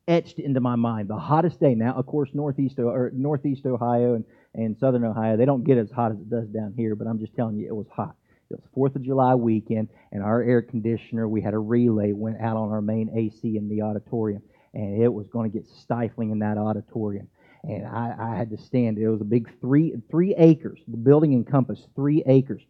etched 0.08 0.39
into 0.39 0.62
my 0.62 0.78
mind, 0.78 1.10
the 1.10 1.17
hottest 1.17 1.60
day. 1.60 1.76
Now, 1.76 1.93
of 1.96 2.06
course, 2.06 2.30
northeast 2.34 2.80
or 2.80 3.12
northeast 3.13 3.65
Ohio 3.65 4.13
and 4.13 4.24
and 4.56 4.78
southern 4.78 5.04
Ohio. 5.04 5.38
They 5.38 5.46
don't 5.46 5.63
get 5.63 5.78
as 5.78 5.92
hot 5.92 6.12
as 6.12 6.20
it 6.20 6.30
does 6.30 6.48
down 6.48 6.74
here, 6.76 6.96
but 6.96 7.08
I'm 7.08 7.20
just 7.20 7.36
telling 7.36 7.58
you, 7.58 7.68
it 7.68 7.76
was 7.76 7.88
hot. 7.92 8.16
It 8.50 8.56
was 8.56 8.63
Fourth 8.74 8.96
of 8.96 9.04
July 9.04 9.36
weekend, 9.36 9.89
and 10.12 10.22
our 10.22 10.44
air 10.44 10.62
conditioner, 10.62 11.28
we 11.28 11.42
had 11.42 11.54
a 11.54 11.60
relay, 11.60 12.12
went 12.12 12.39
out 12.39 12.58
on 12.58 12.70
our 12.70 12.82
main 12.82 13.10
AC 13.16 13.58
in 13.58 13.68
the 13.68 13.82
auditorium, 13.82 14.44
and 14.74 15.02
it 15.02 15.12
was 15.12 15.28
going 15.28 15.50
to 15.50 15.58
get 15.58 15.68
stifling 15.68 16.32
in 16.32 16.39
that 16.39 16.58
auditorium. 16.58 17.28
And 17.63 17.88
I, 17.88 18.13
I 18.20 18.36
had 18.36 18.50
to 18.52 18.58
stand. 18.58 18.98
It 18.98 19.08
was 19.08 19.22
a 19.22 19.26
big 19.26 19.50
three 19.62 19.96
three 20.12 20.36
acres. 20.38 20.82
The 20.88 20.98
building 20.98 21.34
encompassed 21.34 21.88
three 21.96 22.22
acres, 22.28 22.62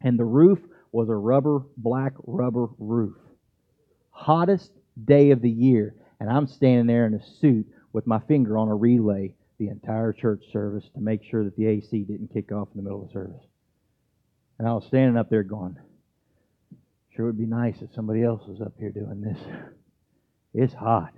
and 0.00 0.18
the 0.18 0.24
roof 0.24 0.58
was 0.92 1.08
a 1.10 1.14
rubber 1.14 1.60
black 1.76 2.14
rubber 2.26 2.68
roof. 2.78 3.16
Hottest 4.10 4.72
day 5.04 5.30
of 5.30 5.42
the 5.42 5.50
year, 5.50 5.94
and 6.18 6.30
I'm 6.30 6.46
standing 6.46 6.86
there 6.86 7.06
in 7.06 7.14
a 7.14 7.22
suit 7.40 7.66
with 7.92 8.06
my 8.06 8.18
finger 8.20 8.56
on 8.56 8.68
a 8.68 8.74
relay 8.74 9.34
the 9.60 9.68
entire 9.68 10.12
church 10.12 10.42
service 10.52 10.84
to 10.94 11.00
make 11.00 11.22
sure 11.22 11.44
that 11.44 11.54
the 11.54 11.66
AC 11.66 12.02
didn't 12.04 12.32
kick 12.32 12.50
off 12.50 12.68
in 12.74 12.78
the 12.78 12.82
middle 12.82 13.02
of 13.02 13.08
the 13.08 13.12
service. 13.12 13.44
And 14.58 14.66
I 14.66 14.72
was 14.72 14.86
standing 14.86 15.18
up 15.18 15.28
there 15.28 15.42
going, 15.42 15.76
sure 17.14 17.26
would 17.26 17.38
be 17.38 17.44
nice 17.44 17.76
if 17.82 17.92
somebody 17.94 18.24
else 18.24 18.42
was 18.48 18.62
up 18.62 18.72
here 18.78 18.90
doing 18.90 19.20
this. 19.20 19.38
It's 20.52 20.74
hot. 20.74 21.12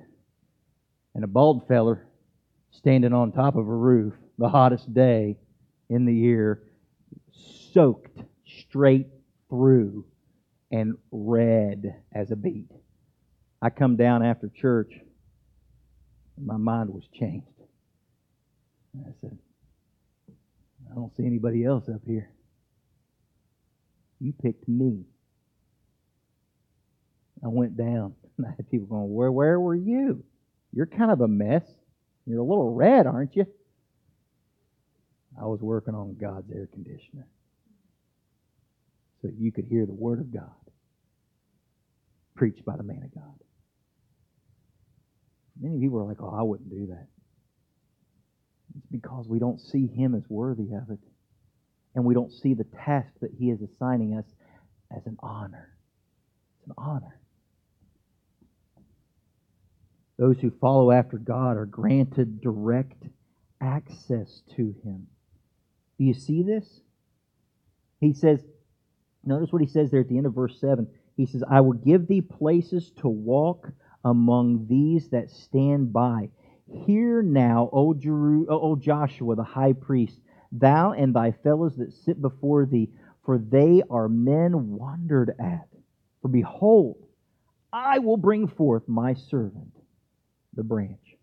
And 1.15 1.25
a 1.25 1.27
bald 1.27 1.67
feller 1.67 2.07
standing 2.71 3.15
on 3.15 3.33
top 3.33 3.57
of 3.57 3.67
a 3.67 3.75
roof, 3.75 4.13
the 4.37 4.51
hottest 4.51 4.93
day 4.93 5.39
in 5.89 6.05
the 6.05 6.15
year, 6.15 6.65
soaked 7.73 8.19
straight 8.47 9.07
through 9.49 10.05
and 10.71 10.99
red 11.11 11.95
as 12.15 12.31
a 12.31 12.37
beet. 12.37 12.71
I 13.63 13.71
come 13.71 13.97
down 13.97 14.23
after 14.23 14.51
church, 14.55 14.93
and 16.37 16.47
my 16.47 16.59
mind 16.59 16.91
was 16.91 17.05
changed. 17.19 17.47
I 18.99 19.11
said, 19.21 19.39
I 20.91 20.95
don't 20.95 21.15
see 21.17 21.25
anybody 21.25 21.65
else 21.65 21.89
up 21.89 22.03
here. 22.07 22.31
You 24.21 24.33
picked 24.33 24.69
me. 24.69 25.05
I 27.45 27.49
went 27.49 27.77
down, 27.77 28.15
and 28.37 28.47
I 28.49 28.51
had 28.51 28.71
people 28.71 28.87
going, 28.87 29.13
Where 29.13 29.33
where 29.33 29.59
were 29.59 29.75
you? 29.75 30.25
You're 30.73 30.87
kind 30.87 31.11
of 31.11 31.21
a 31.21 31.29
mess. 31.29 31.65
You're 32.27 32.41
a 32.41 32.45
little 32.45 32.73
red, 32.73 33.07
aren't 33.07 33.35
you? 33.35 33.47
I 35.41 35.47
was 35.47 35.61
working 35.61 35.95
on 35.95 36.17
God's 36.21 36.51
air 36.53 36.69
conditioner. 36.73 37.27
So 39.23 39.31
you 39.37 39.51
could 39.53 39.65
hear 39.65 39.87
the 39.87 39.93
Word 39.93 40.21
of 40.21 40.33
God 40.33 40.51
preached 42.35 42.65
by 42.65 42.77
the 42.77 42.83
man 42.83 43.03
of 43.05 43.15
God. 43.15 43.35
Many 45.61 45.79
people 45.81 45.99
are 46.01 46.05
like, 46.05 46.21
oh, 46.21 46.35
I 46.37 46.43
wouldn't 46.43 46.71
do 46.71 46.87
that. 46.89 47.07
It's 48.77 48.87
because 48.91 49.27
we 49.29 49.39
don't 49.39 49.61
see 49.61 49.87
Him 49.87 50.15
as 50.15 50.23
worthy 50.29 50.73
of 50.75 50.91
it. 50.91 50.99
And 51.95 52.05
we 52.05 52.15
don't 52.15 52.33
see 52.33 52.55
the 52.55 52.65
task 52.65 53.13
that 53.21 53.33
He 53.39 53.51
is 53.51 53.61
assigning 53.61 54.17
us 54.17 54.25
as 54.97 55.07
an 55.07 55.17
honor. 55.21 55.77
It's 56.59 56.69
an 56.69 56.75
honor. 56.79 57.19
Those 60.19 60.39
who 60.41 60.51
follow 60.61 60.93
after 60.93 61.19
God 61.19 61.57
are 61.57 61.67
granted 61.67 62.41
direct 62.41 63.03
access 63.61 64.43
to 64.57 64.75
Him. 64.85 65.07
Do 65.99 66.05
you 66.05 66.15
see 66.15 66.43
this? 66.43 66.81
He 68.01 68.13
says, 68.13 68.41
notice 69.25 69.53
what 69.53 69.63
he 69.63 69.69
says 69.69 69.91
there 69.91 70.01
at 70.01 70.09
the 70.09 70.17
end 70.17 70.27
of 70.27 70.35
verse 70.35 70.61
7. 70.61 70.89
He 71.17 71.27
says, 71.27 71.45
I 71.49 71.61
will 71.61 71.75
give 71.75 72.09
thee 72.09 72.21
places 72.21 72.91
to 73.01 73.09
walk 73.09 73.71
among 74.05 74.67
these 74.69 75.11
that 75.11 75.31
stand 75.31 75.93
by. 75.93 76.31
Hear 76.73 77.23
now, 77.23 77.71
O, 77.73 77.95
Jeru- 77.95 78.47
o 78.49 78.77
Joshua, 78.77 79.37
the 79.37 79.45
high 79.45 79.75
priest, 79.75 80.21
thou 80.51 80.93
and 80.93 81.15
thy 81.15 81.33
fellows 81.33 81.77
that 81.77 81.93
sit 81.93 82.21
before 82.21 82.67
thee, 82.67 82.91
for 83.25 83.39
they 83.39 83.83
are 83.91 84.09
men 84.09 84.77
wondered 84.77 85.35
at. 85.39 85.69
For 86.23 86.29
behold, 86.29 86.97
I 87.73 87.99
will 88.01 88.17
bring 88.17 88.47
forth 88.47 88.89
my 88.89 89.15
servant, 89.15 89.77
the 90.55 90.65
branch. 90.65 91.17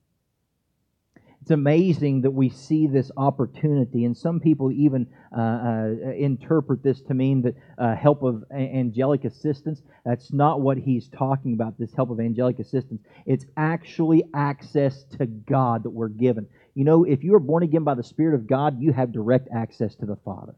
It's 1.50 1.54
amazing 1.56 2.22
that 2.22 2.30
we 2.30 2.50
see 2.50 2.86
this 2.86 3.10
opportunity, 3.18 4.06
and 4.06 4.16
some 4.16 4.40
people 4.40 4.72
even 4.72 5.08
uh, 5.36 5.42
uh, 5.42 6.12
interpret 6.16 6.84
this 6.84 7.02
to 7.02 7.16
mean 7.16 7.42
that 7.42 7.56
uh, 7.80 7.96
help 7.96 8.22
of 8.22 8.44
angelic 8.52 9.26
assistance. 9.26 9.82
That's 10.06 10.32
not 10.32 10.62
what 10.62 10.78
he's 10.78 11.10
talking 11.10 11.54
about, 11.54 11.80
this 11.80 11.92
help 11.96 12.12
of 12.12 12.20
angelic 12.20 12.60
assistance. 12.60 13.02
It's 13.26 13.48
actually 13.58 14.26
access 14.32 15.06
to 15.18 15.26
God 15.26 15.86
that 15.86 15.90
we're 15.90 16.10
given. 16.10 16.46
You 16.76 16.84
know, 16.84 17.04
if 17.04 17.24
you 17.24 17.34
are 17.34 17.40
born 17.40 17.64
again 17.64 17.84
by 17.84 17.96
the 17.96 18.04
Spirit 18.04 18.36
of 18.36 18.46
God, 18.46 18.80
you 18.80 18.94
have 18.94 19.12
direct 19.12 19.48
access 19.52 19.96
to 19.96 20.06
the 20.06 20.18
Father. 20.18 20.54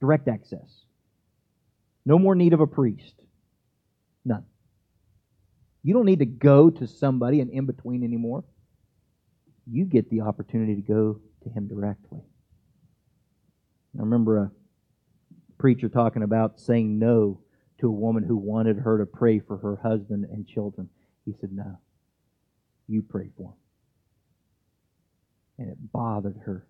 Direct 0.00 0.28
access. 0.28 0.86
No 2.06 2.18
more 2.18 2.34
need 2.34 2.54
of 2.54 2.60
a 2.60 2.66
priest. 2.66 3.20
None. 4.24 4.46
You 5.82 5.92
don't 5.92 6.06
need 6.06 6.20
to 6.20 6.24
go 6.24 6.70
to 6.70 6.86
somebody, 6.86 7.42
an 7.42 7.50
in 7.50 7.66
between 7.66 8.02
anymore 8.02 8.44
you 9.70 9.84
get 9.84 10.10
the 10.10 10.20
opportunity 10.20 10.76
to 10.76 10.82
go 10.82 11.20
to 11.42 11.50
Him 11.50 11.68
directly. 11.68 12.20
I 13.96 14.02
remember 14.02 14.38
a 14.38 14.50
preacher 15.58 15.88
talking 15.88 16.22
about 16.22 16.60
saying 16.60 16.98
no 16.98 17.40
to 17.80 17.88
a 17.88 17.92
woman 17.92 18.22
who 18.22 18.36
wanted 18.36 18.78
her 18.78 18.98
to 18.98 19.06
pray 19.06 19.38
for 19.38 19.56
her 19.58 19.76
husband 19.76 20.26
and 20.30 20.46
children. 20.46 20.88
He 21.24 21.34
said, 21.40 21.52
No, 21.52 21.78
you 22.86 23.02
pray 23.02 23.30
for 23.36 23.48
him. 23.48 23.54
And 25.58 25.70
it 25.70 25.92
bothered 25.92 26.38
her. 26.44 26.66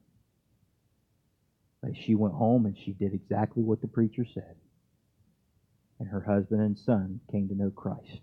But 1.82 1.92
she 1.96 2.14
went 2.14 2.34
home 2.34 2.66
and 2.66 2.76
she 2.76 2.92
did 2.92 3.12
exactly 3.12 3.62
what 3.62 3.80
the 3.80 3.88
preacher 3.88 4.24
said. 4.32 4.56
And 5.98 6.08
her 6.08 6.20
husband 6.20 6.60
and 6.60 6.78
son 6.78 7.20
came 7.30 7.48
to 7.48 7.54
know 7.54 7.70
Christ. 7.70 8.20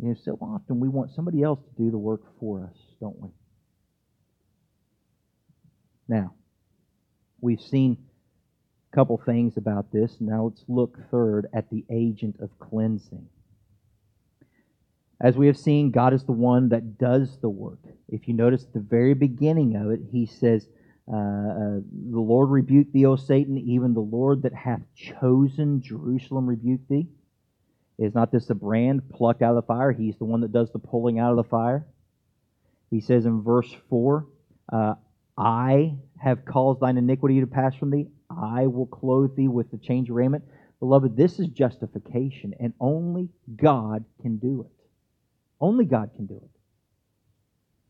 You 0.00 0.08
know, 0.08 0.14
so 0.14 0.38
often 0.40 0.80
we 0.80 0.88
want 0.88 1.10
somebody 1.10 1.42
else 1.42 1.60
to 1.60 1.82
do 1.82 1.90
the 1.90 1.98
work 1.98 2.22
for 2.38 2.64
us, 2.64 2.76
don't 3.00 3.20
we? 3.20 3.28
Now, 6.08 6.32
we've 7.40 7.60
seen 7.60 7.98
a 8.90 8.96
couple 8.96 9.18
things 9.18 9.58
about 9.58 9.92
this. 9.92 10.16
Now 10.18 10.44
let's 10.44 10.64
look 10.68 10.98
third 11.10 11.48
at 11.52 11.68
the 11.68 11.84
agent 11.90 12.36
of 12.40 12.48
cleansing. 12.58 13.28
As 15.20 15.36
we 15.36 15.48
have 15.48 15.58
seen, 15.58 15.90
God 15.90 16.14
is 16.14 16.24
the 16.24 16.32
one 16.32 16.70
that 16.70 16.96
does 16.96 17.38
the 17.42 17.50
work. 17.50 17.80
If 18.08 18.26
you 18.26 18.32
notice 18.32 18.64
at 18.64 18.72
the 18.72 18.80
very 18.80 19.12
beginning 19.12 19.76
of 19.76 19.90
it, 19.90 20.00
he 20.10 20.24
says, 20.24 20.66
uh, 21.12 21.16
uh, 21.16 21.80
The 22.10 22.20
Lord 22.20 22.48
rebuke 22.48 22.90
thee, 22.92 23.04
O 23.04 23.16
Satan, 23.16 23.58
even 23.58 23.92
the 23.92 24.00
Lord 24.00 24.42
that 24.42 24.54
hath 24.54 24.80
chosen 24.94 25.82
Jerusalem 25.82 26.46
rebuke 26.46 26.88
thee. 26.88 27.06
Is 28.00 28.14
not 28.14 28.32
this 28.32 28.48
a 28.48 28.54
brand 28.54 29.02
plucked 29.10 29.42
out 29.42 29.50
of 29.50 29.56
the 29.56 29.66
fire? 29.66 29.92
He's 29.92 30.16
the 30.16 30.24
one 30.24 30.40
that 30.40 30.52
does 30.52 30.72
the 30.72 30.78
pulling 30.78 31.18
out 31.18 31.32
of 31.32 31.36
the 31.36 31.44
fire. 31.44 31.86
He 32.90 33.00
says 33.00 33.26
in 33.26 33.42
verse 33.42 33.70
4, 33.90 34.26
uh, 34.72 34.94
I 35.36 35.96
have 36.18 36.46
caused 36.46 36.80
thine 36.80 36.96
iniquity 36.96 37.40
to 37.40 37.46
pass 37.46 37.74
from 37.74 37.90
thee. 37.90 38.08
I 38.30 38.66
will 38.68 38.86
clothe 38.86 39.36
thee 39.36 39.48
with 39.48 39.70
the 39.70 39.76
change 39.76 40.08
of 40.08 40.16
raiment. 40.16 40.44
Beloved, 40.80 41.14
this 41.14 41.38
is 41.38 41.48
justification, 41.48 42.54
and 42.58 42.72
only 42.80 43.28
God 43.54 44.06
can 44.22 44.38
do 44.38 44.62
it. 44.62 44.84
Only 45.60 45.84
God 45.84 46.10
can 46.16 46.24
do 46.24 46.36
it. 46.36 46.50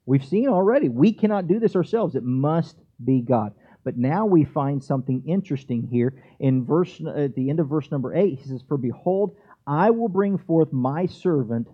We've 0.07 0.25
seen 0.25 0.49
already, 0.49 0.89
we 0.89 1.13
cannot 1.13 1.47
do 1.47 1.61
this 1.61 1.77
ourselves. 1.77 2.17
It 2.17 2.25
must 2.25 2.77
be 3.05 3.21
God. 3.21 3.55
But 3.85 3.97
now 3.97 4.27
we 4.27 4.45
find 4.45 4.83
something 4.83 5.23
interesting 5.27 5.87
here 5.87 6.21
in 6.41 6.65
verse 6.65 7.01
at 7.17 7.35
the 7.35 7.49
end 7.49 7.61
of 7.61 7.69
verse 7.69 7.91
number 7.91 8.15
8. 8.15 8.39
He 8.39 8.49
says, 8.49 8.63
"For 8.63 8.77
behold, 8.77 9.37
I 9.67 9.91
will 9.91 10.09
bring 10.09 10.39
forth 10.39 10.73
my 10.73 11.07
servant 11.07 11.69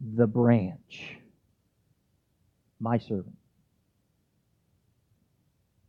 the 0.00 0.26
branch." 0.26 1.18
My 2.80 2.98
servant. 2.98 3.36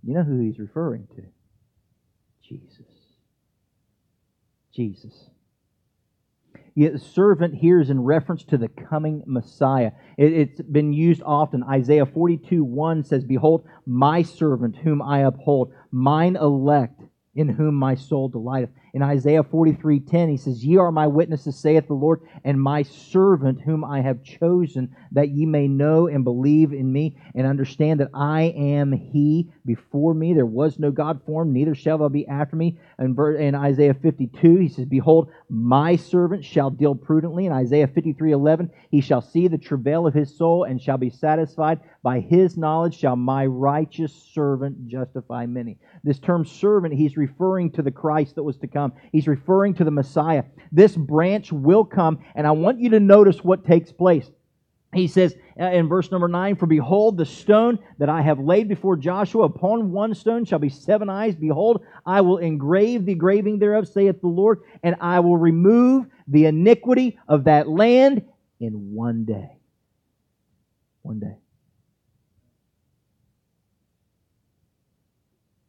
You 0.04 0.14
know 0.14 0.24
who 0.24 0.40
he's 0.40 0.60
referring 0.60 1.08
to? 1.16 1.24
Jesus. 2.42 2.86
Jesus. 4.76 5.30
Yet 6.76 7.00
servant 7.02 7.54
here 7.54 7.80
is 7.80 7.90
in 7.90 8.04
reference 8.04 8.44
to 8.46 8.58
the 8.58 8.68
coming 8.68 9.24
Messiah. 9.28 9.92
It, 10.18 10.50
has 10.50 10.66
been 10.66 10.92
used 10.92 11.22
often. 11.24 11.64
Isaiah 11.64 12.06
42 12.06 12.64
1 12.64 13.04
says, 13.04 13.24
Behold, 13.24 13.66
my 13.86 14.24
servant 14.24 14.76
whom 14.78 15.02
I 15.02 15.20
uphold, 15.20 15.72
mine 15.92 16.36
elect 16.36 17.02
in 17.36 17.48
whom 17.48 17.76
my 17.76 17.96
soul 17.96 18.28
delighteth. 18.28 18.72
In 18.94 19.02
Isaiah 19.02 19.42
43:10 19.42 20.30
he 20.30 20.38
says, 20.38 20.64
"Ye 20.64 20.78
are 20.78 20.92
my 20.92 21.08
witnesses, 21.08 21.56
saith 21.56 21.88
the 21.88 21.96
Lord, 21.96 22.22
and 22.44 22.62
my 22.62 22.84
servant 22.84 23.62
whom 23.62 23.84
I 23.84 24.02
have 24.02 24.22
chosen, 24.22 24.92
that 25.14 25.30
ye 25.30 25.48
may 25.48 25.68
know 25.68 26.06
and 26.06 26.24
believe 26.24 26.72
in 26.74 26.92
me 26.92 27.18
and 27.34 27.48
understand 27.48 28.00
that 28.00 28.12
I 28.14 28.54
am 28.56 28.92
he. 28.92 29.50
Before 29.66 30.14
me 30.14 30.34
there 30.34 30.46
was 30.46 30.78
no 30.78 30.92
God 30.92 31.22
formed, 31.26 31.54
neither 31.54 31.74
shall 31.74 31.98
there 31.98 32.10
be 32.10 32.28
after 32.28 32.56
me." 32.56 32.78
And 33.00 33.18
in 33.40 33.56
Isaiah 33.56 33.96
52 33.96 34.58
he 34.58 34.68
says, 34.68 34.86
"Behold, 34.86 35.30
my 35.50 35.96
servant 35.96 36.44
shall 36.44 36.70
deal 36.70 36.94
prudently." 36.94 37.48
In 37.48 37.52
Isaiah 37.52 37.88
53:11 37.88 38.70
he 38.92 39.02
shall 39.02 39.22
see 39.22 39.48
the 39.48 39.58
travail 39.58 40.06
of 40.06 40.14
his 40.14 40.38
soul 40.38 40.66
and 40.66 40.80
shall 40.80 41.00
be 41.00 41.10
satisfied. 41.10 41.80
By 42.04 42.20
his 42.20 42.58
knowledge 42.58 42.96
shall 42.96 43.16
my 43.16 43.48
righteous 43.48 44.14
servant 44.14 44.88
justify 44.88 45.48
many. 45.48 45.80
This 46.04 46.20
term 46.20 46.46
servant, 46.46 46.94
he's 46.94 47.18
referring 47.18 47.72
to 47.72 47.82
the 47.82 47.90
Christ 47.90 48.36
that 48.36 48.44
was 48.44 48.58
to 48.58 48.68
come. 48.68 48.83
He's 49.12 49.28
referring 49.28 49.76
to 49.76 49.84
the 49.84 49.92
Messiah. 49.92 50.44
This 50.72 50.96
branch 50.96 51.52
will 51.52 51.86
come, 51.86 52.20
and 52.36 52.46
I 52.46 52.52
want 52.52 52.80
you 52.80 52.90
to 52.90 53.00
notice 53.00 53.44
what 53.44 53.66
takes 53.66 53.92
place. 53.92 54.30
He 54.94 55.08
says 55.08 55.36
uh, 55.60 55.66
in 55.66 55.88
verse 55.88 56.12
number 56.12 56.28
9, 56.28 56.56
For 56.56 56.66
behold, 56.66 57.18
the 57.18 57.26
stone 57.26 57.80
that 58.00 58.10
I 58.10 58.22
have 58.22 58.40
laid 58.40 58.68
before 58.68 58.96
Joshua, 58.96 59.46
upon 59.46 59.92
one 59.92 60.14
stone 60.14 60.46
shall 60.46 60.60
be 60.60 60.70
seven 60.70 61.10
eyes. 61.10 61.36
Behold, 61.36 61.84
I 62.06 62.22
will 62.22 62.38
engrave 62.38 63.06
the 63.06 63.14
engraving 63.14 63.60
thereof, 63.60 63.88
saith 63.88 64.22
the 64.22 64.28
Lord, 64.28 64.62
and 64.84 64.96
I 65.02 65.20
will 65.20 65.38
remove 65.38 66.06
the 66.28 66.46
iniquity 66.46 67.18
of 67.28 67.46
that 67.46 67.68
land 67.68 68.24
in 68.60 68.94
one 68.94 69.26
day. 69.26 69.58
One 71.02 71.20
day. 71.20 71.38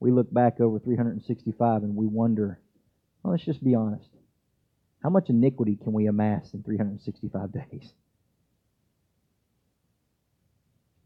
we 0.05 0.13
look 0.13 0.31
back 0.31 0.61
over 0.61 0.79
365 0.79 1.83
and 1.83 1.97
we 1.97 2.07
wonder, 2.07 2.61
well, 3.25 3.33
let's 3.33 3.45
just 3.45 3.65
be 3.65 3.75
honest. 3.75 4.11
How 5.03 5.09
much 5.11 5.31
iniquity 5.31 5.77
can 5.83 5.93
we 5.93 6.07
amass 6.07 6.53
in 6.53 6.63
365 6.63 7.53
days? 7.53 7.93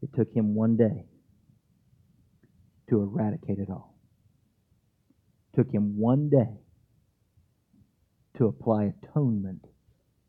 It 0.01 0.13
took 0.13 0.31
him 0.31 0.53
one 0.53 0.77
day 0.77 1.05
to 2.89 3.01
eradicate 3.01 3.59
it 3.59 3.69
all. 3.69 3.95
It 5.53 5.57
took 5.57 5.71
him 5.71 5.97
one 5.97 6.29
day 6.29 6.59
to 8.37 8.47
apply 8.47 8.93
atonement 9.03 9.65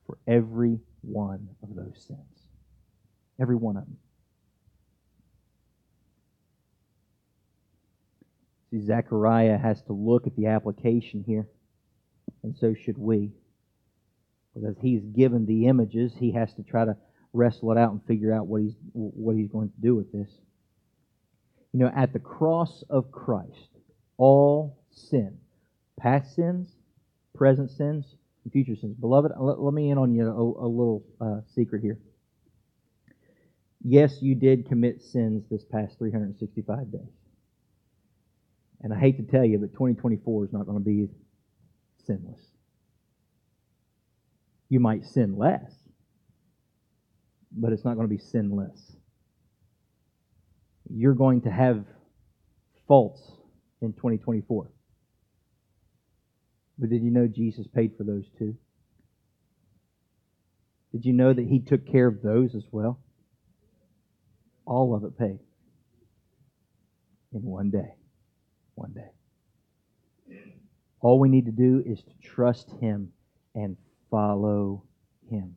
for 0.06 0.18
every 0.26 0.80
one 1.02 1.48
of 1.62 1.74
those 1.74 2.04
sins. 2.06 2.48
Every 3.40 3.56
one 3.56 3.76
of 3.76 3.84
them. 3.84 3.96
See, 8.70 8.80
Zechariah 8.80 9.58
has 9.58 9.82
to 9.82 9.92
look 9.92 10.26
at 10.26 10.36
the 10.36 10.46
application 10.46 11.24
here, 11.26 11.48
and 12.42 12.56
so 12.56 12.74
should 12.74 12.98
we. 12.98 13.30
Because 14.54 14.76
he's 14.80 15.02
given 15.02 15.46
the 15.46 15.66
images, 15.66 16.12
he 16.18 16.32
has 16.32 16.52
to 16.54 16.62
try 16.62 16.84
to 16.84 16.96
wrestle 17.32 17.70
it 17.72 17.78
out 17.78 17.92
and 17.92 18.04
figure 18.04 18.32
out 18.32 18.46
what 18.46 18.62
he's 18.62 18.74
what 18.92 19.36
he's 19.36 19.48
going 19.48 19.68
to 19.68 19.80
do 19.80 19.94
with 19.94 20.10
this. 20.12 20.28
You 21.72 21.80
know, 21.80 21.92
at 21.94 22.12
the 22.12 22.18
cross 22.18 22.82
of 22.90 23.12
Christ, 23.12 23.68
all 24.16 24.78
sin, 24.90 25.38
past 25.98 26.34
sins, 26.34 26.68
present 27.34 27.70
sins, 27.70 28.04
and 28.44 28.52
future 28.52 28.74
sins. 28.74 28.96
Beloved, 28.98 29.32
let, 29.38 29.60
let 29.60 29.72
me 29.72 29.90
in 29.90 29.98
on 29.98 30.14
you 30.14 30.26
a, 30.26 30.32
a 30.32 30.68
little 30.68 31.04
uh, 31.20 31.40
secret 31.54 31.82
here. 31.82 31.98
Yes, 33.82 34.18
you 34.20 34.34
did 34.34 34.68
commit 34.68 35.00
sins 35.02 35.44
this 35.50 35.64
past 35.64 35.96
365 35.98 36.92
days. 36.92 37.00
And 38.82 38.92
I 38.92 38.98
hate 38.98 39.16
to 39.16 39.22
tell 39.22 39.44
you, 39.44 39.58
but 39.58 39.72
2024 39.72 40.46
is 40.46 40.52
not 40.52 40.66
going 40.66 40.78
to 40.78 40.84
be 40.84 41.08
sinless. 42.10 42.40
You 44.68 44.80
might 44.80 45.04
sin 45.04 45.36
less, 45.36 45.70
but 47.52 47.72
it's 47.72 47.84
not 47.84 47.94
going 47.94 48.08
to 48.08 48.14
be 48.14 48.22
sinless. 48.22 48.96
You're 50.88 51.14
going 51.14 51.42
to 51.42 51.50
have 51.50 51.84
faults 52.88 53.20
in 53.80 53.92
2024. 53.92 54.68
But 56.78 56.90
did 56.90 57.02
you 57.02 57.10
know 57.10 57.28
Jesus 57.28 57.66
paid 57.72 57.92
for 57.96 58.04
those 58.04 58.24
too? 58.38 58.56
Did 60.92 61.04
you 61.04 61.12
know 61.12 61.32
that 61.32 61.46
He 61.46 61.60
took 61.60 61.86
care 61.86 62.06
of 62.06 62.22
those 62.22 62.54
as 62.54 62.64
well? 62.72 62.98
All 64.66 64.94
of 64.94 65.04
it 65.04 65.18
paid 65.18 65.38
in 67.32 67.42
one 67.42 67.70
day 67.70 67.94
one 68.80 68.92
day. 68.92 69.19
All 71.00 71.18
we 71.18 71.28
need 71.28 71.46
to 71.46 71.52
do 71.52 71.82
is 71.84 72.02
to 72.02 72.12
trust 72.22 72.70
Him 72.80 73.12
and 73.54 73.76
follow 74.10 74.84
Him. 75.30 75.56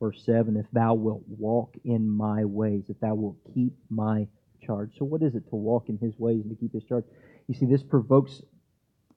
Verse 0.00 0.22
7 0.24 0.56
If 0.56 0.66
thou 0.72 0.94
wilt 0.94 1.22
walk 1.28 1.76
in 1.84 2.08
my 2.08 2.44
ways, 2.44 2.84
if 2.88 2.98
thou 3.00 3.14
wilt 3.14 3.36
keep 3.54 3.72
my 3.88 4.26
charge. 4.64 4.90
So, 4.98 5.04
what 5.04 5.22
is 5.22 5.34
it 5.34 5.48
to 5.50 5.56
walk 5.56 5.88
in 5.88 5.98
His 5.98 6.18
ways 6.18 6.42
and 6.42 6.50
to 6.50 6.56
keep 6.56 6.72
His 6.72 6.84
charge? 6.84 7.04
You 7.48 7.54
see, 7.54 7.66
this 7.66 7.82
provokes, 7.82 8.42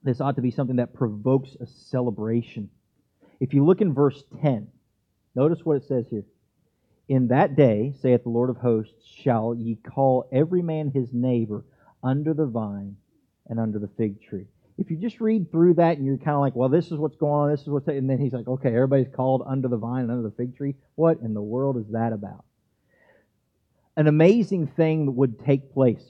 this 0.02 0.20
ought 0.20 0.36
to 0.36 0.42
be 0.42 0.50
something 0.50 0.76
that 0.76 0.94
provokes 0.94 1.56
a 1.60 1.66
celebration. 1.66 2.70
If 3.40 3.54
you 3.54 3.64
look 3.64 3.80
in 3.80 3.94
verse 3.94 4.24
10, 4.42 4.66
notice 5.34 5.60
what 5.64 5.76
it 5.76 5.84
says 5.84 6.06
here. 6.10 6.24
In 7.08 7.28
that 7.28 7.54
day, 7.54 7.94
saith 8.00 8.24
the 8.24 8.30
Lord 8.30 8.50
of 8.50 8.56
hosts, 8.56 9.04
shall 9.04 9.54
ye 9.54 9.76
call 9.76 10.28
every 10.32 10.62
man 10.62 10.90
his 10.90 11.12
neighbor 11.12 11.64
under 12.02 12.34
the 12.34 12.46
vine 12.46 12.96
and 13.46 13.60
under 13.60 13.78
the 13.78 13.90
fig 13.96 14.20
tree. 14.20 14.46
If 14.78 14.90
you 14.90 14.96
just 14.96 15.20
read 15.20 15.50
through 15.50 15.74
that 15.74 15.96
and 15.96 16.06
you're 16.06 16.18
kind 16.18 16.34
of 16.34 16.40
like, 16.40 16.54
well, 16.54 16.68
this 16.68 16.86
is 16.90 16.98
what's 16.98 17.16
going 17.16 17.32
on, 17.32 17.50
this 17.50 17.62
is 17.62 17.68
what's, 17.68 17.88
and 17.88 18.10
then 18.10 18.18
he's 18.18 18.32
like, 18.32 18.46
okay, 18.46 18.68
everybody's 18.68 19.08
called 19.14 19.42
under 19.46 19.68
the 19.68 19.78
vine 19.78 20.02
and 20.02 20.10
under 20.10 20.28
the 20.28 20.34
fig 20.36 20.56
tree. 20.56 20.74
What 20.96 21.20
in 21.20 21.32
the 21.32 21.42
world 21.42 21.78
is 21.78 21.86
that 21.92 22.12
about? 22.12 22.44
An 23.96 24.06
amazing 24.06 24.66
thing 24.66 25.16
would 25.16 25.44
take 25.44 25.72
place 25.72 26.02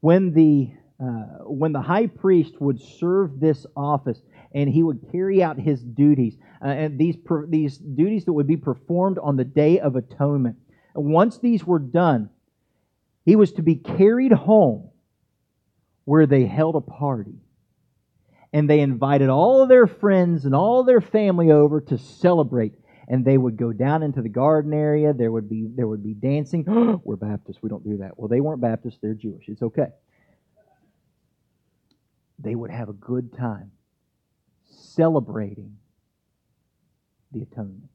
when 0.00 0.34
the 0.34 0.70
uh, 1.00 1.44
when 1.46 1.72
the 1.72 1.80
high 1.80 2.06
priest 2.06 2.60
would 2.60 2.80
serve 2.80 3.40
this 3.40 3.66
office 3.74 4.20
and 4.54 4.68
he 4.68 4.82
would 4.82 5.10
carry 5.10 5.42
out 5.42 5.58
his 5.58 5.80
duties 5.82 6.36
uh, 6.62 6.68
and 6.68 6.98
these 6.98 7.16
these 7.48 7.78
duties 7.78 8.26
that 8.26 8.32
would 8.32 8.46
be 8.46 8.56
performed 8.56 9.18
on 9.18 9.36
the 9.36 9.44
day 9.44 9.80
of 9.80 9.96
atonement. 9.96 10.56
Once 10.94 11.38
these 11.38 11.64
were 11.64 11.78
done, 11.78 12.28
he 13.24 13.34
was 13.34 13.52
to 13.52 13.62
be 13.62 13.76
carried 13.76 14.32
home 14.32 14.90
where 16.04 16.26
they 16.26 16.44
held 16.44 16.76
a 16.76 16.80
party. 16.80 17.34
And 18.54 18.70
they 18.70 18.80
invited 18.80 19.28
all 19.28 19.66
their 19.66 19.86
friends 19.86 20.46
and 20.46 20.54
all 20.54 20.84
their 20.84 21.00
family 21.02 21.50
over 21.50 21.80
to 21.82 21.98
celebrate. 21.98 22.72
and 23.08 23.24
they 23.24 23.36
would 23.36 23.56
go 23.56 23.72
down 23.72 24.02
into 24.02 24.22
the 24.22 24.28
garden 24.28 24.72
area. 24.72 25.12
There 25.12 25.30
would 25.30 25.48
be 25.48 25.68
there 25.74 25.86
would 25.86 26.02
be 26.02 26.14
dancing. 26.14 26.64
We're 27.04 27.16
Baptists. 27.16 27.62
We 27.62 27.68
don't 27.68 27.84
do 27.84 27.98
that. 27.98 28.18
Well, 28.18 28.28
they 28.28 28.40
weren't 28.40 28.60
Baptists. 28.60 28.98
They're 29.02 29.14
Jewish. 29.14 29.44
It's 29.48 29.62
okay. 29.62 29.88
They 32.38 32.54
would 32.54 32.70
have 32.70 32.88
a 32.88 32.94
good 32.94 33.36
time 33.36 33.72
celebrating 34.70 35.76
the 37.32 37.42
atonement. 37.42 37.90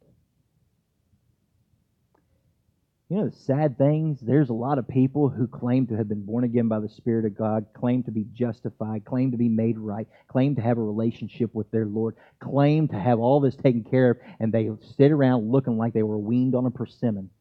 You 3.10 3.18
know, 3.18 3.30
the 3.30 3.36
sad 3.36 3.76
things, 3.80 4.20
there's 4.22 4.50
a 4.50 4.54
lot 4.54 4.78
of 4.78 4.88
people 4.88 5.30
who 5.30 5.48
claim 5.48 5.88
to 5.88 5.98
have 5.98 6.08
been 6.08 6.24
born 6.24 6.44
again 6.44 6.68
by 6.68 6.80
the 6.80 6.90
Spirit 6.90 7.26
of 7.26 7.36
God, 7.36 7.66
claim 7.74 8.04
to 8.04 8.12
be 8.12 8.28
justified, 8.34 9.04
claim 9.04 9.32
to 9.32 9.38
be 9.38 9.50
made 9.50 9.80
right, 9.80 10.08
claim 10.28 10.56
to 10.56 10.62
have 10.62 10.78
a 10.78 10.84
relationship 10.84 11.50
with 11.56 11.72
their 11.72 11.88
Lord, 11.88 12.16
claim 12.40 12.88
to 12.90 13.00
have 13.00 13.20
all 13.20 13.40
this 13.40 13.56
taken 13.56 13.84
care 13.84 14.12
of, 14.12 14.18
and 14.40 14.54
they 14.54 14.70
sit 14.96 15.12
around 15.12 15.52
looking 15.52 15.76
like 15.76 15.94
they 15.94 16.04
were 16.04 16.20
weaned 16.20 16.54
on 16.54 16.68
a 16.68 16.72
persimmon. 16.72 17.32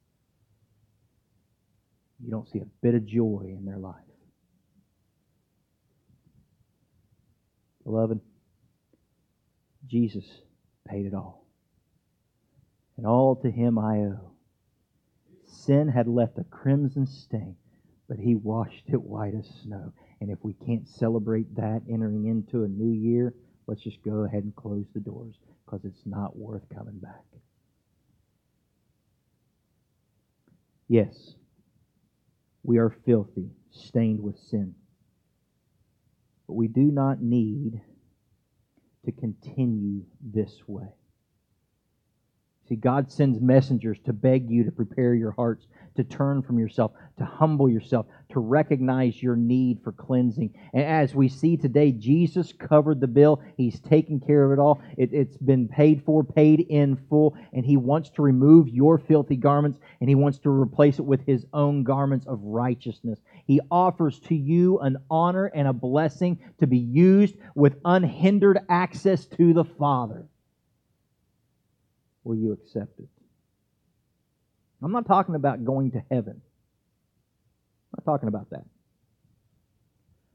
You 2.25 2.31
don't 2.31 2.49
see 2.51 2.61
a 2.61 2.67
bit 2.81 2.95
of 2.95 3.05
joy 3.05 3.45
in 3.45 3.67
their 3.67 3.77
life. 3.77 3.95
Beloved, 7.85 8.21
Jesus 9.87 10.25
paid 10.89 11.05
it 11.05 11.15
all. 11.15 11.47
And 12.97 13.07
all 13.07 13.37
to 13.37 13.51
him 13.51 13.79
I 13.79 13.99
owe. 13.99 14.33
Sin 15.59 15.89
had 15.89 16.07
left 16.07 16.39
a 16.39 16.45
crimson 16.45 17.05
stain, 17.05 17.57
but 18.09 18.19
he 18.19 18.37
washed 18.37 18.85
it 18.87 19.03
white 19.03 19.35
as 19.35 19.47
snow. 19.63 19.93
And 20.21 20.31
if 20.31 20.39
we 20.43 20.53
can't 20.53 20.89
celebrate 20.89 21.53
that 21.57 21.83
entering 21.91 22.27
into 22.27 22.63
a 22.63 22.69
new 22.69 22.93
year, 22.93 23.35
let's 23.67 23.83
just 23.83 24.01
go 24.03 24.25
ahead 24.25 24.45
and 24.45 24.55
close 24.55 24.87
the 24.95 25.01
doors 25.01 25.35
because 25.65 25.85
it's 25.85 26.07
not 26.07 26.39
worth 26.39 26.63
coming 26.73 26.99
back. 27.01 27.25
Yes, 30.87 31.35
we 32.63 32.79
are 32.79 32.97
filthy, 33.05 33.51
stained 33.73 34.21
with 34.21 34.39
sin. 34.39 34.77
But 36.47 36.55
we 36.55 36.69
do 36.69 36.85
not 36.93 37.21
need 37.21 37.83
to 39.05 39.13
continue 39.13 40.05
this 40.23 40.63
way. 40.69 40.98
See, 42.69 42.77
God 42.77 43.11
sends 43.11 43.41
messengers 43.41 43.99
to 44.05 44.13
beg 44.13 44.51
you 44.51 44.63
to 44.65 44.71
prepare 44.71 45.15
your 45.15 45.31
hearts, 45.31 45.67
to 45.97 46.05
turn 46.05 46.43
from 46.43 46.59
yourself, 46.59 46.93
to 47.17 47.25
humble 47.25 47.67
yourself, 47.67 48.05
to 48.33 48.41
recognize 48.41 49.23
your 49.23 49.37
need 49.37 49.81
for 49.83 49.93
cleansing. 49.93 50.53
And 50.75 50.85
as 50.85 51.15
we 51.15 51.31
see 51.31 51.57
today, 51.57 51.93
Jesus 51.93 52.53
covered 52.53 53.01
the 53.01 53.07
bill. 53.07 53.41
He's 53.57 53.81
taken 53.81 54.21
care 54.21 54.45
of 54.45 54.53
it 54.53 54.61
all. 54.61 54.83
It, 54.99 55.15
has 55.15 55.39
been 55.39 55.67
paid 55.67 56.03
for, 56.05 56.23
paid 56.23 56.61
in 56.69 56.97
full, 57.09 57.39
and 57.55 57.65
He 57.65 57.79
wants 57.79 58.11
to 58.11 58.23
remove 58.23 58.69
your 58.69 58.99
filthy 58.99 59.37
garments 59.37 59.79
and 60.03 60.11
He 60.11 60.15
wants 60.15 60.39
to 60.41 60.51
replace 60.51 60.99
it 60.99 61.07
with 61.07 61.25
His 61.25 61.47
own 61.55 61.85
garments 61.85 62.27
of 62.27 62.39
righteousness. 62.43 63.19
He 63.47 63.63
offers 63.71 64.19
to 64.21 64.35
you 64.35 64.79
an 64.81 64.99
honor 65.11 65.47
and 65.47 65.67
a 65.67 65.73
blessing 65.73 66.39
to 66.59 66.67
be 66.67 66.79
used 66.79 67.37
with 67.55 67.77
unhindered 67.87 68.59
access 68.69 69.25
to 69.25 69.55
the 69.55 69.65
Father 69.65 70.27
will 72.25 72.37
you 72.37 72.53
accept 72.53 72.99
it? 72.99 73.09
I'm 74.83 74.93
not 74.93 75.07
talking 75.07 75.35
about 75.35 75.65
going 75.65 75.93
to 75.93 76.03
heaven. 76.11 76.41
I'm 77.93 78.05
not 78.05 78.11
talking 78.11 78.29
about 78.29 78.51
that. 78.51 78.65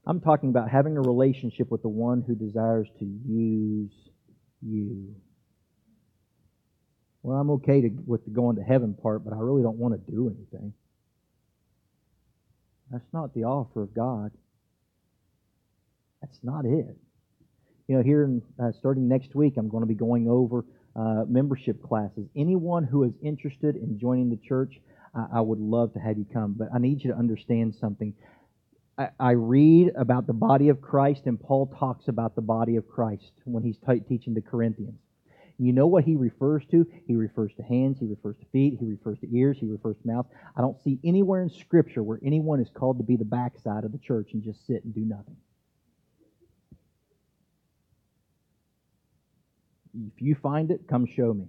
I'm 0.06 0.20
talking 0.20 0.50
about 0.50 0.70
having 0.70 0.98
a 0.98 1.02
relationship 1.02 1.72
with 1.72 1.82
the 1.82 1.90
one 1.90 2.24
who 2.28 2.36
desires 2.36 2.88
to 3.00 3.06
use 3.06 3.94
you. 4.62 5.16
Well, 7.22 7.38
I'm 7.38 7.50
okay 7.52 7.82
to, 7.82 7.90
with 8.06 8.26
the 8.26 8.32
going 8.32 8.58
to 8.58 8.64
heaven 8.64 8.96
part, 8.96 9.24
but 9.24 9.34
I 9.34 9.38
really 9.38 9.64
don't 9.64 9.78
want 9.78 9.94
to 9.94 10.12
do 10.12 10.28
anything. 10.28 10.74
That's 12.92 13.08
not 13.14 13.34
the 13.34 13.46
offer 13.46 13.82
of 13.82 13.94
God. 13.94 14.32
That's 16.22 16.38
not 16.44 16.66
it. 16.66 16.98
You 17.88 17.98
know, 17.98 18.04
here 18.04 18.24
in, 18.24 18.42
uh, 18.62 18.72
starting 18.78 19.08
next 19.08 19.36
week, 19.36 19.56
I'm 19.58 19.70
going 19.70 19.84
to 19.84 19.88
be 19.88 19.96
going 19.96 20.28
over 20.30 20.66
uh, 20.96 21.24
membership 21.28 21.82
classes. 21.82 22.28
Anyone 22.36 22.84
who 22.84 23.04
is 23.04 23.14
interested 23.22 23.76
in 23.76 24.00
joining 24.00 24.30
the 24.30 24.38
church, 24.38 24.80
I, 25.16 25.38
I, 25.38 25.42
would 25.42 25.60
love 25.60 25.94
to 25.94 26.00
have 26.00 26.18
you 26.18 26.26
come. 26.32 26.54
But 26.58 26.70
I 26.74 26.80
need 26.80 27.04
you 27.04 27.12
to 27.12 27.18
understand 27.18 27.76
something. 27.76 28.14
I, 28.98 29.10
I, 29.20 29.32
read 29.32 29.92
about 29.96 30.28
the 30.28 30.34
body 30.34 30.70
of 30.70 30.82
Christ, 30.82 31.24
and 31.26 31.40
Paul 31.40 31.74
talks 31.80 32.08
about 32.08 32.36
the 32.36 32.42
body 32.42 32.76
of 32.76 32.88
Christ 32.88 33.32
when 33.46 33.64
he's 33.64 33.78
t- 33.78 34.02
teaching 34.08 34.36
the 34.36 34.42
Corinthians. 34.42 35.00
You 35.58 35.72
know 35.72 35.88
what 35.88 36.04
he 36.04 36.16
refers 36.16 36.64
to? 36.72 36.86
He 37.08 37.16
refers 37.16 37.54
to 37.56 37.64
hands, 37.64 37.98
he 38.00 38.06
refers 38.06 38.36
to 38.38 38.46
feet, 38.52 38.78
he 38.80 38.86
refers 38.86 39.20
to 39.20 39.36
ears, 39.36 39.58
he 39.60 39.68
refers 39.68 39.96
to 39.98 40.08
mouth. 40.08 40.26
I 40.56 40.62
don't 40.62 40.80
see 40.84 41.00
anywhere 41.04 41.42
in 41.42 41.50
Scripture 41.50 42.04
where 42.04 42.20
anyone 42.24 42.60
is 42.60 42.70
called 42.74 42.98
to 42.98 43.04
be 43.04 43.16
the 43.16 43.26
backside 43.26 43.84
of 43.84 43.92
the 43.92 44.00
church 44.00 44.30
and 44.34 44.44
just 44.44 44.66
sit 44.66 44.84
and 44.84 44.94
do 44.94 45.02
nothing. 45.02 45.38
If 49.94 50.22
you 50.22 50.36
find 50.36 50.72
it, 50.72 50.88
come 50.88 51.06
show 51.06 51.34
me. 51.34 51.46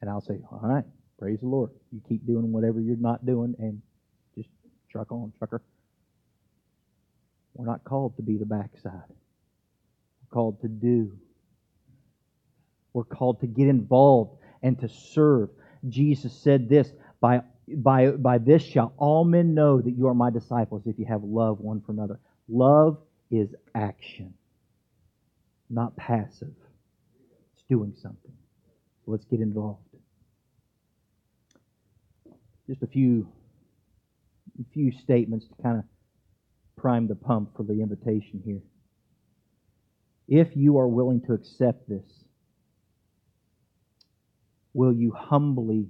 And 0.00 0.10
I'll 0.10 0.20
say, 0.20 0.40
all 0.50 0.60
right, 0.62 0.84
praise 1.18 1.38
the 1.40 1.46
Lord. 1.46 1.70
You 1.92 2.00
keep 2.08 2.26
doing 2.26 2.52
whatever 2.52 2.80
you're 2.80 2.96
not 2.96 3.24
doing 3.24 3.54
and 3.58 3.80
just 4.34 4.48
truck 4.90 5.12
on, 5.12 5.32
trucker. 5.38 5.62
We're 7.54 7.66
not 7.66 7.84
called 7.84 8.16
to 8.16 8.22
be 8.22 8.38
the 8.38 8.46
backside. 8.46 8.92
We're 9.08 10.32
called 10.32 10.60
to 10.62 10.68
do. 10.68 11.12
We're 12.92 13.04
called 13.04 13.40
to 13.40 13.46
get 13.46 13.68
involved 13.68 14.38
and 14.62 14.78
to 14.80 14.88
serve. 14.88 15.50
Jesus 15.88 16.32
said 16.32 16.68
this, 16.68 16.90
by, 17.20 17.42
by, 17.68 18.10
by 18.12 18.38
this 18.38 18.62
shall 18.62 18.94
all 18.96 19.24
men 19.24 19.54
know 19.54 19.80
that 19.80 19.90
you 19.92 20.08
are 20.08 20.14
my 20.14 20.30
disciples 20.30 20.82
if 20.86 20.98
you 20.98 21.04
have 21.04 21.22
love 21.22 21.60
one 21.60 21.82
for 21.82 21.92
another. 21.92 22.18
Love 22.48 22.98
is 23.30 23.54
action, 23.74 24.34
not 25.68 25.94
passive 25.96 26.50
doing 27.70 27.94
something. 28.02 28.32
So 29.04 29.12
let's 29.12 29.24
get 29.24 29.40
involved. 29.40 29.80
Just 32.68 32.82
a 32.82 32.86
few, 32.86 33.26
a 34.60 34.64
few 34.74 34.92
statements 34.92 35.46
to 35.46 35.62
kind 35.62 35.78
of 35.78 35.84
prime 36.76 37.08
the 37.08 37.14
pump 37.14 37.56
for 37.56 37.62
the 37.62 37.80
invitation 37.80 38.42
here. 38.44 38.60
If 40.28 40.54
you 40.54 40.78
are 40.78 40.88
willing 40.88 41.22
to 41.22 41.32
accept 41.32 41.88
this, 41.88 42.04
will 44.74 44.92
you 44.92 45.12
humbly 45.12 45.86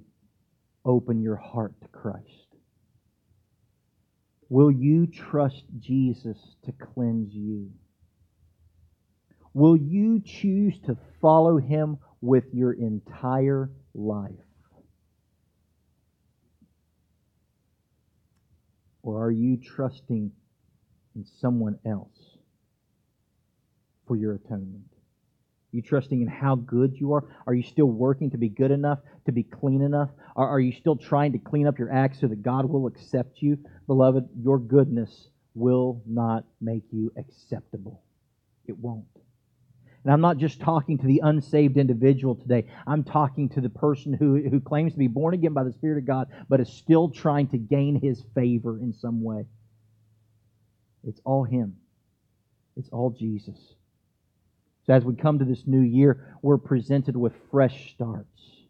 open 0.85 1.21
your 1.21 1.35
heart 1.35 1.73
to 1.81 1.87
Christ? 1.89 2.25
Will 4.49 4.71
you 4.71 5.07
trust 5.07 5.63
Jesus 5.79 6.37
to 6.65 6.73
cleanse 6.73 7.33
you? 7.33 7.69
Will 9.53 9.75
you 9.75 10.21
choose 10.25 10.79
to 10.85 10.97
follow 11.21 11.57
him 11.57 11.97
with 12.21 12.45
your 12.53 12.73
entire 12.73 13.69
life? 13.93 14.31
Or 19.03 19.25
are 19.25 19.31
you 19.31 19.57
trusting 19.57 20.31
in 21.15 21.25
someone 21.39 21.79
else 21.85 22.37
for 24.07 24.15
your 24.15 24.35
atonement? 24.35 24.85
Are 24.93 25.77
you 25.77 25.81
trusting 25.81 26.21
in 26.21 26.27
how 26.27 26.55
good 26.55 26.95
you 26.95 27.13
are? 27.13 27.23
Are 27.47 27.53
you 27.53 27.63
still 27.63 27.87
working 27.87 28.29
to 28.31 28.37
be 28.37 28.49
good 28.49 28.71
enough, 28.71 28.99
to 29.25 29.31
be 29.31 29.43
clean 29.43 29.81
enough? 29.81 30.09
Are 30.35 30.59
you 30.59 30.71
still 30.71 30.95
trying 30.95 31.31
to 31.31 31.39
clean 31.39 31.65
up 31.65 31.79
your 31.79 31.91
acts 31.91 32.19
so 32.21 32.27
that 32.27 32.41
God 32.41 32.65
will 32.65 32.87
accept 32.87 33.41
you? 33.41 33.57
Beloved, 33.87 34.29
your 34.37 34.59
goodness 34.59 35.29
will 35.55 36.01
not 36.05 36.45
make 36.61 36.83
you 36.91 37.11
acceptable. 37.17 38.01
It 38.67 38.77
won't. 38.77 39.05
And 40.03 40.11
I'm 40.11 40.21
not 40.21 40.37
just 40.37 40.59
talking 40.59 40.97
to 40.97 41.05
the 41.05 41.21
unsaved 41.23 41.77
individual 41.77 42.35
today. 42.35 42.65
I'm 42.87 43.03
talking 43.03 43.49
to 43.49 43.61
the 43.61 43.69
person 43.69 44.13
who, 44.13 44.41
who 44.49 44.59
claims 44.59 44.93
to 44.93 44.99
be 44.99 45.07
born 45.07 45.33
again 45.33 45.53
by 45.53 45.63
the 45.63 45.73
Spirit 45.73 45.99
of 45.99 46.05
God, 46.05 46.27
but 46.49 46.59
is 46.59 46.69
still 46.69 47.09
trying 47.09 47.47
to 47.49 47.57
gain 47.57 47.99
his 47.99 48.23
favor 48.33 48.79
in 48.79 48.93
some 48.93 49.23
way. 49.23 49.45
It's 51.03 51.21
all 51.23 51.43
Him, 51.43 51.77
it's 52.77 52.89
all 52.89 53.09
Jesus. 53.11 53.57
So 54.85 54.93
as 54.93 55.05
we 55.05 55.15
come 55.15 55.39
to 55.39 55.45
this 55.45 55.67
new 55.67 55.81
year, 55.81 56.35
we're 56.41 56.57
presented 56.57 57.15
with 57.15 57.33
fresh 57.51 57.93
starts 57.93 58.60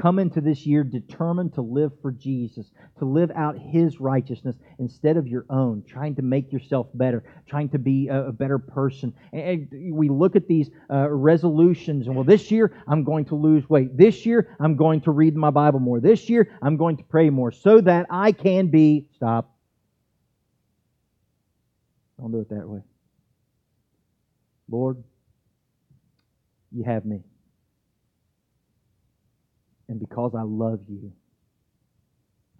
come 0.00 0.18
into 0.18 0.40
this 0.40 0.66
year 0.66 0.84
determined 0.84 1.54
to 1.54 1.62
live 1.62 1.92
for 2.02 2.12
Jesus, 2.12 2.70
to 2.98 3.04
live 3.04 3.30
out 3.34 3.56
His 3.58 4.00
righteousness 4.00 4.56
instead 4.78 5.16
of 5.16 5.26
your 5.26 5.46
own, 5.50 5.82
trying 5.86 6.14
to 6.16 6.22
make 6.22 6.52
yourself 6.52 6.88
better, 6.94 7.24
trying 7.48 7.68
to 7.70 7.78
be 7.78 8.08
a, 8.08 8.32
better 8.32 8.58
person. 8.58 9.14
And 9.32 9.68
we 9.92 10.08
look 10.08 10.36
at 10.36 10.46
these 10.46 10.70
uh, 10.90 11.08
resolutions, 11.10 12.06
and 12.06 12.14
well, 12.14 12.24
this 12.24 12.50
year 12.50 12.72
I'm 12.86 13.04
going 13.04 13.24
to 13.26 13.34
lose 13.34 13.68
weight. 13.68 13.96
This 13.96 14.26
year 14.26 14.54
I'm 14.60 14.76
going 14.76 15.00
to 15.02 15.10
read 15.10 15.34
my 15.34 15.50
Bible 15.50 15.80
more. 15.80 16.00
This 16.00 16.28
year 16.28 16.56
I'm 16.62 16.76
going 16.76 16.98
to 16.98 17.04
pray 17.04 17.30
more 17.30 17.50
so 17.50 17.80
that 17.80 18.06
I 18.10 18.32
can 18.32 18.68
be. 18.68 19.06
Stop. 19.14 19.56
Don't 22.18 22.32
do 22.32 22.40
it 22.40 22.48
that 22.50 22.68
way. 22.68 22.80
Lord, 24.68 25.02
you 26.72 26.84
have 26.84 27.04
me. 27.04 27.22
And 29.88 30.00
because 30.00 30.34
I 30.36 30.42
love 30.42 30.80
you, 30.88 31.12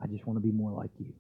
I 0.01 0.07
just 0.07 0.27
want 0.27 0.37
to 0.37 0.43
be 0.43 0.53
more 0.53 0.71
like 0.71 0.91
you. 0.99 1.13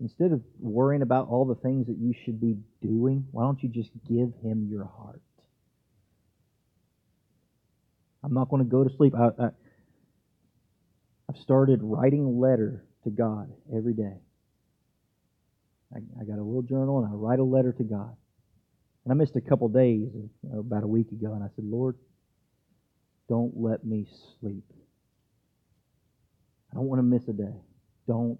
Instead 0.00 0.32
of 0.32 0.42
worrying 0.60 1.02
about 1.02 1.28
all 1.28 1.44
the 1.44 1.54
things 1.54 1.86
that 1.86 1.96
you 1.96 2.12
should 2.24 2.40
be 2.40 2.56
doing, 2.80 3.26
why 3.30 3.44
don't 3.44 3.62
you 3.62 3.68
just 3.68 3.90
give 4.08 4.32
him 4.42 4.68
your 4.70 4.84
heart? 4.84 5.22
I'm 8.24 8.34
not 8.34 8.48
going 8.48 8.64
to 8.64 8.68
go 8.68 8.84
to 8.84 8.96
sleep. 8.96 9.14
I, 9.16 9.28
I, 9.42 9.48
I've 11.28 11.36
started 11.42 11.80
writing 11.82 12.24
a 12.24 12.30
letter 12.30 12.84
to 13.04 13.10
God 13.10 13.52
every 13.74 13.94
day. 13.94 14.18
I, 15.94 15.98
I 16.20 16.24
got 16.24 16.38
a 16.38 16.42
little 16.42 16.62
journal 16.62 16.98
and 16.98 17.06
I 17.06 17.10
write 17.14 17.38
a 17.38 17.44
letter 17.44 17.72
to 17.72 17.82
God. 17.82 18.14
And 19.04 19.12
I 19.12 19.14
missed 19.14 19.34
a 19.34 19.40
couple 19.40 19.68
days 19.68 20.08
about 20.52 20.84
a 20.84 20.86
week 20.86 21.10
ago, 21.10 21.32
and 21.32 21.42
I 21.42 21.48
said, 21.56 21.64
Lord, 21.64 21.96
don't 23.28 23.52
let 23.56 23.84
me 23.84 24.06
sleep. 24.40 24.64
I 26.70 26.76
don't 26.76 26.86
want 26.86 26.98
to 26.98 27.02
miss 27.02 27.28
a 27.28 27.32
day. 27.32 27.54
Don't 28.06 28.38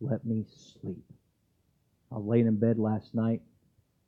let 0.00 0.24
me 0.24 0.44
sleep. 0.80 1.04
I 2.10 2.16
was 2.16 2.40
in 2.40 2.56
bed 2.56 2.78
last 2.78 3.14
night, 3.14 3.42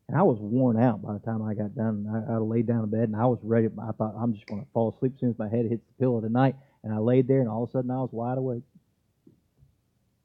and 0.09 0.17
I 0.17 0.23
was 0.23 0.39
worn 0.41 0.79
out 0.79 1.03
by 1.03 1.13
the 1.13 1.19
time 1.19 1.43
I 1.43 1.55
got 1.55 1.75
done. 1.75 2.07
I, 2.09 2.35
I 2.35 2.37
laid 2.39 2.67
down 2.67 2.85
in 2.85 2.91
bed, 2.91 3.05
and 3.05 3.17
I 3.17 3.27
was 3.27 3.39
ready. 3.43 3.69
I 3.79 3.93
thought 3.93 4.15
I'm 4.19 4.33
just 4.35 4.47
going 4.47 4.63
to 4.63 4.69
fall 4.73 4.95
asleep 4.97 5.13
as 5.15 5.21
soon 5.21 5.31
as 5.31 5.39
my 5.39 5.49
head 5.49 5.67
hits 5.69 5.85
the 5.87 6.03
pillow 6.03 6.21
tonight. 6.21 6.57
And 6.83 6.95
I 6.95 6.99
laid 6.99 7.29
there, 7.29 7.41
and 7.41 7.49
all 7.49 7.65
of 7.65 7.69
a 7.69 7.73
sudden 7.73 7.91
I 7.91 7.99
was 7.99 8.09
wide 8.13 8.39
awake, 8.39 8.63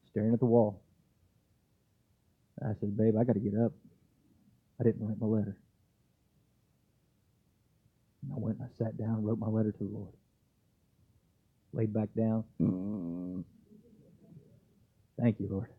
staring 0.09 0.33
at 0.33 0.39
the 0.39 0.45
wall. 0.45 0.81
I 2.61 2.71
said, 2.79 2.95
Babe, 2.95 3.15
I 3.19 3.25
got 3.25 3.33
to 3.33 3.39
get 3.39 3.53
up. 3.59 3.73
I 4.79 4.83
didn't 4.83 5.05
write 5.05 5.19
my 5.19 5.27
letter. 5.27 5.57
And 8.25 8.33
I 8.33 8.39
went 8.39 8.57
and 8.59 8.67
I 8.67 8.83
sat 8.83 8.97
down 8.97 9.15
and 9.15 9.25
wrote 9.25 9.39
my 9.39 9.47
letter 9.47 9.71
to 9.71 9.77
the 9.77 9.89
Lord. 9.89 10.13
Laid 11.73 11.93
back 11.93 12.09
down. 12.17 12.43
Mm. 12.61 13.43
Thank 15.19 15.39
you, 15.39 15.47
Lord. 15.49 15.69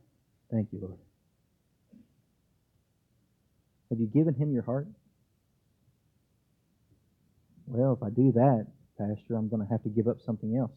Thank 0.50 0.68
you, 0.72 0.78
Lord. 0.80 0.98
Have 3.90 4.00
you 4.00 4.06
given 4.06 4.34
him 4.34 4.52
your 4.52 4.62
heart? 4.62 4.88
Well, 7.66 7.94
if 7.94 8.02
I 8.02 8.10
do 8.10 8.32
that, 8.32 8.66
Pastor, 8.98 9.36
I'm 9.36 9.48
going 9.48 9.62
to 9.62 9.68
have 9.70 9.82
to 9.82 9.88
give 9.88 10.08
up 10.08 10.18
something 10.24 10.56
else. 10.56 10.72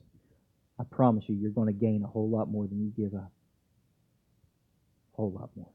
I 0.79 0.83
promise 0.83 1.25
you, 1.27 1.35
you're 1.35 1.51
going 1.51 1.67
to 1.67 1.73
gain 1.73 2.03
a 2.03 2.07
whole 2.07 2.29
lot 2.29 2.49
more 2.49 2.67
than 2.67 2.79
you 2.79 2.91
give 2.97 3.13
up. 3.13 3.31
A 5.13 5.15
whole 5.17 5.31
lot 5.31 5.49
more. 5.55 5.69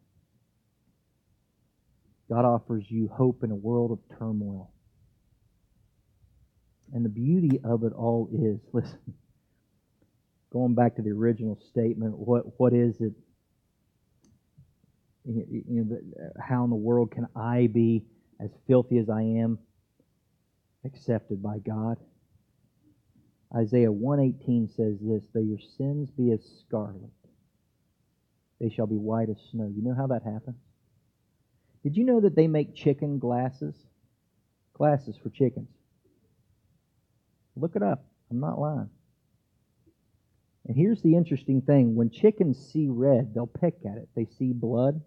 God 2.29 2.45
offers 2.45 2.85
you 2.89 3.09
hope 3.09 3.45
in 3.45 3.51
a 3.51 3.55
world 3.57 3.93
of 3.93 4.19
turmoil. 4.19 4.74
And 6.93 7.05
the 7.05 7.09
beauty 7.09 7.61
of 7.65 7.85
it 7.85 7.93
all 7.93 8.29
is, 8.33 8.61
listen, 8.73 8.99
going 10.53 10.75
back 10.75 10.97
to 10.97 11.03
the 11.03 11.11
original 11.11 11.59
statement, 11.71 12.17
what 12.17 12.59
what 12.59 12.73
is 12.73 13.01
it? 13.01 13.13
You 15.27 15.65
know, 15.69 15.99
how 16.39 16.65
in 16.65 16.71
the 16.71 16.77
world 16.77 17.11
can 17.11 17.27
I 17.35 17.69
be 17.73 18.05
as 18.41 18.51
filthy 18.67 18.99
as 18.99 19.09
I 19.09 19.23
am 19.23 19.59
accepted 20.85 21.43
by 21.43 21.59
God? 21.59 21.97
Isaiah 23.57 23.91
118 23.91 24.69
says 24.69 24.99
this, 25.01 25.23
though 25.33 25.41
your 25.41 25.61
sins 25.79 26.11
be 26.11 26.33
as 26.33 26.41
scarlet, 26.67 27.11
they 28.61 28.69
shall 28.69 28.87
be 28.87 28.97
white 28.97 29.31
as 29.31 29.37
snow. 29.51 29.71
You 29.75 29.83
know 29.83 29.95
how 29.95 30.09
that 30.09 30.25
happens? 30.25 30.57
Did 31.83 31.97
you 31.97 32.05
know 32.05 32.21
that 32.21 32.35
they 32.35 32.49
make 32.49 32.75
chicken 32.75 33.19
glasses? 33.19 33.77
Glasses 34.75 35.17
for 35.23 35.31
chickens. 35.31 35.69
Look 37.57 37.77
it 37.77 37.83
up. 37.83 38.05
I'm 38.31 38.41
not 38.41 38.59
lying. 38.59 38.91
And 40.67 40.77
here's 40.77 41.03
the 41.03 41.15
interesting 41.15 41.61
thing 41.61 41.95
when 41.95 42.11
chickens 42.11 42.59
see 42.73 42.89
red, 42.89 43.35
they'll 43.35 43.47
peck 43.47 43.75
at 43.85 43.99
it. 43.99 44.09
They 44.17 44.27
see 44.39 44.53
blood, 44.53 45.01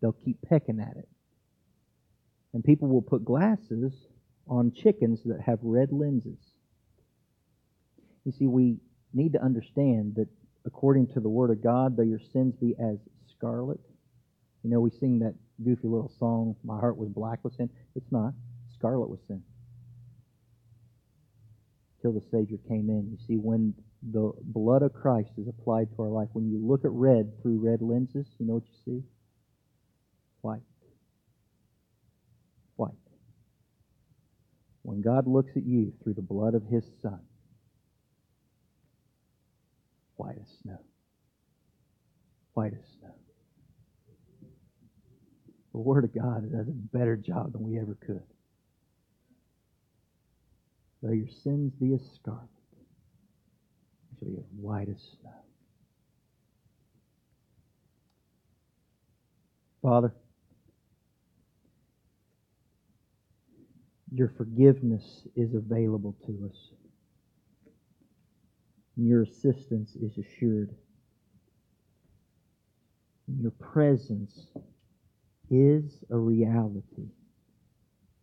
they'll 0.00 0.12
keep 0.12 0.36
pecking 0.42 0.80
at 0.80 0.96
it. 0.96 1.08
And 2.52 2.62
people 2.62 2.88
will 2.88 3.02
put 3.02 3.24
glasses 3.24 3.94
on 4.46 4.72
chickens 4.72 5.22
that 5.24 5.40
have 5.40 5.58
red 5.62 5.92
lenses. 5.92 6.38
You 8.24 8.32
see, 8.32 8.46
we 8.46 8.76
need 9.14 9.32
to 9.32 9.42
understand 9.42 10.16
that 10.16 10.28
according 10.66 11.08
to 11.08 11.20
the 11.20 11.28
Word 11.28 11.50
of 11.50 11.62
God, 11.62 11.96
though 11.96 12.02
your 12.02 12.20
sins 12.20 12.54
be 12.56 12.74
as 12.78 12.98
scarlet, 13.30 13.80
you 14.62 14.70
know, 14.70 14.80
we 14.80 14.90
sing 14.90 15.18
that 15.20 15.34
goofy 15.64 15.88
little 15.88 16.12
song, 16.18 16.54
My 16.62 16.78
Heart 16.78 16.98
Was 16.98 17.08
Black 17.08 17.42
with 17.42 17.54
Sin. 17.54 17.70
It's 17.96 18.12
not. 18.12 18.32
Scarlet 18.74 19.08
was 19.08 19.20
sin. 19.26 19.42
Till 22.02 22.12
the 22.12 22.22
Savior 22.32 22.58
came 22.68 22.90
in. 22.90 23.08
You 23.12 23.18
see, 23.26 23.36
when 23.36 23.74
the 24.02 24.32
blood 24.42 24.82
of 24.82 24.92
Christ 24.92 25.30
is 25.38 25.46
applied 25.46 25.88
to 25.94 26.02
our 26.02 26.08
life, 26.08 26.28
when 26.32 26.50
you 26.50 26.58
look 26.58 26.84
at 26.84 26.90
red 26.90 27.40
through 27.40 27.60
red 27.60 27.80
lenses, 27.80 28.26
you 28.38 28.46
know 28.46 28.54
what 28.54 28.64
you 28.66 28.74
see? 28.84 29.04
White. 30.40 30.62
White. 32.74 32.92
When 34.82 35.00
God 35.00 35.28
looks 35.28 35.52
at 35.56 35.64
you 35.64 35.92
through 36.02 36.14
the 36.14 36.22
blood 36.22 36.54
of 36.54 36.64
His 36.64 36.84
Son, 37.00 37.20
white 40.16 40.36
as 40.40 40.48
snow. 40.62 40.78
White 42.54 42.72
as 42.72 42.84
snow. 42.98 43.14
The 45.72 45.78
Word 45.78 46.04
of 46.04 46.14
God 46.14 46.50
does 46.50 46.66
a 46.66 46.72
better 46.72 47.16
job 47.16 47.52
than 47.52 47.62
we 47.62 47.78
ever 47.78 47.96
could. 48.04 48.22
Though 51.02 51.12
your 51.12 51.28
sins 51.28 51.72
be 51.80 51.94
as 51.94 52.02
scarlet, 52.14 52.40
they 54.20 54.26
shall 54.26 54.28
be 54.28 54.38
as 54.38 54.46
white 54.56 54.88
as 54.88 55.02
snow. 55.20 55.30
Father, 59.82 60.14
your 64.14 64.28
forgiveness 64.36 65.26
is 65.34 65.54
available 65.54 66.14
to 66.26 66.48
us. 66.48 66.70
Your 68.96 69.22
assistance 69.22 69.96
is 69.96 70.18
assured. 70.18 70.70
Your 73.40 73.50
presence 73.52 74.46
is 75.50 76.04
a 76.10 76.16
reality. 76.16 77.08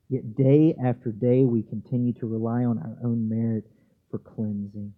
Yet 0.10 0.36
day 0.36 0.76
after 0.84 1.12
day 1.12 1.45
we 1.45 1.62
continue 1.62 2.14
to 2.14 2.26
rely 2.26 2.66
on 2.66 2.80
our 2.80 2.97
own 3.03 3.30
merit 3.30 3.66
for 4.10 4.18
cleansing. 4.18 4.93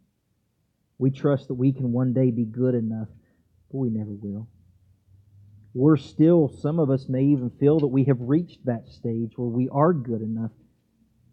We 0.97 1.12
trust 1.12 1.49
that 1.49 1.55
we 1.55 1.74
can 1.74 1.91
one 1.91 2.14
day 2.14 2.32
be 2.32 2.45
good 2.45 2.76
enough, 2.76 3.09
but 3.70 3.78
we 3.78 3.89
never 3.89 4.12
will. 4.12 4.47
We're 5.74 5.97
still, 5.97 6.49
some 6.62 6.80
of 6.80 6.89
us 6.89 7.09
may 7.09 7.24
even 7.24 7.49
feel 7.49 7.80
that 7.80 7.88
we 7.88 8.05
have 8.05 8.20
reached 8.22 8.66
that 8.66 8.88
stage 8.88 9.34
where 9.36 9.47
we 9.47 9.68
are 9.70 9.93
good 9.93 10.22
enough. 10.22 10.51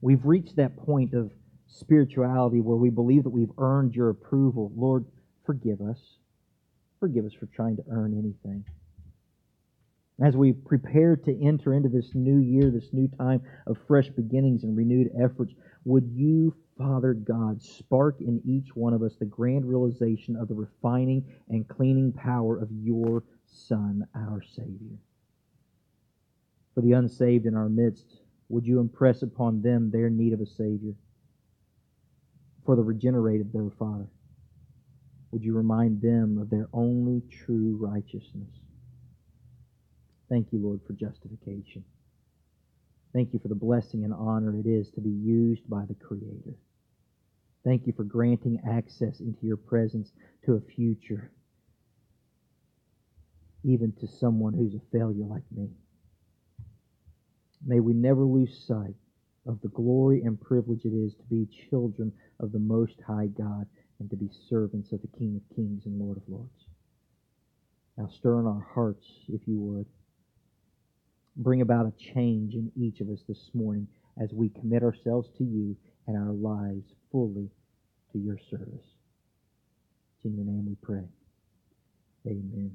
We've 0.01 0.24
reached 0.24 0.57
that 0.57 0.76
point 0.76 1.14
of 1.14 1.33
spirituality 1.66 2.61
where 2.61 2.76
we 2.76 2.91
believe 2.91 3.24
that 3.24 3.31
we've 3.31 3.53
earned 3.59 3.95
your 3.95 4.11
approval. 4.11 4.72
Lord, 4.76 5.05
forgive 5.45 5.81
us. 5.81 6.01
Forgive 6.99 7.24
us 7.26 7.33
for 7.33 7.47
trying 7.47 7.76
to 7.76 7.85
earn 7.91 8.12
anything. 8.12 8.64
As 10.21 10.37
we 10.37 10.53
prepare 10.53 11.14
to 11.14 11.45
enter 11.45 11.75
into 11.75 11.89
this 11.89 12.12
new 12.14 12.39
year, 12.39 12.71
this 12.71 12.93
new 12.93 13.07
time 13.07 13.41
of 13.69 13.79
fresh 13.87 14.09
beginnings 14.09 14.64
and 14.64 14.77
renewed 14.77 15.11
efforts, 15.23 15.55
would 15.85 16.11
you, 16.12 16.57
Father 16.77 17.14
God, 17.14 17.62
spark 17.62 18.21
in 18.21 18.43
each 18.45 18.75
one 18.75 18.93
of 18.93 19.03
us 19.03 19.14
the 19.16 19.25
grand 19.25 19.64
realization 19.64 20.35
of 20.35 20.49
the 20.49 20.55
refining 20.55 21.25
and 21.49 21.69
cleaning 21.69 22.12
power 22.12 22.59
of 22.59 22.69
your 22.73 23.23
Son, 23.47 24.09
our 24.16 24.43
Savior? 24.43 24.99
For 26.75 26.81
the 26.81 26.93
unsaved 26.93 27.47
in 27.47 27.55
our 27.55 27.69
midst, 27.69 28.21
would 28.49 28.66
you 28.66 28.81
impress 28.81 29.23
upon 29.23 29.62
them 29.62 29.91
their 29.91 30.11
need 30.11 30.33
of 30.33 30.41
a 30.41 30.47
Savior? 30.47 30.95
For 32.66 32.75
the 32.75 32.83
regenerated, 32.83 33.53
though, 33.53 33.73
Father, 33.79 34.09
would 35.31 35.45
you 35.45 35.55
remind 35.55 36.03
them 36.03 36.39
of 36.39 36.51
their 36.51 36.69
only 36.73 37.23
true 37.31 37.77
righteousness? 37.81 38.49
Thank 40.29 40.53
you, 40.53 40.59
Lord, 40.59 40.81
for 40.87 40.93
justification. 40.93 41.85
Thank 43.14 43.33
you 43.33 43.39
for 43.39 43.49
the 43.49 43.55
blessing 43.55 44.05
and 44.05 44.12
honor 44.12 44.59
it 44.59 44.66
is 44.66 44.91
to 44.91 45.01
be 45.01 45.11
used 45.11 45.68
by 45.68 45.85
the 45.89 45.95
Creator. 45.95 46.55
Thank 47.64 47.87
you 47.87 47.93
for 47.97 48.05
granting 48.05 48.61
access 48.68 49.20
into 49.20 49.47
your 49.47 49.57
presence 49.57 50.12
to 50.45 50.55
a 50.55 50.61
future, 50.61 51.31
even 53.64 53.93
to 54.01 54.07
someone 54.07 54.53
who's 54.53 54.74
a 54.74 54.81
failure 54.93 55.24
like 55.24 55.43
me. 55.55 55.68
May 57.66 57.81
we 57.81 57.95
never 57.95 58.24
lose 58.24 58.64
sight 58.66 58.95
of 59.47 59.61
the 59.62 59.68
glory 59.68 60.22
and 60.22 60.41
privilege 60.41 60.85
it 60.85 60.93
is 60.93 61.14
to 61.14 61.24
be 61.24 61.49
children 61.70 62.12
of 62.41 62.53
the 62.53 62.59
Most 62.59 62.97
High 63.07 63.26
God 63.26 63.66
and 63.99 64.09
to 64.11 64.16
be 64.16 64.29
servants 64.49 64.93
of 64.93 65.01
the 65.01 65.18
King 65.18 65.41
of 65.41 65.57
Kings 65.57 65.87
and 65.87 65.99
Lord 65.99 66.18
of 66.18 66.22
Lords. 66.29 66.66
Now 67.97 68.09
stir 68.09 68.41
in 68.41 68.47
our 68.47 68.66
hearts, 68.74 69.07
if 69.29 69.41
you 69.47 69.59
would 69.59 69.87
bring 71.39 71.62
about 71.62 71.86
a 71.86 71.93
change 72.14 72.55
in 72.55 72.70
each 72.76 73.01
of 73.01 73.09
us 73.09 73.20
this 73.28 73.51
morning 73.55 73.86
as 74.20 74.30
we 74.32 74.49
commit 74.49 74.82
ourselves 74.82 75.28
to 75.39 75.45
you 75.45 75.76
and 76.07 76.16
our 76.16 76.32
lives 76.32 76.84
fully 77.12 77.49
to 78.12 78.18
your 78.18 78.39
service. 78.51 78.95
It's 80.16 80.24
in 80.24 80.34
your 80.34 80.45
name 80.45 80.66
we 80.66 80.74
pray. 80.82 81.09
Amen. 82.26 82.74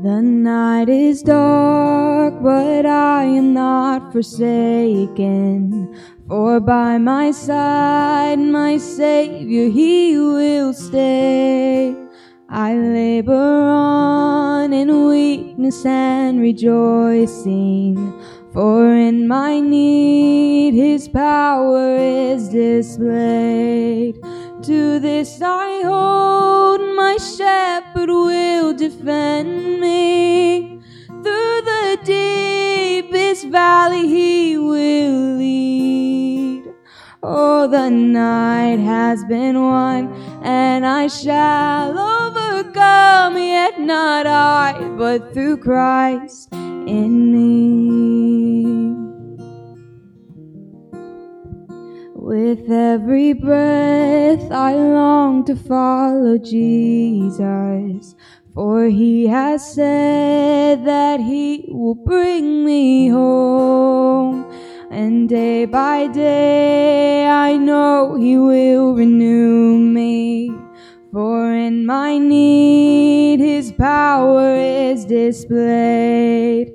The 0.00 0.22
night 0.22 0.88
is 0.88 1.22
dark, 1.22 2.40
but 2.40 2.86
I 2.86 3.24
am 3.24 3.52
not 3.52 4.12
forsaken. 4.12 5.92
For 6.28 6.60
by 6.60 6.98
my 6.98 7.32
side, 7.32 8.38
my 8.38 8.76
Savior, 8.76 9.68
He 9.68 10.16
will 10.16 10.72
stay. 10.72 11.96
I 12.48 12.76
labor 12.76 13.34
on 13.34 14.72
in 14.72 15.08
weakness 15.08 15.84
and 15.84 16.40
rejoicing. 16.40 17.96
For 18.52 18.94
in 18.94 19.26
my 19.26 19.58
need, 19.58 20.74
His 20.74 21.08
power 21.08 21.96
is 21.96 22.50
displayed. 22.50 24.17
To 24.68 24.98
this 24.98 25.40
I 25.40 25.80
hold, 25.82 26.94
my 26.94 27.16
shepherd 27.16 28.10
will 28.10 28.74
defend 28.74 29.80
me. 29.80 30.82
Through 31.08 31.60
the 31.72 31.98
deepest 32.04 33.46
valley 33.46 34.06
he 34.06 34.58
will 34.58 35.38
lead. 35.38 36.64
Oh, 37.22 37.66
the 37.66 37.88
night 37.88 38.80
has 38.80 39.24
been 39.24 39.58
won, 39.58 40.12
and 40.42 40.84
I 40.84 41.06
shall 41.06 41.98
overcome, 41.98 43.38
yet 43.38 43.80
not 43.80 44.26
I, 44.26 44.74
but 44.98 45.32
through 45.32 45.62
Christ 45.62 46.52
in 46.52 47.32
me. 47.32 47.97
With 52.28 52.70
every 52.70 53.32
breath 53.32 54.52
I 54.52 54.74
long 54.74 55.46
to 55.46 55.56
follow 55.56 56.36
Jesus, 56.36 58.14
for 58.52 58.84
he 58.84 59.26
has 59.28 59.72
said 59.72 60.84
that 60.84 61.20
he 61.20 61.70
will 61.70 61.94
bring 61.94 62.66
me 62.66 63.08
home. 63.08 64.44
And 64.90 65.26
day 65.26 65.64
by 65.64 66.08
day 66.08 67.26
I 67.26 67.56
know 67.56 68.16
he 68.16 68.36
will 68.36 68.92
renew 68.92 69.78
me. 69.78 70.50
For 71.10 71.50
in 71.50 71.86
my 71.86 72.18
need 72.18 73.40
his 73.40 73.72
power 73.72 74.54
is 74.54 75.06
displayed. 75.06 76.74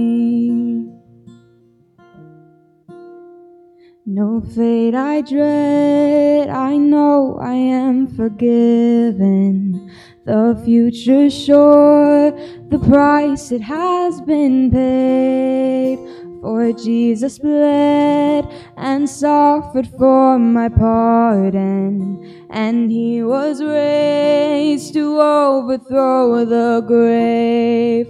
No 4.07 4.41
fate 4.41 4.95
I 4.95 5.21
dread, 5.21 6.49
I 6.49 6.75
know 6.75 7.37
I 7.39 7.53
am 7.53 8.07
forgiven. 8.07 9.91
The 10.25 10.59
future 10.65 11.29
sure, 11.29 12.31
the 12.69 12.79
price 12.89 13.51
it 13.51 13.61
has 13.61 14.19
been 14.21 14.71
paid. 14.71 15.99
For 16.41 16.71
Jesus 16.73 17.37
bled 17.37 18.47
and 18.75 19.07
suffered 19.07 19.87
for 19.99 20.39
my 20.39 20.69
pardon, 20.69 22.47
and 22.49 22.89
he 22.89 23.21
was 23.21 23.61
raised 23.61 24.93
to 24.95 25.21
overthrow 25.21 26.43
the 26.43 26.83
grave. 26.87 28.07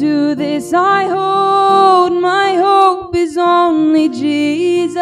To 0.00 0.34
this 0.34 0.72
I 0.72 1.04
hold, 1.04 2.22
my 2.22 2.54
hope 2.54 3.14
is 3.14 3.36
only 3.36 4.08
Jesus. 4.08 4.96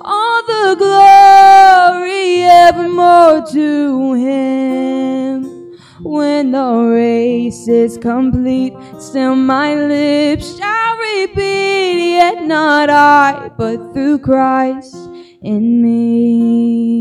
All 0.00 0.42
the 0.46 0.74
glory 0.78 2.44
evermore 2.44 3.44
to 3.52 4.14
him. 4.14 5.76
When 6.02 6.52
the 6.52 6.76
race 6.94 7.68
is 7.68 7.98
complete, 7.98 8.72
still 9.00 9.34
my 9.34 9.74
lips 9.74 10.56
shall 10.56 10.96
repeat, 10.96 12.14
yet 12.14 12.44
not 12.44 12.88
I, 12.88 13.50
but 13.58 13.92
through 13.92 14.20
Christ 14.20 14.96
in 15.42 15.82
me. 15.82 16.97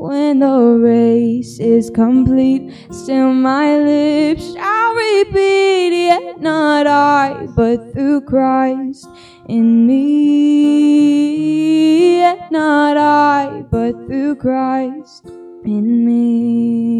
When 0.00 0.38
the 0.38 0.78
race 0.80 1.60
is 1.60 1.90
complete, 1.90 2.72
still 2.90 3.34
my 3.34 3.76
lips 3.76 4.54
shall 4.54 4.94
repeat, 4.94 6.06
yet 6.06 6.40
not 6.40 6.86
I, 6.86 7.46
but 7.54 7.92
through 7.92 8.22
Christ 8.22 9.06
in 9.46 9.86
me. 9.86 11.10
Yet 12.16 12.50
not 12.50 12.96
I, 12.96 13.62
but 13.70 13.92
through 14.06 14.36
Christ 14.36 15.26
in 15.66 16.06
me. 16.06 16.99